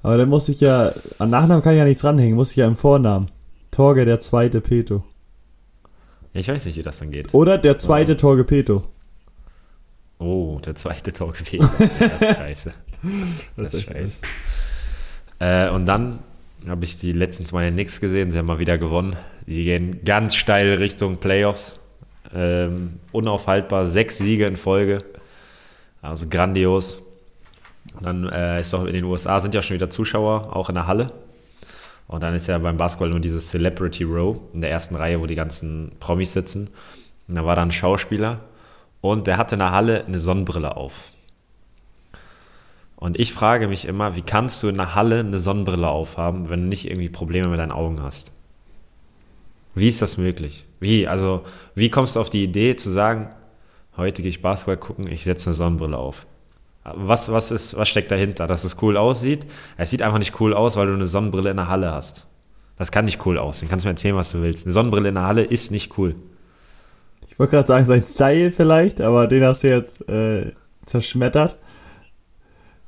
Aber 0.04 0.18
dann 0.18 0.30
muss 0.30 0.48
ich 0.48 0.60
ja, 0.60 0.94
an 1.18 1.32
Nachnamen 1.32 1.64
kann 1.64 1.74
ich 1.74 1.80
ja 1.80 1.86
nichts 1.86 2.04
ranhängen, 2.04 2.36
muss 2.36 2.52
ich 2.52 2.58
ja 2.58 2.68
im 2.68 2.76
Vornamen. 2.76 3.26
Torge 3.72 4.06
der 4.06 4.20
Zweite 4.20 4.62
Peto. 4.62 5.04
Ich 6.34 6.48
weiß 6.48 6.66
nicht, 6.66 6.78
wie 6.78 6.84
das 6.84 7.00
dann 7.00 7.12
geht. 7.12 7.34
Oder 7.34 7.58
der 7.58 7.78
zweite 7.78 8.14
oh. 8.14 8.16
Torgepeto. 8.16 8.84
Oh, 10.20 10.60
der 10.66 10.76
zweite 10.76 11.14
Torgepeto. 11.14 11.68
das 11.78 12.22
ist 12.22 12.36
scheiße. 12.38 12.74
Das, 13.56 13.72
das 13.72 13.74
ist 13.74 13.86
scheiße. 13.86 14.22
Äh, 15.40 15.70
und 15.70 15.86
dann 15.86 16.20
habe 16.68 16.86
ich 16.86 16.98
die 16.98 17.12
letzten 17.12 17.46
zwei 17.46 17.70
nichts 17.70 18.00
gesehen. 18.00 18.32
Sie 18.32 18.38
haben 18.38 18.46
mal 18.46 18.60
wieder 18.60 18.78
gewonnen. 18.78 19.16
Sie 19.46 19.64
gehen 19.64 20.04
ganz 20.06 20.36
steil 20.36 20.76
Richtung 20.76 21.18
Playoffs. 21.18 21.80
Ähm, 22.34 23.00
unaufhaltbar. 23.12 23.86
Sechs 23.86 24.18
Siege 24.18 24.48
in 24.48 24.58
Folge. 24.58 25.04
Also 26.02 26.28
grandios. 26.28 27.02
Dann 28.02 28.28
äh, 28.30 28.62
ist 28.62 28.74
doch 28.74 28.86
in 28.86 28.94
den 28.94 29.04
USA 29.04 29.40
sind 29.40 29.54
ja 29.54 29.62
schon 29.62 29.76
wieder 29.76 29.90
Zuschauer, 29.90 30.56
auch 30.56 30.70
in 30.70 30.76
der 30.76 30.88
Halle. 30.88 31.12
Und 32.08 32.22
dann 32.22 32.36
ist 32.36 32.48
ja 32.48 32.58
beim 32.58 32.78
Basketball 32.78 33.10
nur 33.10 33.20
dieses 33.20 33.50
Celebrity 33.50 34.04
Row 34.04 34.40
in 34.54 34.62
der 34.62 34.72
ersten 34.72 34.96
Reihe, 34.96 35.20
wo 35.20 35.26
die 35.26 35.36
ganzen 35.36 35.94
Promis 36.00 36.34
sitzen. 36.34 36.70
Und 37.28 37.36
da 37.36 37.46
war 37.46 37.56
da 37.56 37.62
ein 37.62 37.72
Schauspieler 37.72 38.42
und 39.02 39.28
der 39.28 39.38
hatte 39.38 39.56
in 39.56 39.60
der 39.60 39.72
Halle 39.72 40.06
eine 40.06 40.20
Sonnenbrille 40.20 40.78
auf. 40.78 40.94
Und 42.96 43.20
ich 43.20 43.34
frage 43.34 43.68
mich 43.68 43.86
immer, 43.86 44.16
wie 44.16 44.22
kannst 44.22 44.64
du 44.64 44.70
in 44.70 44.78
der 44.78 44.96
Halle 44.96 45.20
eine 45.20 45.40
Sonnenbrille 45.40 45.90
aufhaben, 45.90 46.50
wenn 46.50 46.62
du 46.62 46.68
nicht 46.68 46.86
irgendwie 46.86 47.10
Probleme 47.10 47.50
mit 47.50 47.60
deinen 47.60 47.72
Augen 47.72 48.02
hast? 48.02 48.32
Wie 49.76 49.90
ist 49.90 50.02
das 50.02 50.18
möglich? 50.18 50.66
Wie? 50.80 51.08
Also, 51.08 51.44
wie 51.76 51.90
kommst 51.90 52.16
du 52.16 52.22
auf 52.22 52.30
die 52.30 52.44
Idee 52.44 52.76
zu 52.76 52.90
sagen, 52.90 53.30
heute 53.98 54.22
gehe 54.22 54.30
ich 54.30 54.42
Basketball 54.42 54.78
gucken, 54.78 55.08
ich 55.08 55.24
setze 55.24 55.50
eine 55.50 55.56
Sonnenbrille 55.56 55.98
auf? 55.98 56.26
Was, 56.84 57.32
was, 57.32 57.52
ist, 57.52 57.78
was 57.78 57.88
steckt 57.88 58.12
dahinter? 58.12 58.46
Dass 58.46 58.64
es 58.64 58.82
cool 58.82 58.98
aussieht? 58.98 59.46
Es 59.78 59.90
sieht 59.90 60.02
einfach 60.02 60.20
nicht 60.20 60.40
cool 60.42 60.54
aus, 60.54 60.76
weil 60.76 60.88
du 60.88 60.94
eine 60.94 61.06
Sonnenbrille 61.06 61.52
in 61.52 61.58
der 61.58 61.70
Halle 61.70 61.92
hast. 61.92 62.28
Das 62.78 62.92
kann 62.92 63.06
nicht 63.06 63.26
cool 63.26 63.38
aussehen. 63.38 63.70
Kannst 63.70 63.86
du 63.86 63.88
mir 63.88 63.94
erzählen, 63.94 64.16
was 64.16 64.32
du 64.32 64.42
willst. 64.42 64.66
Eine 64.66 64.74
Sonnenbrille 64.74 65.10
in 65.10 65.16
der 65.16 65.26
Halle 65.26 65.44
ist 65.44 65.72
nicht 65.72 65.98
cool. 65.98 66.16
Ich 67.30 67.40
wollte 67.40 67.52
gerade 67.52 67.68
sagen, 67.68 67.86
sein 67.86 68.06
Style 68.08 68.52
vielleicht, 68.52 69.02
aber 69.02 69.28
den 69.28 69.44
hast 69.44 69.64
du 69.64 69.70
jetzt 69.70 70.08
äh, 70.10 70.52
zerschmettert. 70.86 71.58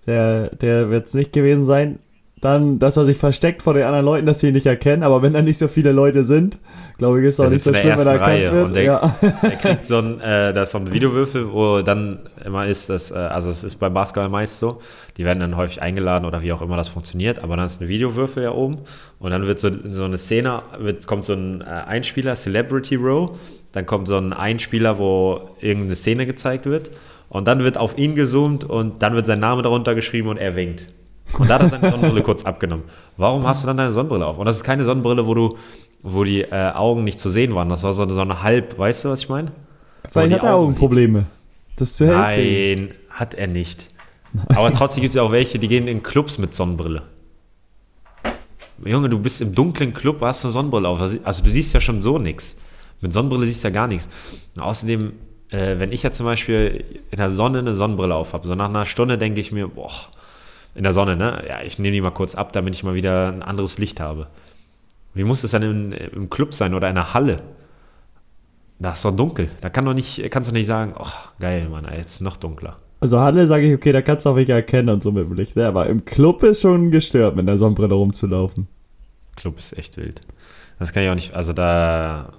Der, 0.05 0.49
der 0.49 0.89
wird 0.89 1.07
es 1.07 1.13
nicht 1.13 1.33
gewesen 1.33 1.65
sein. 1.65 1.99
Dann, 2.45 2.79
dass 2.79 2.95
er 2.95 3.05
sich 3.05 3.17
versteckt 3.17 3.61
vor 3.63 3.73
den 3.73 3.83
anderen 3.83 4.05
Leuten, 4.05 4.25
dass 4.25 4.39
sie 4.39 4.47
ihn 4.47 4.53
nicht 4.53 4.65
erkennen. 4.67 5.03
Aber 5.03 5.21
wenn 5.21 5.33
da 5.33 5.41
nicht 5.41 5.57
so 5.57 5.67
viele 5.67 5.91
Leute 5.91 6.23
sind, 6.23 6.57
glaube 6.97 7.19
ich, 7.19 7.25
ist 7.27 7.39
auch 7.41 7.45
Der 7.45 7.53
nicht 7.53 7.63
so 7.63 7.71
der 7.71 7.79
schlimm, 7.79 7.97
wenn 7.97 8.07
er 8.07 8.13
erkannt 8.13 8.27
Reihe 8.29 8.51
wird. 8.53 8.67
und 8.67 8.75
der- 8.75 8.83
ja. 8.83 9.15
Er 9.41 9.51
kriegt 9.57 9.85
so 9.85 9.97
ein, 9.97 10.21
äh, 10.21 10.53
da 10.53 10.63
ist 10.63 10.71
so 10.71 10.77
ein 10.77 10.93
Videowürfel, 10.93 11.51
wo 11.51 11.81
dann 11.81 12.19
immer 12.45 12.65
ist, 12.67 12.89
dass, 12.89 13.11
äh, 13.11 13.15
also 13.15 13.49
es 13.49 13.63
ist 13.65 13.75
beim 13.79 13.93
Basketball 13.93 14.29
meist 14.29 14.59
so, 14.59 14.79
die 15.17 15.25
werden 15.25 15.39
dann 15.41 15.57
häufig 15.57 15.81
eingeladen 15.81 16.23
oder 16.25 16.41
wie 16.41 16.53
auch 16.53 16.61
immer 16.61 16.77
das 16.77 16.87
funktioniert, 16.87 17.43
aber 17.43 17.57
dann 17.57 17.65
ist 17.65 17.81
ein 17.81 17.87
Videowürfel 17.89 18.43
ja 18.43 18.51
oben 18.51 18.77
und 19.19 19.31
dann 19.31 19.45
wird 19.47 19.59
so, 19.59 19.69
so 19.91 20.05
eine 20.05 20.17
Szene, 20.17 20.61
wird, 20.79 21.05
kommt 21.07 21.25
so 21.25 21.33
ein 21.33 21.61
äh, 21.61 21.65
Einspieler, 21.65 22.35
Celebrity 22.35 22.95
Row, 22.95 23.31
dann 23.73 23.85
kommt 23.85 24.07
so 24.07 24.17
ein 24.17 24.31
Einspieler, 24.31 24.97
wo 24.97 25.49
irgendeine 25.59 25.95
Szene 25.95 26.25
gezeigt 26.25 26.65
wird 26.65 26.91
und 27.27 27.47
dann 27.47 27.63
wird 27.63 27.77
auf 27.77 27.97
ihn 27.97 28.15
gezoomt 28.15 28.63
und 28.63 29.01
dann 29.03 29.15
wird 29.15 29.25
sein 29.25 29.39
Name 29.39 29.61
darunter 29.63 29.95
geschrieben 29.95 30.29
und 30.29 30.37
er 30.37 30.55
winkt. 30.55 30.85
Und 31.37 31.49
da 31.49 31.55
hat 31.55 31.63
er 31.63 31.69
seine 31.69 31.89
Sonnenbrille 31.89 32.23
kurz 32.23 32.43
abgenommen. 32.43 32.85
Warum 33.17 33.45
hast 33.47 33.63
du 33.63 33.67
dann 33.67 33.77
deine 33.77 33.91
Sonnenbrille 33.91 34.25
auf? 34.25 34.37
Und 34.37 34.45
das 34.45 34.57
ist 34.57 34.63
keine 34.63 34.83
Sonnenbrille, 34.83 35.25
wo 35.25 35.33
du, 35.33 35.57
wo 36.01 36.23
die 36.23 36.41
äh, 36.41 36.71
Augen 36.71 37.03
nicht 37.03 37.19
zu 37.19 37.29
sehen 37.29 37.55
waren. 37.55 37.69
Das 37.69 37.83
war 37.83 37.93
so 37.93 38.03
eine, 38.03 38.13
so 38.13 38.21
eine 38.21 38.43
halb, 38.43 38.77
weißt 38.77 39.05
du, 39.05 39.09
was 39.09 39.19
ich 39.19 39.29
meine? 39.29 39.51
Die 40.13 40.19
hat 40.19 40.31
er 40.31 40.55
Augen 40.55 40.65
Augenprobleme. 40.65 41.25
Das 41.75 41.89
ist 41.89 41.97
zu 41.97 42.07
helfen. 42.07 42.19
Nein, 42.19 42.93
hat 43.09 43.33
er 43.33 43.47
nicht. 43.47 43.87
Aber 44.49 44.71
trotzdem 44.71 45.01
gibt 45.01 45.11
es 45.11 45.15
ja 45.15 45.23
auch 45.23 45.31
welche, 45.31 45.59
die 45.59 45.67
gehen 45.67 45.87
in 45.87 46.03
Clubs 46.03 46.37
mit 46.37 46.53
Sonnenbrille. 46.53 47.03
Junge, 48.83 49.09
du 49.09 49.19
bist 49.19 49.41
im 49.41 49.55
dunklen 49.55 49.93
Club, 49.93 50.21
hast 50.21 50.43
eine 50.43 50.51
Sonnenbrille 50.51 50.87
auf. 50.87 50.99
Also 50.99 51.43
du 51.43 51.49
siehst 51.49 51.73
ja 51.73 51.79
schon 51.81 52.01
so 52.01 52.17
nichts. 52.17 52.57
Mit 53.01 53.13
Sonnenbrille 53.13 53.45
siehst 53.45 53.63
du 53.63 53.69
ja 53.69 53.73
gar 53.73 53.87
nichts. 53.87 54.09
Und 54.55 54.61
außerdem, 54.61 55.13
äh, 55.49 55.79
wenn 55.79 55.91
ich 55.91 56.03
ja 56.03 56.11
zum 56.11 56.25
Beispiel 56.25 56.83
in 57.11 57.17
der 57.17 57.29
Sonne 57.29 57.59
eine 57.59 57.73
Sonnenbrille 57.73 58.13
auf 58.13 58.33
habe, 58.33 58.47
so 58.47 58.55
nach 58.55 58.69
einer 58.69 58.85
Stunde 58.85 59.17
denke 59.17 59.39
ich 59.39 59.51
mir, 59.51 59.67
boah, 59.67 59.91
in 60.75 60.83
der 60.83 60.93
Sonne, 60.93 61.15
ne? 61.15 61.43
Ja, 61.47 61.61
ich 61.61 61.79
nehme 61.79 61.93
die 61.93 62.01
mal 62.01 62.11
kurz 62.11 62.35
ab, 62.35 62.53
damit 62.53 62.75
ich 62.75 62.83
mal 62.83 62.93
wieder 62.93 63.29
ein 63.31 63.41
anderes 63.41 63.77
Licht 63.77 63.99
habe. 63.99 64.27
Wie 65.13 65.23
muss 65.23 65.43
es 65.43 65.51
dann 65.51 65.63
im, 65.63 65.91
im 65.93 66.29
Club 66.29 66.53
sein 66.53 66.73
oder 66.73 66.89
in 66.89 66.95
der 66.95 67.13
Halle? 67.13 67.41
Da 68.79 68.91
ist 68.91 69.05
doch 69.05 69.15
dunkel. 69.15 69.49
Da 69.61 69.69
kann 69.69 69.85
doch 69.85 69.93
nicht, 69.93 70.29
kannst 70.29 70.49
du 70.49 70.53
nicht 70.53 70.65
sagen, 70.65 70.93
oh, 70.99 71.07
geil, 71.39 71.67
Mann, 71.69 71.87
jetzt 71.97 72.21
noch 72.21 72.35
dunkler. 72.35 72.77
Also 72.99 73.19
Halle 73.19 73.47
sage 73.47 73.67
ich, 73.67 73.73
okay, 73.73 73.93
da 73.93 74.01
kannst 74.01 74.25
du 74.25 74.29
auch 74.29 74.35
welche 74.35 74.51
erkennen 74.51 74.89
und 74.89 75.01
so 75.01 75.11
mit 75.11 75.23
dem 75.23 75.33
Licht. 75.33 75.55
ne? 75.55 75.67
Aber 75.67 75.87
im 75.87 76.03
Club 76.03 76.43
ist 76.43 76.61
schon 76.61 76.91
gestört, 76.91 77.35
mit 77.35 77.47
der 77.47 77.57
Sonnenbrille 77.57 77.93
rumzulaufen. 77.93 78.67
Club 79.37 79.57
ist 79.57 79.77
echt 79.77 79.95
wild. 79.97 80.21
Das 80.79 80.91
kann 80.91 81.03
ich 81.03 81.09
auch 81.09 81.15
nicht, 81.15 81.33
also 81.33 81.53
da 81.53 82.33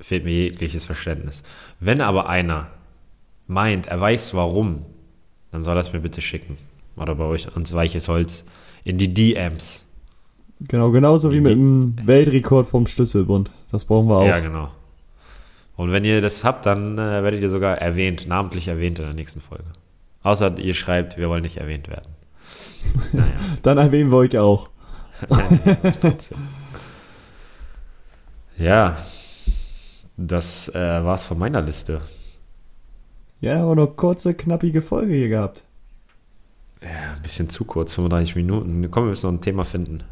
fehlt 0.00 0.24
mir 0.24 0.32
jegliches 0.32 0.86
Verständnis. 0.86 1.42
Wenn 1.80 2.00
aber 2.00 2.28
einer 2.28 2.68
meint, 3.46 3.86
er 3.86 4.00
weiß 4.00 4.34
warum, 4.34 4.86
dann 5.50 5.62
soll 5.62 5.76
er 5.76 5.80
es 5.80 5.92
mir 5.92 6.00
bitte 6.00 6.22
schicken. 6.22 6.56
Oder 6.96 7.14
bei 7.14 7.24
euch 7.24 7.48
ans 7.52 7.72
weiches 7.74 8.08
Holz 8.08 8.44
in 8.84 8.98
die 8.98 9.12
DMs. 9.12 9.84
Genau, 10.60 10.90
genauso 10.90 11.30
wie 11.30 11.36
Die- 11.36 11.40
mit 11.40 11.50
dem 11.52 12.06
Weltrekord 12.06 12.66
vom 12.66 12.86
Schlüsselbund. 12.86 13.50
Das 13.70 13.84
brauchen 13.84 14.08
wir 14.08 14.16
auch. 14.18 14.26
Ja, 14.26 14.40
genau. 14.40 14.70
Und 15.76 15.90
wenn 15.90 16.04
ihr 16.04 16.20
das 16.20 16.44
habt, 16.44 16.66
dann 16.66 16.94
äh, 16.98 17.22
werdet 17.22 17.42
ihr 17.42 17.50
sogar 17.50 17.78
erwähnt, 17.78 18.26
namentlich 18.28 18.68
erwähnt 18.68 18.98
in 18.98 19.06
der 19.06 19.14
nächsten 19.14 19.40
Folge. 19.40 19.64
Außer 20.22 20.56
ihr 20.58 20.74
schreibt, 20.74 21.16
wir 21.16 21.28
wollen 21.28 21.42
nicht 21.42 21.56
erwähnt 21.56 21.88
werden. 21.88 22.08
Naja. 23.12 23.32
Dann 23.62 23.78
erwähnen 23.78 24.10
wir 24.12 24.18
euch 24.18 24.36
auch. 24.38 24.68
Ja, 28.58 28.96
das 30.16 30.68
äh, 30.68 31.04
war's 31.04 31.24
von 31.24 31.38
meiner 31.38 31.62
Liste. 31.62 32.02
Ja, 33.40 33.62
aber 33.62 33.74
noch 33.74 33.96
kurze, 33.96 34.34
knappige 34.34 34.82
Folge 34.82 35.14
hier 35.14 35.28
gehabt. 35.28 35.64
Ja, 36.82 37.14
ein 37.14 37.22
bisschen 37.22 37.48
zu 37.48 37.64
kurz, 37.64 37.94
35 37.94 38.36
Minuten. 38.36 38.90
Komm, 38.90 39.04
wir 39.04 39.10
müssen 39.10 39.26
noch 39.26 39.38
ein 39.38 39.40
Thema 39.40 39.64
finden. 39.64 40.02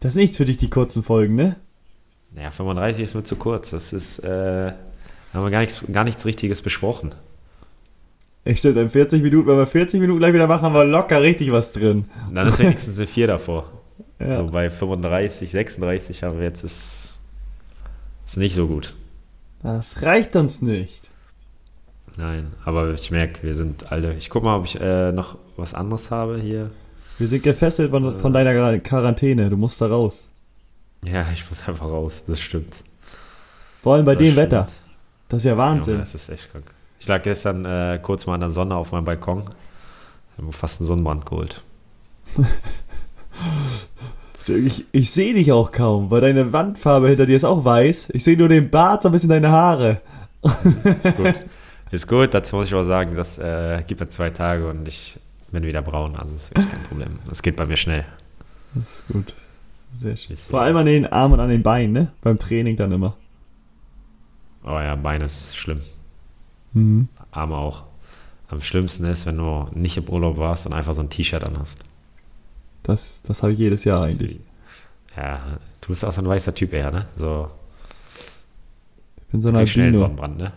Das 0.00 0.12
ist 0.12 0.16
nichts 0.16 0.36
für 0.36 0.44
dich, 0.44 0.56
die 0.56 0.70
kurzen 0.70 1.02
Folgen, 1.02 1.34
ne? 1.34 1.56
Naja, 2.34 2.50
35 2.50 3.04
ist 3.04 3.14
mir 3.14 3.24
zu 3.24 3.36
kurz. 3.36 3.70
Das 3.70 3.92
ist, 3.92 4.20
äh, 4.20 4.72
haben 5.32 5.44
wir 5.44 5.50
gar 5.50 5.60
nichts, 5.60 5.84
gar 5.92 6.04
nichts 6.04 6.24
Richtiges 6.24 6.62
besprochen. 6.62 7.14
Ich 8.44 8.58
stimmt, 8.58 8.76
in 8.76 8.90
40 8.90 9.22
Minuten, 9.22 9.46
wenn 9.48 9.56
wir 9.56 9.66
40 9.66 10.00
Minuten 10.00 10.18
gleich 10.18 10.34
wieder 10.34 10.48
machen, 10.48 10.62
haben 10.62 10.74
wir 10.74 10.84
locker 10.84 11.22
richtig 11.22 11.52
was 11.52 11.72
drin. 11.72 12.06
Dann 12.32 12.48
ist 12.48 12.58
wenigstens 12.58 12.98
eine 12.98 13.06
4 13.06 13.26
davor. 13.26 13.70
Ja. 14.18 14.36
So 14.36 14.46
bei 14.52 14.70
35, 14.70 15.50
36 15.50 16.22
haben 16.22 16.38
wir 16.38 16.44
jetzt, 16.44 16.62
ist, 16.62 17.14
ist 18.24 18.36
nicht 18.36 18.54
so 18.54 18.68
gut. 18.68 18.94
Das 19.64 20.00
reicht 20.02 20.36
uns 20.36 20.62
nicht. 20.62 21.10
Nein, 22.16 22.52
aber 22.64 22.90
ich 22.92 23.10
merke, 23.10 23.42
wir 23.42 23.54
sind 23.54 23.90
alle. 23.90 24.14
Ich 24.14 24.28
guck 24.30 24.42
mal, 24.42 24.56
ob 24.58 24.64
ich 24.66 24.78
äh, 24.80 25.12
noch 25.12 25.38
was 25.56 25.72
anderes 25.74 26.10
habe 26.10 26.38
hier. 26.38 26.70
Wir 27.18 27.26
sind 27.26 27.42
gefesselt 27.42 27.90
von, 27.90 28.16
von 28.16 28.32
deiner 28.32 28.52
Quar- 28.52 28.78
Quarantäne. 28.80 29.48
Du 29.50 29.56
musst 29.56 29.80
da 29.80 29.86
raus. 29.86 30.28
Ja, 31.04 31.24
ich 31.32 31.48
muss 31.48 31.66
einfach 31.66 31.86
raus, 31.86 32.24
das 32.26 32.40
stimmt. 32.40 32.74
Vor 33.80 33.94
allem 33.94 34.04
bei 34.04 34.14
Das 34.14 34.22
dem 34.22 34.32
stimmt. 34.32 34.46
Wetter. 34.52 34.66
Das 35.28 35.38
ist 35.38 35.44
ja 35.46 35.56
Wahnsinn. 35.56 35.94
Junge, 35.94 36.02
das 36.04 36.14
ist 36.14 36.28
echt 36.28 36.50
krank. 36.52 36.64
Ich 37.00 37.08
lag 37.08 37.22
gestern 37.22 37.64
äh, 37.64 37.98
kurz 38.02 38.26
mal 38.26 38.34
in 38.36 38.40
der 38.42 38.50
Sonne 38.50 38.76
auf 38.76 38.92
meinem 38.92 39.04
Balkon. 39.04 39.44
Hab 40.36 40.44
mir 40.44 40.52
fast 40.52 40.80
einen 40.80 40.86
Sonnenbrand 40.86 41.26
geholt. 41.26 41.62
Ich, 44.48 44.84
ich 44.90 45.12
sehe 45.12 45.34
dich 45.34 45.52
auch 45.52 45.70
kaum, 45.70 46.10
weil 46.10 46.20
deine 46.20 46.52
Wandfarbe 46.52 47.08
hinter 47.08 47.26
dir 47.26 47.36
ist 47.36 47.44
auch 47.44 47.64
weiß. 47.64 48.08
Ich 48.12 48.24
sehe 48.24 48.36
nur 48.36 48.48
den 48.48 48.70
Bart, 48.70 49.02
so 49.04 49.08
ein 49.08 49.12
bisschen 49.12 49.28
deine 49.30 49.50
Haare. 49.50 50.00
Ist 50.42 51.16
gut. 51.16 51.34
ist 51.92 52.06
gut, 52.08 52.34
dazu 52.34 52.56
muss 52.56 52.66
ich 52.68 52.72
aber 52.74 52.84
sagen, 52.84 53.14
das 53.14 53.38
äh, 53.38 53.82
gibt 53.86 54.00
mir 54.00 54.08
zwei 54.08 54.30
Tage 54.30 54.68
und 54.68 54.86
ich 54.88 55.18
bin 55.50 55.62
wieder 55.64 55.82
braun. 55.82 56.16
Also 56.16 56.34
ist 56.34 56.56
echt 56.56 56.70
kein 56.70 56.82
Problem. 56.84 57.18
Das 57.28 57.42
geht 57.42 57.56
bei 57.56 57.66
mir 57.66 57.76
schnell. 57.76 58.04
Das 58.74 58.98
ist 59.00 59.08
gut. 59.08 59.34
Sehr 59.90 60.16
schön. 60.16 60.36
Vor 60.36 60.62
allem 60.62 60.76
an 60.76 60.86
den 60.86 61.06
Armen 61.06 61.34
und 61.34 61.40
an 61.40 61.50
den 61.50 61.62
Beinen, 61.62 61.92
ne? 61.92 62.12
Beim 62.22 62.38
Training 62.38 62.76
dann 62.76 62.92
immer. 62.92 63.14
Aber 64.62 64.82
ja, 64.82 64.94
Bein 64.96 65.20
ist 65.20 65.54
schlimm. 65.56 65.80
Mhm. 66.72 67.08
Arme 67.30 67.56
auch. 67.56 67.82
Am 68.48 68.62
schlimmsten 68.62 69.04
ist, 69.04 69.26
wenn 69.26 69.36
du 69.36 69.68
nicht 69.74 69.96
im 69.98 70.08
Urlaub 70.08 70.38
warst 70.38 70.66
und 70.66 70.72
einfach 70.72 70.94
so 70.94 71.02
ein 71.02 71.10
T-Shirt 71.10 71.44
anhast. 71.44 71.80
Das, 72.82 73.20
das 73.22 73.42
habe 73.42 73.52
ich 73.52 73.58
jedes 73.58 73.84
Jahr 73.84 74.04
eigentlich. 74.04 74.40
Ja, 75.16 75.40
du 75.82 75.88
bist 75.88 76.04
auch 76.04 76.12
so 76.12 76.22
ein 76.22 76.28
weißer 76.28 76.54
Typ 76.54 76.72
eher, 76.72 76.90
ne? 76.90 77.06
So, 77.16 77.50
Ich 79.18 79.24
bin 79.26 79.42
so 79.42 79.48
ein 79.50 79.54
kriegst 79.56 79.72
schnell 79.72 79.86
Albino. 79.86 79.98
Sonnenbrand, 80.04 80.38
ne? 80.38 80.52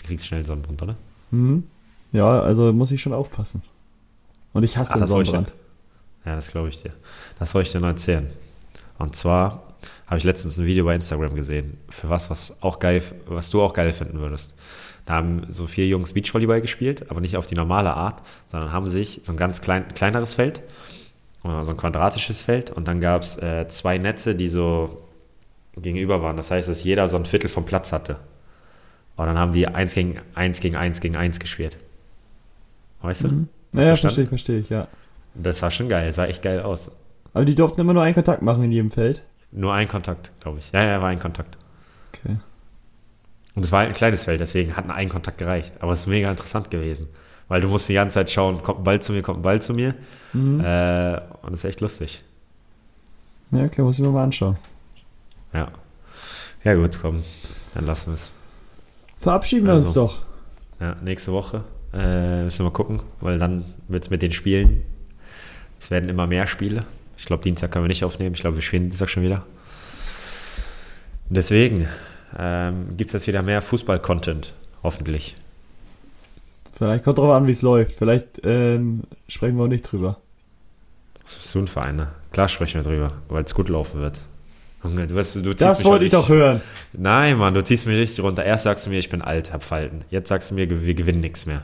Du 0.00 0.06
kriegst 0.06 0.26
schnell 0.26 0.38
einen 0.38 0.46
Sonnenbrand, 0.46 0.82
oder? 0.82 0.96
Mhm. 1.30 1.64
Ja, 2.12 2.40
also 2.40 2.72
muss 2.72 2.92
ich 2.92 3.00
schon 3.00 3.12
aufpassen. 3.12 3.62
Und 4.52 4.62
ich 4.62 4.76
hasse 4.76 4.94
Ah, 4.94 5.02
ich 5.02 5.08
Sonnenbrand. 5.08 5.52
Ja, 6.24 6.36
das 6.36 6.50
glaube 6.50 6.68
ich 6.68 6.82
dir. 6.82 6.92
Das 7.38 7.54
wollte 7.54 7.66
ich 7.66 7.72
dir 7.72 7.80
noch 7.80 7.88
erzählen. 7.88 8.30
Und 8.98 9.16
zwar 9.16 9.74
habe 10.06 10.18
ich 10.18 10.24
letztens 10.24 10.58
ein 10.58 10.66
Video 10.66 10.84
bei 10.84 10.94
Instagram 10.94 11.34
gesehen, 11.34 11.78
für 11.88 12.08
was, 12.10 12.30
was 12.30 12.62
auch 12.62 12.78
geil, 12.78 13.02
was 13.26 13.50
du 13.50 13.62
auch 13.62 13.72
geil 13.72 13.92
finden 13.92 14.20
würdest. 14.20 14.54
Da 15.06 15.14
haben 15.14 15.46
so 15.48 15.66
vier 15.66 15.86
Jungs 15.88 16.12
Beachvolleyball 16.12 16.60
gespielt, 16.60 17.10
aber 17.10 17.20
nicht 17.20 17.36
auf 17.36 17.46
die 17.46 17.56
normale 17.56 17.94
Art, 17.94 18.22
sondern 18.46 18.72
haben 18.72 18.88
sich 18.88 19.20
so 19.24 19.32
ein 19.32 19.36
ganz 19.36 19.60
klein, 19.60 19.92
kleineres 19.94 20.34
Feld, 20.34 20.62
so 21.42 21.48
ein 21.48 21.76
quadratisches 21.76 22.42
Feld, 22.42 22.70
und 22.70 22.86
dann 22.86 23.00
gab 23.00 23.22
es 23.22 23.36
äh, 23.38 23.66
zwei 23.68 23.98
Netze, 23.98 24.36
die 24.36 24.48
so 24.48 25.02
gegenüber 25.76 26.22
waren. 26.22 26.36
Das 26.36 26.52
heißt, 26.52 26.68
dass 26.68 26.84
jeder 26.84 27.08
so 27.08 27.16
ein 27.16 27.24
Viertel 27.24 27.48
vom 27.48 27.64
Platz 27.64 27.90
hatte. 27.90 28.18
Und 29.16 29.26
dann 29.26 29.38
haben 29.38 29.52
die 29.52 29.66
eins 29.66 29.94
gegen 29.94 30.20
eins 30.34 30.60
gegen 30.60 30.76
eins 30.76 31.00
gegen 31.00 31.16
eins 31.16 31.38
gespielt. 31.38 31.76
Weißt 33.02 33.24
du? 33.24 33.28
Mhm. 33.28 33.48
Naja, 33.72 33.96
verstehe 33.96 34.24
ich, 34.24 34.28
verstehe 34.28 34.58
ich, 34.58 34.68
ja. 34.68 34.88
Das 35.34 35.62
war 35.62 35.70
schon 35.70 35.88
geil, 35.88 36.12
sah 36.12 36.26
echt 36.26 36.42
geil 36.42 36.60
aus. 36.60 36.90
Aber 37.34 37.44
die 37.44 37.54
durften 37.54 37.80
immer 37.80 37.94
nur 37.94 38.02
einen 38.02 38.14
Kontakt 38.14 38.42
machen 38.42 38.62
in 38.64 38.72
jedem 38.72 38.90
Feld. 38.90 39.22
Nur 39.50 39.72
ein 39.72 39.88
Kontakt, 39.88 40.30
glaube 40.40 40.58
ich. 40.58 40.70
Ja, 40.72 40.84
ja, 40.84 41.00
war 41.00 41.08
ein 41.08 41.18
Kontakt. 41.18 41.56
Okay. 42.12 42.36
Und 43.54 43.64
es 43.64 43.72
war 43.72 43.80
ein 43.80 43.92
kleines 43.92 44.24
Feld, 44.24 44.40
deswegen 44.40 44.76
hat 44.76 44.88
ein 44.88 45.08
Kontakt 45.08 45.38
gereicht. 45.38 45.74
Aber 45.80 45.92
es 45.92 46.00
ist 46.00 46.06
mega 46.06 46.30
interessant 46.30 46.70
gewesen. 46.70 47.08
Weil 47.48 47.60
du 47.60 47.68
musst 47.68 47.88
die 47.88 47.94
ganze 47.94 48.14
Zeit 48.14 48.30
schauen, 48.30 48.62
kommt 48.62 48.80
ein 48.80 48.84
Ball 48.84 49.02
zu 49.02 49.12
mir, 49.12 49.22
kommt 49.22 49.40
ein 49.40 49.42
Ball 49.42 49.60
zu 49.60 49.74
mir. 49.74 49.94
Mhm. 50.32 50.60
Äh, 50.60 51.20
und 51.42 51.52
es 51.52 51.60
ist 51.60 51.64
echt 51.64 51.80
lustig. 51.80 52.22
Ja, 53.50 53.64
okay, 53.64 53.82
muss 53.82 53.98
ich 53.98 54.04
mir 54.04 54.10
mal 54.10 54.24
anschauen. 54.24 54.56
Ja. 55.52 55.68
Ja, 56.64 56.74
gut, 56.74 56.98
komm. 57.00 57.22
Dann 57.74 57.84
lassen 57.84 58.08
wir 58.08 58.14
es. 58.14 58.30
Verabschieden 59.22 59.66
wir 59.66 59.74
uns 59.74 59.84
Also. 59.86 60.06
doch. 60.06 60.18
Ja, 60.80 60.96
nächste 61.02 61.32
Woche 61.32 61.62
äh, 61.94 62.42
müssen 62.42 62.58
wir 62.58 62.64
mal 62.64 62.72
gucken, 62.72 63.00
weil 63.20 63.38
dann 63.38 63.64
wird 63.86 64.02
es 64.02 64.10
mit 64.10 64.20
den 64.20 64.32
Spielen. 64.32 64.82
Es 65.78 65.92
werden 65.92 66.08
immer 66.08 66.26
mehr 66.26 66.48
Spiele. 66.48 66.84
Ich 67.16 67.26
glaube, 67.26 67.44
Dienstag 67.44 67.70
können 67.70 67.84
wir 67.84 67.88
nicht 67.88 68.04
aufnehmen. 68.04 68.34
Ich 68.34 68.40
glaube, 68.40 68.56
wir 68.56 68.62
spielen 68.62 68.84
Dienstag 68.84 69.08
schon 69.10 69.22
wieder. 69.22 69.46
Deswegen 71.28 71.88
ähm, 72.36 72.88
gibt 72.96 73.08
es 73.08 73.12
jetzt 73.12 73.26
wieder 73.28 73.42
mehr 73.42 73.62
Fußball-Content. 73.62 74.52
Hoffentlich. 74.82 75.36
Vielleicht 76.72 77.04
kommt 77.04 77.18
drauf 77.18 77.30
an, 77.30 77.46
wie 77.46 77.52
es 77.52 77.62
läuft. 77.62 77.94
Vielleicht 77.94 78.40
ähm, 78.44 79.04
sprechen 79.28 79.56
wir 79.56 79.64
auch 79.64 79.68
nicht 79.68 79.84
drüber. 79.90 80.18
Was 81.22 81.36
bist 81.36 81.54
du 81.54 81.60
ein 81.60 81.68
Verein? 81.68 81.94
Ne? 81.96 82.08
Klar 82.32 82.48
sprechen 82.48 82.84
wir 82.84 82.90
drüber, 82.90 83.12
weil 83.28 83.44
es 83.44 83.54
gut 83.54 83.68
laufen 83.68 84.00
wird. 84.00 84.20
Junge, 84.84 85.06
Du, 85.06 85.14
weißt, 85.14 85.36
du 85.36 85.54
Das 85.54 85.84
wollte 85.84 86.04
ich 86.04 86.10
doch 86.10 86.28
hören. 86.28 86.60
Nein, 86.92 87.36
Mann, 87.38 87.54
du 87.54 87.62
ziehst 87.62 87.86
mich 87.86 87.96
richtig 87.96 88.24
runter. 88.24 88.44
Erst 88.44 88.64
sagst 88.64 88.86
du 88.86 88.90
mir, 88.90 88.98
ich 88.98 89.08
bin 89.08 89.22
alt, 89.22 89.52
hab 89.52 89.62
Falten. 89.62 90.04
Jetzt 90.10 90.28
sagst 90.28 90.50
du 90.50 90.54
mir, 90.54 90.68
wir 90.68 90.94
gewinnen 90.94 91.20
nichts 91.20 91.46
mehr. 91.46 91.62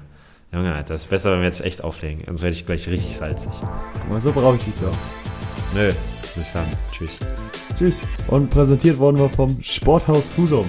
Junge, 0.52 0.74
Alter, 0.74 0.94
das 0.94 1.02
ist 1.02 1.10
besser, 1.10 1.32
wenn 1.32 1.40
wir 1.40 1.46
jetzt 1.46 1.60
echt 1.60 1.84
auflegen. 1.84 2.22
Sonst 2.26 2.42
werde 2.42 2.54
ich 2.54 2.64
gleich 2.64 2.88
richtig 2.88 3.16
salzig. 3.16 3.52
Guck 4.00 4.10
mal, 4.10 4.20
so 4.20 4.32
brauche 4.32 4.56
ich 4.56 4.62
dich 4.62 4.74
doch. 4.80 4.96
Nö, 5.74 5.92
bis 6.34 6.52
dann. 6.52 6.64
Tschüss. 6.90 7.18
Tschüss. 7.76 8.02
Und 8.28 8.48
präsentiert 8.48 8.98
worden 8.98 9.18
wir 9.18 9.28
vom 9.28 9.58
Sporthaus 9.62 10.32
Husum. 10.36 10.64